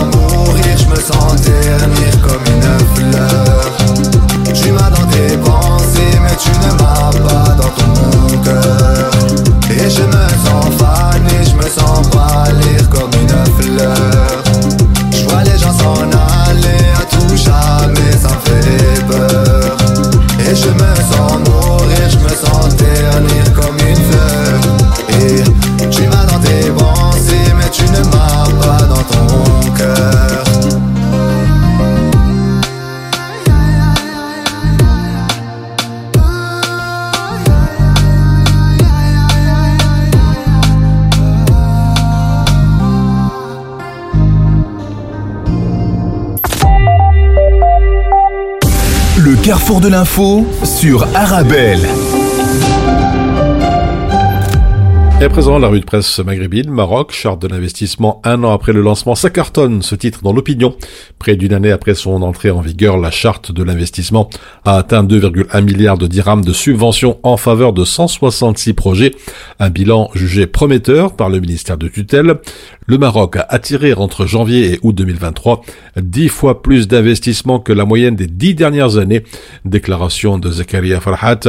carrefour 49.67 49.81
de 49.81 49.89
l'info 49.89 50.47
sur 50.63 51.09
Arabelle. 51.17 51.89
Et 55.19 55.25
à 55.25 55.31
présent, 55.31 55.59
la 55.59 55.69
rue 55.69 55.81
de 55.81 55.85
presse 55.87 56.19
maghrébine, 56.19 56.71
Maroc, 56.71 57.11
charte 57.11 57.41
de 57.41 57.49
l'investissement 57.49 58.21
un 58.23 58.45
an 58.45 58.53
après 58.53 58.75
le 58.75 58.83
lancement, 58.83 59.15
ça 59.15 59.31
cartonne, 59.31 59.81
ce 59.81 59.95
titre 59.95 60.21
dans 60.23 60.35
l'opinion. 60.35 60.77
Près 61.19 61.37
d'une 61.37 61.55
année 61.55 61.73
après 61.73 61.95
son 61.95 62.21
entrée 62.21 62.51
en 62.51 62.61
vigueur, 62.61 62.99
la 62.99 63.11
charte 63.11 63.51
de 63.51 63.63
l'investissement 63.63 64.29
a 64.67 64.77
atteint 64.77 65.03
2,1 65.03 65.63
milliards 65.65 65.97
de 65.97 66.07
dirhams 66.07 66.45
de 66.45 66.53
subventions 66.53 67.19
en 67.23 67.39
faveur 67.39 67.73
de 67.73 67.83
166 67.83 68.75
projets. 68.75 69.15
Un 69.59 69.71
bilan 69.71 70.11
jugé 70.15 70.47
prometteur 70.47 71.17
par 71.17 71.31
le 71.31 71.41
ministère 71.41 71.79
de 71.79 71.89
tutelle. 71.89 72.35
Le 72.87 72.99
Maroc 72.99 73.37
a 73.37 73.47
attiré 73.49 73.95
entre 73.95 74.27
janvier 74.27 74.75
et 74.75 74.79
août 74.83 74.95
2023 74.95 75.63
dix 75.97 76.29
fois 76.29 76.63
plus 76.63 76.89
d'investissements 76.89 77.59
que 77.59 77.73
la 77.73 77.87
moyenne 77.87 78.17
des 78.17 78.27
dix 78.27 78.55
dernières 78.55 78.99
années. 78.99 79.23
Déclaration 79.65 80.39
de 80.39 80.51
Zakaria 80.51 81.01
Farhat, 81.01 81.41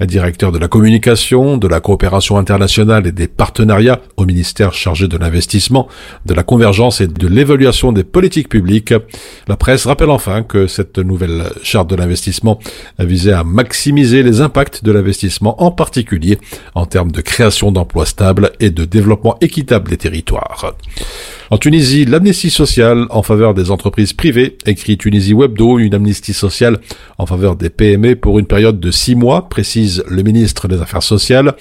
directeur 0.00 0.50
de 0.50 0.58
la 0.58 0.66
communication, 0.66 1.56
de 1.56 1.68
la 1.68 1.78
coopération 1.78 2.36
internationale 2.36 3.06
et 3.06 3.11
des 3.12 3.28
partenariats 3.28 4.00
au 4.16 4.24
ministère 4.24 4.72
chargé 4.72 5.08
de 5.08 5.16
l'investissement, 5.16 5.88
de 6.26 6.34
la 6.34 6.42
convergence 6.42 7.00
et 7.00 7.06
de 7.06 7.28
l'évaluation 7.28 7.92
des 7.92 8.04
politiques 8.04 8.48
publiques. 8.48 8.94
La 9.48 9.56
presse 9.56 9.86
rappelle 9.86 10.10
enfin 10.10 10.42
que 10.42 10.66
cette 10.66 10.98
nouvelle 10.98 11.44
charte 11.62 11.88
de 11.88 11.96
l'investissement 11.96 12.58
visait 12.98 13.32
à 13.32 13.44
maximiser 13.44 14.22
les 14.22 14.40
impacts 14.40 14.84
de 14.84 14.92
l'investissement, 14.92 15.62
en 15.62 15.70
particulier 15.70 16.38
en 16.74 16.86
termes 16.86 17.12
de 17.12 17.20
création 17.20 17.72
d'emplois 17.72 18.06
stables 18.06 18.52
et 18.60 18.70
de 18.70 18.84
développement 18.84 19.36
équitable 19.40 19.90
des 19.90 19.96
territoires. 19.96 20.74
En 21.50 21.58
Tunisie, 21.58 22.04
l'amnistie 22.04 22.50
sociale 22.50 23.06
en 23.10 23.22
faveur 23.22 23.54
des 23.54 23.70
entreprises 23.70 24.12
privées, 24.12 24.56
écrit 24.64 24.96
Tunisie 24.96 25.34
Webdo, 25.34 25.78
une 25.78 25.94
amnistie 25.94 26.32
sociale 26.32 26.78
en 27.18 27.26
faveur 27.26 27.56
des 27.56 27.68
PME 27.68 28.16
pour 28.16 28.38
une 28.38 28.46
période 28.46 28.80
de 28.80 28.90
six 28.90 29.14
mois, 29.14 29.48
précise 29.48 30.02
le 30.08 30.22
ministre 30.22 30.68
des 30.68 30.80
Affaires 30.80 31.02
sociales. 31.02 31.54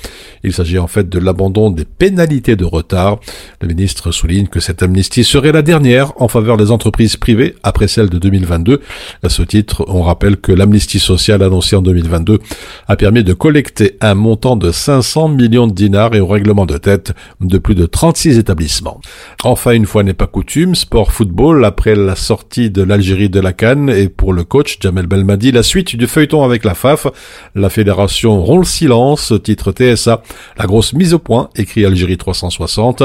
Il 0.44 0.54
s'agit 0.54 0.80
en 0.80 0.88
fait 0.88 1.10
de 1.10 1.20
l'abandon 1.20 1.72
des 1.72 1.86
pénalités 1.86 2.56
de 2.56 2.64
retard. 2.64 3.20
Le 3.60 3.68
ministre 3.68 4.12
souligne 4.12 4.48
que 4.48 4.60
cette 4.60 4.84
amnistie 4.84 5.24
serait 5.24 5.52
la 5.52 5.62
dernière 5.62 6.14
en 6.22 6.28
faveur 6.28 6.58
des 6.58 6.72
entreprises 6.72 7.18
privées 7.18 7.56
après 7.64 7.88
celle 7.88 8.10
de 8.10 8.18
2022. 8.18 8.82
À 9.24 9.30
ce 9.30 9.42
titre, 9.42 9.84
on 9.88 10.04
rappelle 10.04 10.38
que 10.38 10.52
l'amnistie 10.52 11.00
sociale 11.00 11.44
annoncée 11.44 11.76
en 11.76 11.82
2022 11.82 12.40
a 12.88 12.96
permis 12.96 13.24
de 13.24 13.34
collecter 13.34 13.98
un 14.00 14.16
montant 14.16 14.56
de 14.56 14.72
500 14.72 15.30
millions 15.30 15.68
de 15.68 15.74
dinars 15.74 16.16
et 16.16 16.20
au 16.20 16.28
règlement 16.28 16.66
de 16.66 16.78
tête 16.78 17.14
de 17.42 17.58
plus 17.58 17.76
de 17.76 17.86
36 17.86 18.38
établissements. 18.38 19.02
Enfin, 19.44 19.81
une 19.82 19.88
fois 19.88 20.04
n'est 20.04 20.14
pas 20.14 20.28
coutume, 20.28 20.76
sport 20.76 21.12
football, 21.12 21.66
après 21.66 21.96
la 21.96 22.16
sortie 22.16 22.70
de 22.70 22.84
l'Algérie 22.84 23.30
de 23.30 23.40
la 23.40 23.52
Cannes 23.52 23.90
et 23.90 24.10
pour 24.10 24.32
le 24.32 24.44
coach 24.44 24.78
Jamel 24.80 25.08
Belmadi, 25.08 25.52
la 25.52 25.64
suite 25.64 25.96
du 25.96 26.06
feuilleton 26.06 26.44
avec 26.44 26.64
la 26.66 26.76
FAF, 26.76 27.08
la 27.56 27.68
fédération 27.72 28.44
rompt 28.44 28.60
le 28.60 28.66
silence, 28.66 29.34
titre 29.44 29.72
TSA, 29.72 30.22
la 30.60 30.66
grosse 30.68 30.94
mise 30.94 31.16
au 31.16 31.20
point, 31.20 31.50
écrit 31.56 31.84
Algérie 31.84 32.18
360. 32.18 33.02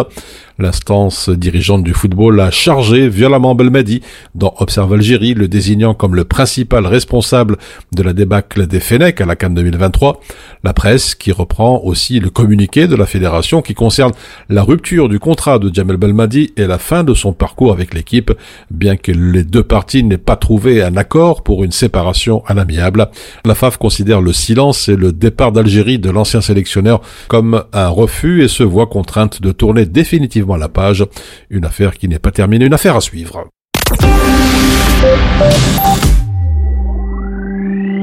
L'instance 0.59 1.29
dirigeante 1.29 1.83
du 1.83 1.93
football 1.93 2.41
a 2.41 2.51
chargé 2.51 3.09
violemment 3.09 3.55
Belmadi 3.55 4.03
dans 4.35 4.55
Observe 4.59 4.95
Algérie, 4.95 5.35
le 5.35 5.49
désignant 5.49 5.93
comme 5.93 6.15
le 6.15 6.25
principal 6.25 6.87
responsable 6.87 7.57
de 7.93 8.03
la 8.03 8.15
débâcle 8.15 8.67
des 8.67 8.81
Fenech 8.81 9.21
à 9.21 9.27
la 9.27 9.37
Cannes 9.37 9.55
2023. 9.55 10.21
La 10.65 10.73
presse 10.73 11.15
qui 11.15 11.31
reprend 11.31 11.81
aussi 11.85 12.21
le 12.21 12.31
communiqué 12.31 12.87
de 12.87 12.97
la 12.97 13.07
fédération 13.07 13.61
qui 13.61 13.75
concerne 13.75 14.13
la 14.49 14.63
rupture 14.63 15.11
du 15.11 15.19
contrat 15.19 15.59
de 15.59 15.73
Jamel 15.73 15.99
Belmadi 15.99 16.53
et 16.56 16.68
la 16.68 16.78
fin 16.78 17.04
de 17.04 17.14
son 17.14 17.34
parcours 17.34 17.72
avec 17.74 17.94
l'équipe, 17.94 18.32
bien 18.70 18.96
que 18.96 19.12
les 19.12 19.44
deux 19.44 19.64
parties 19.64 20.04
n'aient 20.04 20.18
pas 20.18 20.36
trouvé 20.36 20.82
un 20.82 20.96
accord 20.98 21.44
pour 21.44 21.64
une 21.64 21.72
séparation 21.72 22.44
à 22.48 22.54
l'amiable. 22.54 23.10
La 23.46 23.56
FAF 23.56 23.78
considère 23.78 24.22
le 24.22 24.34
silence 24.34 24.88
et 24.88 24.96
le 24.96 25.12
départ 25.12 25.52
d'Algérie 25.52 26.00
de 26.00 26.10
l'ancien 26.10 26.42
sélectionneur 26.42 27.02
comme 27.28 27.64
un 27.74 27.90
refus 27.90 28.44
et 28.44 28.48
se 28.48 28.64
voit 28.64 28.88
contrainte 28.88 29.42
de 29.42 29.52
tourner 29.52 29.86
définitivement 29.86 30.56
la 30.56 30.70
page. 30.70 31.06
Une 31.50 31.66
affaire 31.66 31.94
qui 31.98 32.08
n'est 32.08 32.20
pas 32.20 32.32
terminée, 32.32 32.66
une 32.66 32.74
affaire 32.74 32.96
à 32.96 33.02
suivre. 33.02 33.46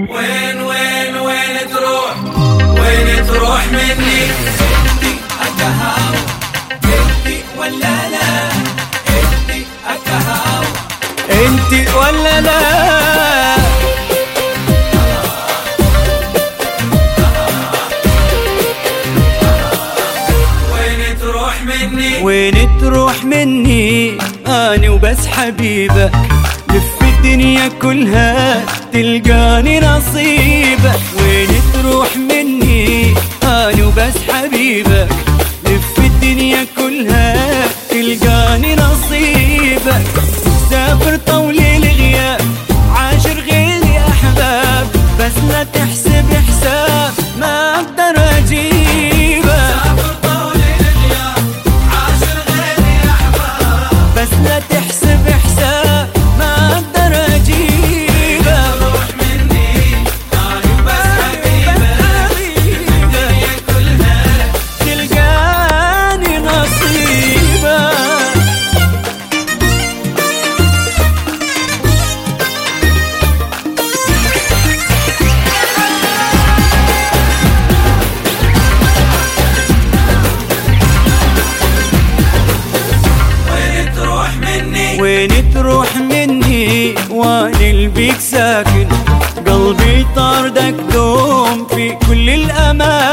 وين 0.09 0.61
وين 0.61 1.16
وين 1.16 1.57
تروح 1.73 2.16
وين 2.81 3.27
تروح 3.27 3.66
مني 3.73 4.25
انتي 4.25 5.14
القهاوي 5.43 6.19
انتي 6.85 7.37
ولا 7.59 8.09
لا 8.11 8.22
انتي 11.48 11.86
ولا 11.98 12.41
لا 12.41 12.64
وين 20.74 21.18
تروح 21.22 21.56
مني؟ 21.64 22.24
وين 22.24 22.70
تروح 22.82 23.24
مني؟ 23.26 24.18
أنا 24.48 24.89
وبس 24.89 25.28
حبيبك 25.28 26.12
لف 26.70 27.02
الدنيا 27.02 27.68
كلها 27.82 28.66
تلقاني 28.94 29.80
نصيبك 29.80 31.00
وين 31.22 31.50
تروح 31.74 32.18
مني؟ 32.18 33.14
أنا 33.44 33.86
وبس 33.86 34.18
حبيبك 34.34 35.08
لف 35.66 35.98
الدنيا 36.00 36.66
كلها 36.78 37.53
سافر 40.94 41.18
طول 41.28 41.60
الغياب. 41.60 42.41
عاشر 42.96 43.39
غيري 43.39 44.00
أحباب 44.00 44.88
بس 45.20 45.38
لا 45.50 45.64
تحسب 45.64 46.12
ساكن. 88.34 88.88
قلبي 89.48 90.06
طاردك 90.16 90.76
دوم 90.94 91.68
في 91.68 91.98
كل 92.08 92.30
الأماكن. 92.30 93.12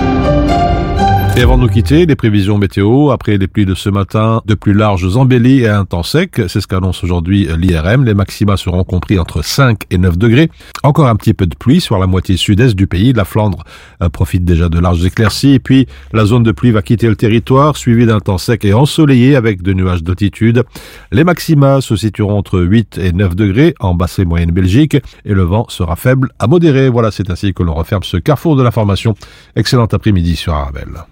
Et 1.41 1.43
avant 1.43 1.57
de 1.57 1.63
nous 1.63 1.69
quitter, 1.69 2.05
les 2.05 2.15
prévisions 2.15 2.59
météo, 2.59 3.09
après 3.09 3.39
les 3.39 3.47
pluies 3.47 3.65
de 3.65 3.73
ce 3.73 3.89
matin, 3.89 4.43
de 4.45 4.53
plus 4.53 4.73
larges 4.73 5.17
embellies 5.17 5.61
et 5.61 5.69
un 5.69 5.85
temps 5.85 6.03
sec, 6.03 6.39
c'est 6.47 6.61
ce 6.61 6.67
qu'annonce 6.67 7.03
aujourd'hui 7.03 7.47
l'IRM. 7.57 8.05
Les 8.05 8.13
maxima 8.13 8.57
seront 8.57 8.83
compris 8.83 9.17
entre 9.17 9.43
5 9.43 9.85
et 9.89 9.97
9 9.97 10.19
degrés. 10.19 10.51
Encore 10.83 11.07
un 11.07 11.15
petit 11.15 11.33
peu 11.33 11.47
de 11.47 11.55
pluie 11.55 11.81
sur 11.81 11.97
la 11.97 12.05
moitié 12.05 12.37
sud-est 12.37 12.75
du 12.75 12.85
pays. 12.85 13.11
La 13.11 13.25
Flandre 13.25 13.63
euh, 14.03 14.09
profite 14.09 14.45
déjà 14.45 14.69
de 14.69 14.77
larges 14.77 15.03
éclaircies. 15.03 15.53
Et 15.53 15.59
puis, 15.59 15.87
la 16.13 16.25
zone 16.25 16.43
de 16.43 16.51
pluie 16.51 16.69
va 16.69 16.83
quitter 16.83 17.07
le 17.07 17.15
territoire, 17.15 17.75
suivi 17.75 18.05
d'un 18.05 18.19
temps 18.19 18.37
sec 18.37 18.63
et 18.63 18.75
ensoleillé 18.75 19.35
avec 19.35 19.63
de 19.63 19.73
nuages 19.73 20.03
d'altitude. 20.03 20.63
Les 21.11 21.23
maxima 21.23 21.81
se 21.81 21.95
situeront 21.95 22.37
entre 22.37 22.59
8 22.59 22.99
et 22.99 23.13
9 23.13 23.35
degrés 23.35 23.73
en 23.79 23.95
basse 23.95 24.19
et 24.19 24.25
moyenne 24.25 24.51
Belgique. 24.51 24.95
Et 25.25 25.33
le 25.33 25.41
vent 25.41 25.65
sera 25.69 25.95
faible 25.95 26.29
à 26.37 26.45
modéré. 26.45 26.87
Voilà, 26.89 27.09
c'est 27.09 27.31
ainsi 27.31 27.51
que 27.55 27.63
l'on 27.63 27.73
referme 27.73 28.03
ce 28.03 28.17
carrefour 28.17 28.55
de 28.55 28.61
l'information. 28.61 29.15
Excellent 29.55 29.85
après-midi 29.85 30.35
sur 30.35 30.53
Arabelle. 30.53 31.03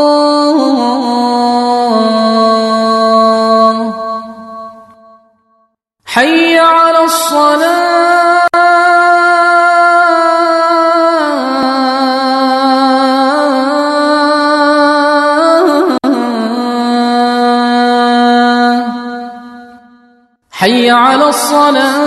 حي 6.13 6.59
على 6.59 7.03
الصلاة. 7.03 8.49
حي 20.51 20.89
على 20.89 21.29
الصلاة. 21.29 22.00